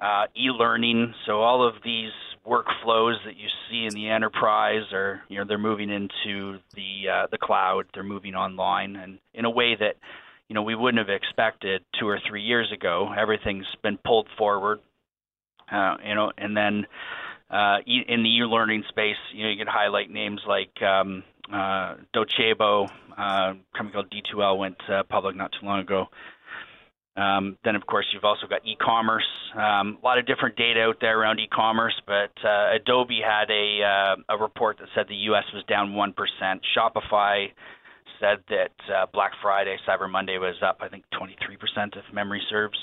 uh, 0.00 0.24
e-learning. 0.36 1.14
So 1.24 1.40
all 1.40 1.66
of 1.66 1.74
these 1.84 2.10
workflows 2.46 3.16
that 3.24 3.36
you 3.36 3.48
see 3.70 3.86
in 3.86 3.94
the 3.94 4.08
enterprise 4.08 4.92
are, 4.92 5.22
you 5.28 5.38
know, 5.38 5.44
they're 5.46 5.58
moving 5.58 5.90
into 5.90 6.58
the 6.74 7.08
uh, 7.10 7.26
the 7.30 7.38
cloud. 7.38 7.86
They're 7.94 8.02
moving 8.02 8.34
online, 8.34 8.96
and 8.96 9.18
in 9.34 9.44
a 9.44 9.50
way 9.50 9.74
that, 9.74 9.96
you 10.48 10.54
know, 10.54 10.62
we 10.62 10.74
wouldn't 10.74 10.98
have 10.98 11.14
expected 11.14 11.82
two 11.98 12.06
or 12.06 12.18
three 12.28 12.42
years 12.42 12.70
ago. 12.72 13.08
Everything's 13.18 13.66
been 13.82 13.98
pulled 14.04 14.28
forward, 14.36 14.80
uh, 15.72 15.96
you 16.06 16.14
know, 16.14 16.30
and 16.38 16.56
then 16.56 16.86
uh, 17.50 17.78
in 17.86 18.22
the 18.22 18.28
e-learning 18.28 18.84
space, 18.88 19.16
you 19.32 19.44
know, 19.44 19.50
you 19.50 19.56
can 19.56 19.68
highlight 19.68 20.10
names 20.10 20.40
like 20.48 20.82
um, 20.82 21.22
uh, 21.52 21.94
Docebo, 22.14 22.88
uh, 23.16 23.54
company 23.76 23.92
called 23.92 24.10
D2L 24.10 24.58
went 24.58 24.76
uh, 24.90 25.04
public 25.08 25.36
not 25.36 25.52
too 25.52 25.66
long 25.66 25.80
ago. 25.80 26.06
Um, 27.16 27.56
then, 27.64 27.76
of 27.76 27.86
course, 27.86 28.04
you've 28.12 28.24
also 28.24 28.46
got 28.46 28.66
e-commerce. 28.66 29.26
Um, 29.54 29.98
a 30.02 30.04
lot 30.04 30.18
of 30.18 30.26
different 30.26 30.56
data 30.56 30.82
out 30.82 30.98
there 31.00 31.18
around 31.18 31.38
e-commerce, 31.38 31.98
but 32.06 32.32
uh, 32.44 32.74
Adobe 32.74 33.20
had 33.24 33.50
a, 33.50 33.82
uh, 33.82 34.34
a 34.34 34.38
report 34.38 34.78
that 34.78 34.88
said 34.94 35.06
the 35.08 35.14
U.S. 35.30 35.44
was 35.54 35.64
down 35.64 35.94
one 35.94 36.12
percent. 36.12 36.60
Shopify 36.76 37.46
said 38.20 38.38
that 38.48 38.72
uh, 38.94 39.06
Black 39.14 39.32
Friday, 39.40 39.76
Cyber 39.88 40.10
Monday 40.10 40.36
was 40.36 40.56
up, 40.62 40.78
I 40.80 40.88
think, 40.88 41.04
23 41.16 41.56
percent, 41.56 41.94
if 41.96 42.14
memory 42.14 42.42
serves. 42.50 42.78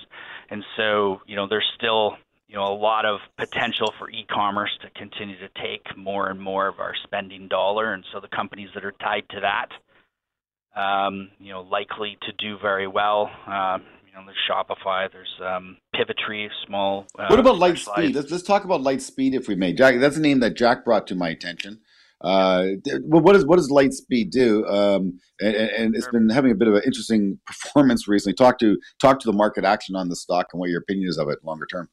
And 0.49 0.63
so, 0.77 1.21
you 1.27 1.35
know, 1.35 1.47
there's 1.47 1.69
still 1.77 2.15
you 2.47 2.55
know 2.55 2.65
a 2.65 2.77
lot 2.77 3.05
of 3.05 3.19
potential 3.37 3.93
for 3.97 4.09
e-commerce 4.09 4.71
to 4.81 4.89
continue 4.99 5.37
to 5.39 5.49
take 5.61 5.97
more 5.97 6.29
and 6.29 6.39
more 6.39 6.67
of 6.67 6.79
our 6.79 6.93
spending 7.03 7.47
dollar, 7.47 7.93
and 7.93 8.03
so 8.13 8.19
the 8.19 8.27
companies 8.27 8.69
that 8.75 8.85
are 8.85 8.93
tied 8.93 9.23
to 9.29 9.39
that, 9.41 10.79
um, 10.79 11.29
you 11.39 11.51
know, 11.51 11.61
likely 11.61 12.17
to 12.23 12.31
do 12.37 12.57
very 12.61 12.87
well. 12.87 13.29
Uh, 13.47 13.79
you 14.05 14.13
know, 14.13 14.25
there's 14.25 14.37
Shopify, 14.49 15.11
there's 15.11 15.33
um, 15.43 15.77
Pivotree, 15.95 16.47
small. 16.67 17.07
Uh, 17.17 17.27
what 17.27 17.39
about 17.39 17.55
Lightspeed? 17.55 18.13
Let's, 18.13 18.31
let's 18.31 18.43
talk 18.43 18.63
about 18.63 18.81
Lightspeed 18.81 19.33
if 19.33 19.47
we 19.47 19.55
may. 19.55 19.73
Jack, 19.73 19.99
that's 19.99 20.17
a 20.17 20.21
name 20.21 20.39
that 20.41 20.55
Jack 20.55 20.85
brought 20.85 21.07
to 21.07 21.15
my 21.15 21.29
attention. 21.29 21.79
Uh, 22.21 22.67
what 23.01 23.33
does 23.33 23.45
what 23.45 23.57
does 23.57 23.69
Lightspeed 23.69 24.31
do? 24.31 24.65
Um, 24.67 25.19
and, 25.41 25.55
and, 25.55 25.95
it's 25.95 26.07
been 26.07 26.29
having 26.29 26.51
a 26.51 26.55
bit 26.55 26.69
of 26.69 26.75
an 26.75 26.81
interesting 26.85 27.37
performance 27.45 28.07
recently. 28.07 28.33
Talk 28.33 28.59
to 28.59 28.77
talk 29.01 29.19
to 29.19 29.25
the 29.25 29.35
market 29.35 29.65
action 29.65 29.95
on 29.95 30.07
the 30.07 30.15
stock 30.15 30.47
and 30.53 30.59
what 30.59 30.69
your 30.69 30.79
opinion 30.79 31.09
is 31.09 31.17
of 31.17 31.27
it 31.27 31.39
longer 31.43 31.65
term, 31.65 31.89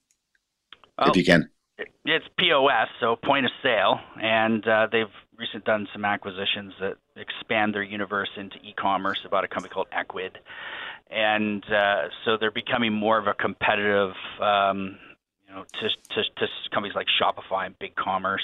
well, 1.00 1.10
if 1.10 1.16
you 1.16 1.24
can. 1.24 1.50
It's 2.04 2.26
POS, 2.38 2.88
so 3.00 3.16
point 3.16 3.46
of 3.46 3.52
sale, 3.62 4.00
and 4.20 4.66
uh, 4.68 4.88
they've 4.92 5.06
recently 5.38 5.64
done 5.64 5.88
some 5.92 6.04
acquisitions 6.04 6.74
that 6.78 6.96
expand 7.16 7.74
their 7.74 7.82
universe 7.82 8.28
into 8.36 8.56
e-commerce. 8.56 9.20
About 9.24 9.44
a 9.44 9.48
company 9.48 9.72
called 9.72 9.88
Ecwid, 9.90 10.36
and 11.10 11.64
uh, 11.72 12.08
so 12.24 12.36
they're 12.38 12.50
becoming 12.50 12.92
more 12.92 13.18
of 13.18 13.26
a 13.26 13.34
competitive, 13.34 14.12
um, 14.40 14.98
you 15.48 15.54
know, 15.54 15.64
to, 15.80 15.88
to, 16.14 16.22
to 16.36 16.46
companies 16.70 16.94
like 16.94 17.06
Shopify 17.20 17.66
and 17.66 17.78
BigCommerce. 17.78 18.38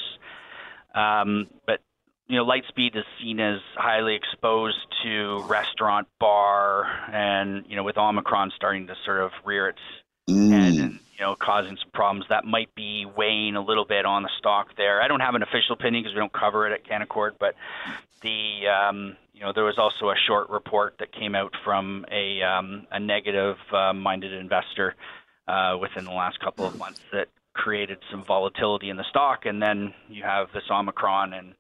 Um, 0.95 1.49
but 1.67 1.81
you 2.29 2.37
know, 2.37 2.45
Lightspeed 2.45 2.97
is 2.97 3.05
seen 3.21 3.39
as 3.39 3.61
highly 3.77 4.17
exposed 4.17 4.79
to 5.05 5.45
restaurant, 5.47 6.09
bar, 6.19 6.87
and 7.13 7.65
you 7.69 7.77
know, 7.77 7.85
with 7.85 7.99
Omicron 7.99 8.53
starting 8.57 8.87
to 8.89 8.95
sort 9.05 9.21
of 9.21 9.31
rear 9.45 9.69
its 9.69 9.79
mm. 10.29 10.51
head 10.51 10.75
and 10.75 10.99
you 11.19 11.25
know, 11.25 11.35
causing 11.35 11.77
some 11.77 11.91
problems, 11.93 12.27
that 12.29 12.45
might 12.45 12.75
be 12.75 13.07
weighing 13.17 13.57
a 13.57 13.65
little 13.65 13.85
bit 13.85 14.05
on 14.05 14.23
the 14.23 14.31
stock 14.39 14.77
there. 14.77 15.01
I 15.01 15.09
don't 15.09 15.21
have 15.21 15.35
an 15.35 15.43
official 15.43 15.73
opinion 15.73 16.03
because 16.03 16.15
we 16.15 16.21
don't 16.21 16.33
cover 16.33 16.67
it 16.67 16.73
at 16.73 16.85
Canaccord, 16.85 17.33
but 17.39 17.55
the 18.23 18.69
um, 18.69 19.17
you 19.37 19.43
know, 19.43 19.53
there 19.53 19.65
was 19.65 19.79
also 19.79 20.09
a 20.09 20.17
short 20.27 20.49
report 20.49 20.97
that 20.99 21.13
came 21.13 21.35
out 21.35 21.53
from 21.63 22.07
a, 22.11 22.43
um, 22.43 22.87
a 22.91 22.99
negative-minded 22.99 24.33
uh, 24.33 24.41
investor 24.41 24.95
uh, 25.47 25.77
within 25.79 26.07
the 26.07 26.11
last 26.11 26.41
couple 26.41 26.65
of 26.65 26.79
months 26.79 27.01
that 27.13 27.29
created 27.53 27.99
some 28.11 28.25
volatility 28.25 28.89
in 28.89 28.97
the 28.97 29.05
stock. 29.11 29.45
And 29.45 29.61
then 29.61 29.93
you 30.09 30.23
have 30.23 30.49
this 30.55 30.65
Omicron, 30.71 31.35
and 31.35 31.55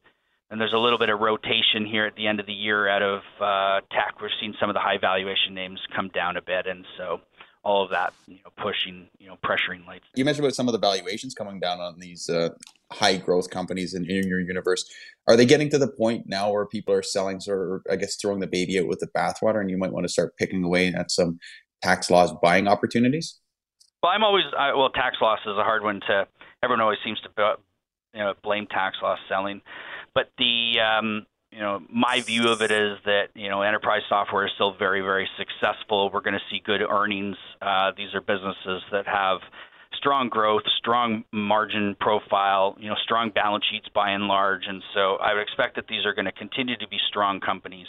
and 0.48 0.60
there's 0.60 0.72
a 0.72 0.78
little 0.78 0.98
bit 0.98 1.10
of 1.10 1.20
rotation 1.20 1.84
here 1.84 2.06
at 2.06 2.14
the 2.14 2.28
end 2.28 2.40
of 2.40 2.46
the 2.46 2.52
year 2.52 2.88
out 2.88 3.02
of 3.02 3.20
uh, 3.40 3.80
tech. 3.90 4.22
We're 4.22 4.30
seeing 4.40 4.54
some 4.60 4.70
of 4.70 4.74
the 4.74 4.80
high 4.80 4.98
valuation 4.98 5.54
names 5.54 5.80
come 5.94 6.08
down 6.08 6.36
a 6.36 6.42
bit, 6.42 6.66
and 6.66 6.84
so 6.96 7.20
all 7.66 7.82
of 7.82 7.90
that, 7.90 8.12
you 8.28 8.36
know, 8.44 8.52
pushing, 8.62 9.08
you 9.18 9.26
know, 9.26 9.36
pressuring 9.44 9.84
lights. 9.88 10.04
You 10.14 10.24
mentioned 10.24 10.44
about 10.44 10.54
some 10.54 10.68
of 10.68 10.72
the 10.72 10.78
valuations 10.78 11.34
coming 11.34 11.58
down 11.58 11.80
on 11.80 11.98
these 11.98 12.28
uh, 12.28 12.50
high 12.92 13.16
growth 13.16 13.50
companies 13.50 13.92
in, 13.92 14.08
in 14.08 14.28
your 14.28 14.38
universe. 14.38 14.88
Are 15.26 15.36
they 15.36 15.44
getting 15.44 15.68
to 15.70 15.78
the 15.78 15.88
point 15.88 16.28
now 16.28 16.52
where 16.52 16.64
people 16.64 16.94
are 16.94 17.02
selling, 17.02 17.40
or 17.48 17.82
I 17.90 17.96
guess 17.96 18.14
throwing 18.14 18.38
the 18.38 18.46
baby 18.46 18.78
out 18.78 18.86
with 18.86 19.00
the 19.00 19.08
bathwater, 19.08 19.60
and 19.60 19.68
you 19.68 19.76
might 19.76 19.90
want 19.90 20.04
to 20.04 20.08
start 20.08 20.36
picking 20.36 20.62
away 20.62 20.94
at 20.94 21.10
some 21.10 21.40
tax 21.82 22.08
loss 22.08 22.30
buying 22.40 22.68
opportunities? 22.68 23.40
Well, 24.00 24.12
I'm 24.12 24.22
always 24.22 24.44
I, 24.56 24.72
well. 24.72 24.90
Tax 24.90 25.16
loss 25.20 25.40
is 25.44 25.58
a 25.58 25.64
hard 25.64 25.82
one 25.82 26.00
to. 26.06 26.28
Everyone 26.62 26.80
always 26.80 26.98
seems 27.04 27.20
to 27.22 27.56
you 28.14 28.20
know 28.20 28.34
blame 28.44 28.68
tax 28.68 28.96
loss 29.02 29.18
selling, 29.28 29.60
but 30.14 30.30
the 30.38 30.78
um, 30.78 31.26
you 31.56 31.62
know, 31.62 31.80
my 31.90 32.20
view 32.20 32.48
of 32.48 32.60
it 32.60 32.70
is 32.70 32.98
that 33.06 33.28
you 33.34 33.48
know 33.48 33.62
enterprise 33.62 34.02
software 34.10 34.44
is 34.44 34.52
still 34.56 34.74
very, 34.78 35.00
very 35.00 35.26
successful. 35.38 36.10
We're 36.12 36.20
going 36.20 36.34
to 36.34 36.44
see 36.50 36.60
good 36.62 36.82
earnings. 36.82 37.36
Uh, 37.62 37.92
these 37.96 38.12
are 38.12 38.20
businesses 38.20 38.82
that 38.92 39.06
have 39.06 39.38
strong 39.96 40.28
growth, 40.28 40.64
strong 40.76 41.24
margin 41.32 41.96
profile, 41.98 42.76
you 42.78 42.90
know, 42.90 42.96
strong 43.02 43.30
balance 43.30 43.64
sheets 43.72 43.86
by 43.94 44.10
and 44.10 44.24
large, 44.24 44.64
and 44.68 44.82
so 44.92 45.16
I 45.16 45.32
would 45.32 45.40
expect 45.40 45.76
that 45.76 45.86
these 45.88 46.04
are 46.04 46.12
going 46.12 46.26
to 46.26 46.32
continue 46.32 46.76
to 46.76 46.88
be 46.88 46.98
strong 47.08 47.40
companies. 47.40 47.86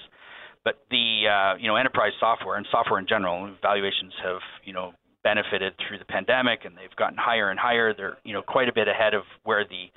But 0.64 0.86
the 0.90 1.28
uh, 1.28 1.58
you 1.58 1.68
know 1.68 1.76
enterprise 1.76 2.14
software 2.22 2.56
and 2.56 2.66
software 2.72 3.00
in 3.00 3.06
general 3.06 3.54
valuations 3.62 4.14
have 4.24 4.40
you 4.64 4.72
know 4.72 4.94
benefited 5.26 5.74
through 5.86 6.00
the 6.00 6.06
pandemic, 6.06 6.64
and 6.64 6.78
they've 6.78 6.96
gotten 6.96 7.18
higher 7.18 7.50
and 7.50 7.60
higher. 7.60 7.94
They're 7.94 8.18
you 8.24 8.32
know 8.32 8.44
quite 8.44 8.70
a 8.70 8.74
bit 8.74 8.88
ahead 8.88 9.14
of 9.14 9.24
where 9.44 9.66
the 9.66 9.92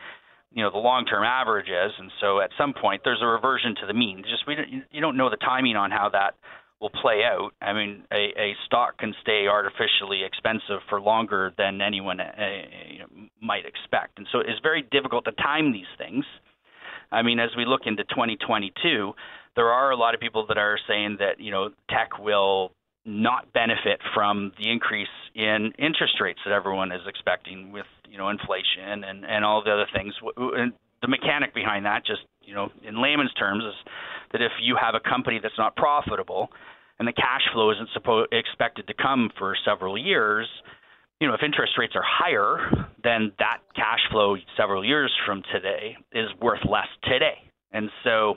you 0.52 0.62
know 0.62 0.70
the 0.70 0.78
long-term 0.78 1.22
average 1.22 1.68
is, 1.68 1.92
and 1.98 2.10
so 2.20 2.40
at 2.40 2.50
some 2.58 2.74
point 2.74 3.02
there's 3.04 3.22
a 3.22 3.26
reversion 3.26 3.74
to 3.80 3.86
the 3.86 3.94
mean. 3.94 4.22
Just 4.28 4.46
we 4.46 4.54
don't, 4.54 4.68
you 4.90 5.00
don't 5.00 5.16
know 5.16 5.30
the 5.30 5.36
timing 5.36 5.76
on 5.76 5.90
how 5.90 6.08
that 6.10 6.34
will 6.80 6.90
play 6.90 7.22
out. 7.24 7.50
I 7.60 7.72
mean, 7.72 8.04
a, 8.10 8.32
a 8.36 8.54
stock 8.66 8.98
can 8.98 9.14
stay 9.22 9.46
artificially 9.46 10.22
expensive 10.24 10.80
for 10.88 11.00
longer 11.00 11.52
than 11.58 11.80
anyone 11.80 12.20
uh, 12.20 12.24
you 12.88 12.98
know, 13.00 13.06
might 13.40 13.66
expect, 13.66 14.18
and 14.18 14.26
so 14.32 14.40
it's 14.40 14.60
very 14.62 14.82
difficult 14.90 15.24
to 15.26 15.32
time 15.32 15.72
these 15.72 15.90
things. 15.98 16.24
I 17.12 17.22
mean, 17.22 17.38
as 17.40 17.50
we 17.56 17.64
look 17.64 17.82
into 17.86 18.04
2022, 18.04 19.12
there 19.56 19.68
are 19.68 19.90
a 19.90 19.96
lot 19.96 20.14
of 20.14 20.20
people 20.20 20.46
that 20.46 20.58
are 20.58 20.78
saying 20.88 21.16
that 21.18 21.40
you 21.40 21.50
know 21.50 21.70
tech 21.88 22.18
will 22.18 22.72
not 23.04 23.52
benefit 23.52 24.00
from 24.14 24.52
the 24.58 24.70
increase 24.70 25.08
in 25.34 25.72
interest 25.78 26.20
rates 26.20 26.38
that 26.44 26.52
everyone 26.52 26.92
is 26.92 27.00
expecting 27.06 27.72
with 27.72 27.86
you 28.08 28.18
know 28.18 28.28
inflation 28.28 29.04
and 29.04 29.24
and 29.24 29.44
all 29.44 29.62
the 29.64 29.72
other 29.72 29.86
things. 29.94 30.14
And 30.36 30.72
the 31.02 31.08
mechanic 31.08 31.54
behind 31.54 31.86
that, 31.86 32.04
just 32.04 32.22
you 32.42 32.54
know, 32.54 32.68
in 32.86 33.00
layman's 33.00 33.32
terms, 33.34 33.64
is 33.64 33.74
that 34.32 34.42
if 34.42 34.52
you 34.60 34.76
have 34.80 34.94
a 34.94 35.00
company 35.00 35.40
that's 35.42 35.56
not 35.58 35.76
profitable 35.76 36.48
and 36.98 37.08
the 37.08 37.12
cash 37.12 37.42
flow 37.52 37.70
isn't 37.70 37.88
supposed 37.94 38.28
expected 38.32 38.86
to 38.86 38.94
come 38.94 39.30
for 39.38 39.56
several 39.64 39.96
years, 39.96 40.46
you 41.20 41.28
know, 41.28 41.34
if 41.34 41.42
interest 41.42 41.72
rates 41.78 41.94
are 41.96 42.04
higher, 42.04 42.88
then 43.02 43.32
that 43.38 43.58
cash 43.74 44.00
flow 44.10 44.36
several 44.56 44.84
years 44.84 45.12
from 45.24 45.42
today 45.52 45.96
is 46.12 46.28
worth 46.40 46.60
less 46.68 46.88
today, 47.04 47.38
and 47.72 47.90
so 48.04 48.34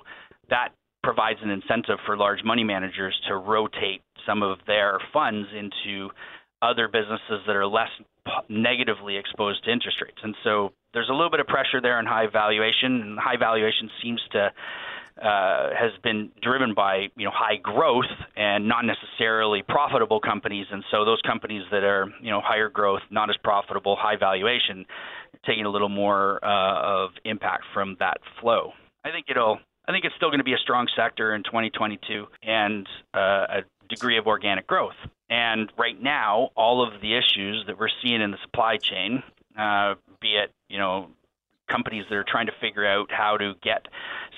that 0.50 0.70
provides 1.04 1.40
an 1.44 1.50
incentive 1.50 1.98
for 2.06 2.16
large 2.16 2.44
money 2.46 2.64
managers 2.64 3.14
to 3.28 3.36
rotate 3.36 4.02
some 4.26 4.44
of 4.44 4.60
their 4.68 5.00
funds 5.12 5.48
into 5.58 6.10
other 6.62 6.88
businesses 6.88 7.44
that 7.46 7.56
are 7.56 7.68
less 7.68 7.90
negatively 8.50 9.18
exposed 9.18 9.64
to 9.66 9.72
interest 9.72 9.98
rates. 10.02 10.20
And 10.24 10.36
so 10.44 10.72
there's 10.94 11.10
a 11.10 11.14
little 11.14 11.30
bit 11.30 11.40
of 11.40 11.48
pressure 11.48 11.82
there 11.82 11.98
on 11.98 12.06
high 12.06 12.28
valuation, 12.32 13.02
and 13.02 13.20
high 13.20 13.38
valuation 13.38 13.90
seems 14.02 14.22
to 14.32 14.50
uh, 15.22 15.70
has 15.78 15.92
been 16.04 16.32
driven 16.42 16.74
by 16.74 17.08
you 17.16 17.26
know 17.26 17.32
high 17.32 17.58
growth 17.58 18.10
and 18.36 18.68
not 18.68 18.84
necessarily 18.84 19.62
profitable 19.62 20.20
companies, 20.20 20.66
and 20.72 20.84
so 20.90 21.06
those 21.06 21.22
companies 21.22 21.62
that 21.72 21.84
are 21.84 22.08
you 22.22 22.32
know 22.32 22.42
higher 22.44 22.70
growth, 22.70 23.02
not 23.12 23.30
as 23.30 23.38
profitable, 23.44 23.96
high 23.96 24.16
valuation, 24.18 24.86
taking 25.46 25.66
a 25.66 25.70
little 25.70 25.90
more 25.90 26.44
uh, 26.44 27.04
of 27.04 27.12
impact 27.26 27.64
from 27.74 27.96
that 28.00 28.18
flow. 28.42 28.72
I 29.06 29.12
think 29.12 29.28
it'll. 29.30 29.60
I 29.86 29.92
think 29.92 30.06
it's 30.06 30.16
still 30.16 30.30
going 30.30 30.40
to 30.40 30.46
be 30.46 30.54
a 30.54 30.64
strong 30.64 30.88
sector 30.96 31.36
in 31.36 31.44
2022 31.44 32.26
and 32.42 32.88
uh, 33.14 33.20
a 33.20 33.62
degree 33.94 34.18
of 34.18 34.28
organic 34.28 34.68
growth. 34.68 34.96
And 35.30 35.72
right 35.78 36.00
now, 36.02 36.50
all 36.56 36.86
of 36.86 37.02
the 37.02 37.18
issues 37.18 37.64
that 37.68 37.80
we're 37.80 37.90
seeing 38.02 38.22
in 38.22 38.32
the 38.32 38.38
supply 38.44 38.78
chain, 38.78 39.24
uh, 39.58 39.96
be 40.22 40.36
it 40.36 40.52
you 40.70 40.78
know 40.78 41.10
companies 41.70 42.04
that 42.10 42.16
are 42.16 42.26
trying 42.28 42.46
to 42.46 42.52
figure 42.60 42.86
out 42.86 43.10
how 43.10 43.38
to 43.38 43.54
get 43.64 43.86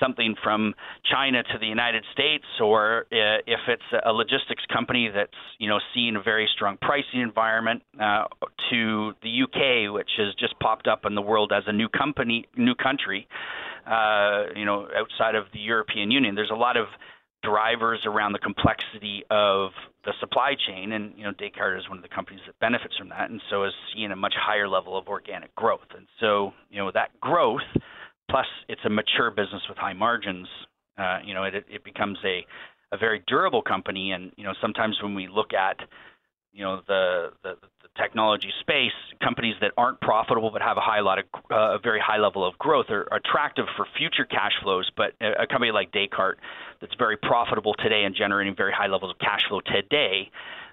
something 0.00 0.36
from 0.42 0.74
China 1.04 1.42
to 1.42 1.58
the 1.58 1.66
United 1.66 2.04
States, 2.12 2.44
or 2.60 3.06
uh, 3.12 3.42
if 3.46 3.60
it's 3.68 4.04
a 4.04 4.12
logistics 4.12 4.64
company 4.72 5.10
that's 5.12 5.32
you 5.58 5.68
know 5.68 5.80
seeing 5.92 6.16
a 6.16 6.22
very 6.22 6.48
strong 6.54 6.78
pricing 6.80 7.20
environment, 7.20 7.82
uh, 8.00 8.24
to 8.70 9.12
the 9.22 9.42
UK, 9.42 9.92
which 9.92 10.10
has 10.18 10.34
just 10.36 10.58
popped 10.60 10.86
up 10.86 11.04
in 11.04 11.14
the 11.14 11.22
world 11.22 11.52
as 11.52 11.64
a 11.66 11.72
new 11.72 11.88
company, 11.88 12.46
new 12.56 12.74
country 12.74 13.28
uh, 13.86 14.46
you 14.56 14.64
know, 14.64 14.88
outside 14.96 15.34
of 15.34 15.44
the 15.52 15.60
European 15.60 16.10
Union. 16.10 16.34
There's 16.34 16.50
a 16.50 16.56
lot 16.56 16.76
of 16.76 16.86
drivers 17.46 18.00
around 18.04 18.32
the 18.32 18.38
complexity 18.40 19.22
of 19.30 19.70
the 20.04 20.12
supply 20.20 20.54
chain, 20.66 20.92
and 20.92 21.12
you 21.16 21.24
know, 21.24 21.32
Descartes 21.32 21.84
is 21.84 21.88
one 21.88 21.98
of 21.98 22.02
the 22.02 22.14
companies 22.14 22.40
that 22.46 22.58
benefits 22.58 22.96
from 22.98 23.08
that, 23.10 23.30
and 23.30 23.40
so 23.50 23.64
is 23.64 23.72
seeing 23.94 24.10
a 24.10 24.16
much 24.16 24.34
higher 24.36 24.68
level 24.68 24.98
of 24.98 25.06
organic 25.06 25.54
growth. 25.54 25.86
And 25.96 26.06
so, 26.20 26.52
you 26.70 26.78
know, 26.78 26.90
that 26.92 27.10
growth, 27.20 27.66
plus 28.30 28.46
it's 28.68 28.80
a 28.84 28.90
mature 28.90 29.30
business 29.30 29.62
with 29.68 29.78
high 29.78 29.92
margins, 29.92 30.48
uh, 30.98 31.18
you 31.24 31.34
know, 31.34 31.44
it, 31.44 31.54
it 31.68 31.84
becomes 31.84 32.18
a 32.24 32.44
a 32.92 32.96
very 32.96 33.22
durable 33.26 33.62
company. 33.62 34.12
And 34.12 34.32
you 34.36 34.44
know, 34.44 34.54
sometimes 34.60 34.96
when 35.02 35.14
we 35.14 35.28
look 35.28 35.52
at 35.52 35.76
you 36.56 36.64
know 36.64 36.80
the, 36.88 37.28
the, 37.42 37.54
the 37.82 37.88
technology 37.96 38.48
space, 38.60 38.96
companies 39.22 39.54
that 39.60 39.72
aren't 39.76 40.00
profitable 40.00 40.50
but 40.50 40.62
have 40.62 40.78
a 40.78 40.80
high 40.80 41.00
lot 41.00 41.18
of 41.18 41.24
uh, 41.50 41.76
a 41.76 41.78
very 41.78 42.00
high 42.00 42.18
level 42.18 42.46
of 42.46 42.56
growth 42.58 42.86
are 42.88 43.06
attractive 43.12 43.66
for 43.76 43.86
future 43.96 44.24
cash 44.24 44.52
flows. 44.62 44.90
But 44.96 45.12
a, 45.20 45.46
company 45.46 45.70
like 45.70 45.92
Descartes 45.92 46.38
that's 46.80 46.94
very 46.98 47.16
profitable 47.16 47.74
today 47.74 48.04
and 48.04 48.14
generating 48.14 48.56
very 48.56 48.72
high 48.72 48.86
levels 48.86 49.12
of 49.12 49.18
cash 49.18 49.42
flow 49.48 49.60
today, 49.60 50.30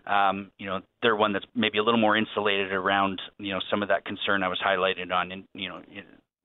um, 0.07 0.51
you 0.57 0.65
know, 0.65 0.81
they're 1.01 1.15
one 1.15 1.33
that's 1.33 1.45
maybe 1.53 1.77
a 1.77 1.83
little 1.83 1.99
more 1.99 2.15
insulated 2.15 2.71
around 2.71 3.21
you 3.37 3.53
know 3.53 3.59
some 3.69 3.83
of 3.83 3.89
that 3.89 4.05
concern 4.05 4.41
I 4.41 4.47
was 4.47 4.59
highlighted 4.65 5.11
on, 5.11 5.31
in, 5.31 5.43
you 5.53 5.69
know, 5.69 5.81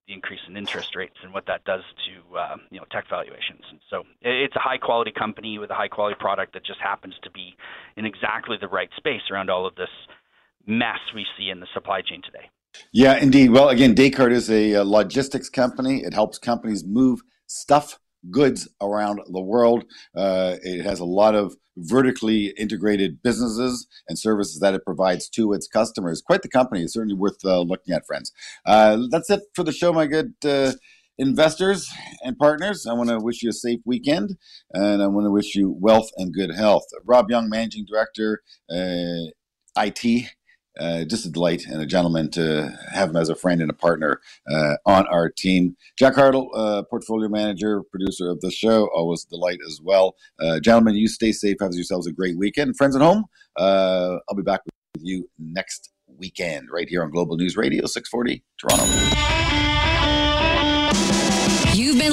the 0.09 0.15
increase 0.15 0.41
in 0.49 0.57
interest 0.57 0.97
rates 0.97 1.17
and 1.23 1.33
what 1.33 1.47
that 1.47 1.65
does 1.65 1.83
to 2.07 2.37
uh, 2.37 2.57
you 2.71 2.79
know 2.79 2.87
tech 2.91 3.05
valuations. 3.09 3.63
And 3.71 3.79
so 3.91 4.03
it's 4.23 4.57
a 4.57 4.61
high 4.61 4.79
quality 4.79 5.13
company 5.13 5.59
with 5.59 5.71
a 5.71 5.75
high 5.75 5.89
quality 5.89 6.17
product 6.19 6.55
that 6.55 6.65
just 6.65 6.81
happens 6.81 7.15
to 7.23 7.31
be 7.31 7.55
in 7.97 8.05
exactly 8.05 8.57
the 8.61 8.69
right 8.69 8.89
space 8.97 9.23
around 9.31 9.51
all 9.51 9.67
of 9.67 9.75
this 9.77 9.91
mess 10.67 10.99
we 11.15 11.27
see 11.37 11.51
in 11.51 11.61
the 11.61 11.67
supply 11.75 12.01
chain 12.01 12.23
today. 12.23 12.51
Yeah, 12.93 13.17
indeed. 13.17 13.51
Well, 13.51 13.69
again, 13.69 13.95
Descartes 13.95 14.33
is 14.33 14.51
a, 14.51 14.73
a 14.73 14.85
logistics 14.85 15.49
company. 15.49 16.03
It 16.03 16.15
helps 16.15 16.39
companies 16.39 16.85
move 16.85 17.21
stuff 17.47 17.99
goods 18.31 18.69
around 18.81 19.21
the 19.31 19.41
world. 19.41 19.85
Uh, 20.16 20.57
it 20.62 20.83
has 20.83 21.01
a 21.01 21.05
lot 21.05 21.35
of 21.35 21.57
vertically 21.77 22.53
integrated 22.59 23.23
businesses 23.23 23.87
and 24.09 24.19
services 24.19 24.61
that 24.61 24.75
it 24.75 24.85
provides 24.85 25.29
to 25.29 25.53
its 25.53 25.69
customers. 25.69 26.21
Quite 26.21 26.43
the 26.43 26.49
company. 26.49 26.83
It's 26.83 26.95
certainly 26.95 27.14
worth 27.14 27.45
uh, 27.45 27.61
looking 27.61 27.95
at, 27.95 28.07
friends. 28.07 28.33
Uh, 28.66 28.99
that's 29.11 29.31
it 29.31 29.43
for 29.55 29.62
the 29.62 29.73
show, 29.73 29.93
my 29.93 30.07
good 30.07 30.35
uh, 30.45 30.73
investors 31.19 31.91
and 32.23 32.39
partners. 32.39 32.87
I 32.87 32.93
want 32.95 33.11
to 33.11 33.19
wish 33.19 33.43
you 33.43 33.51
a 33.51 33.53
safe 33.53 33.81
weekend 33.85 34.37
and 34.73 35.03
I 35.03 35.07
want 35.07 35.27
to 35.27 35.31
wish 35.31 35.55
you 35.55 35.77
wealth 35.79 36.11
and 36.16 36.33
good 36.33 36.55
health. 36.55 36.85
Rob 37.05 37.31
Young, 37.31 37.49
Managing 37.49 37.85
Director, 37.85 38.43
uh, 38.71 39.31
IT 39.77 40.31
uh, 40.79 41.05
just 41.05 41.26
a 41.26 41.31
delight 41.31 41.66
and 41.66 41.81
a 41.81 41.87
gentleman 41.87 42.31
to 42.31 42.76
have 42.93 43.11
him 43.11 43.16
as 43.16 43.29
a 43.29 43.35
friend 43.35 43.61
and 43.61 43.70
a 43.70 43.74
partner 43.74 44.20
uh, 44.51 44.74
on 44.87 45.07
our 45.09 45.31
team. 45.31 45.76
Jack 45.99 46.14
Hartle, 46.14 46.49
uh, 46.55 46.83
portfolio 46.85 47.29
manager, 47.29 47.83
producer 47.91 48.31
of 48.31 48.41
the 48.41 48.51
show, 48.51 48.89
always 48.95 49.24
a 49.24 49.31
delight 49.31 49.59
as 49.66 49.81
well. 49.83 50.16
Uh, 50.41 50.61
gentlemen, 50.61 50.95
you 50.95 51.09
stay 51.09 51.33
safe. 51.33 51.57
Have 51.61 51.74
yourselves 51.74 52.07
a 52.07 52.12
great 52.12 52.39
weekend. 52.39 52.76
Friends 52.76 52.97
at 52.97 53.03
home, 53.03 53.24
uh, 53.57 54.18
I'll 54.29 54.37
be 54.37 54.43
back 54.43 54.61
with 54.64 55.05
you 55.05 55.29
next 55.39 55.91
weekend 56.18 56.68
right 56.72 56.89
here 56.89 57.03
on 57.03 57.11
Global 57.11 57.37
News 57.37 57.57
Radio, 57.57 57.87
640 57.87 58.43
Toronto. 58.59 59.68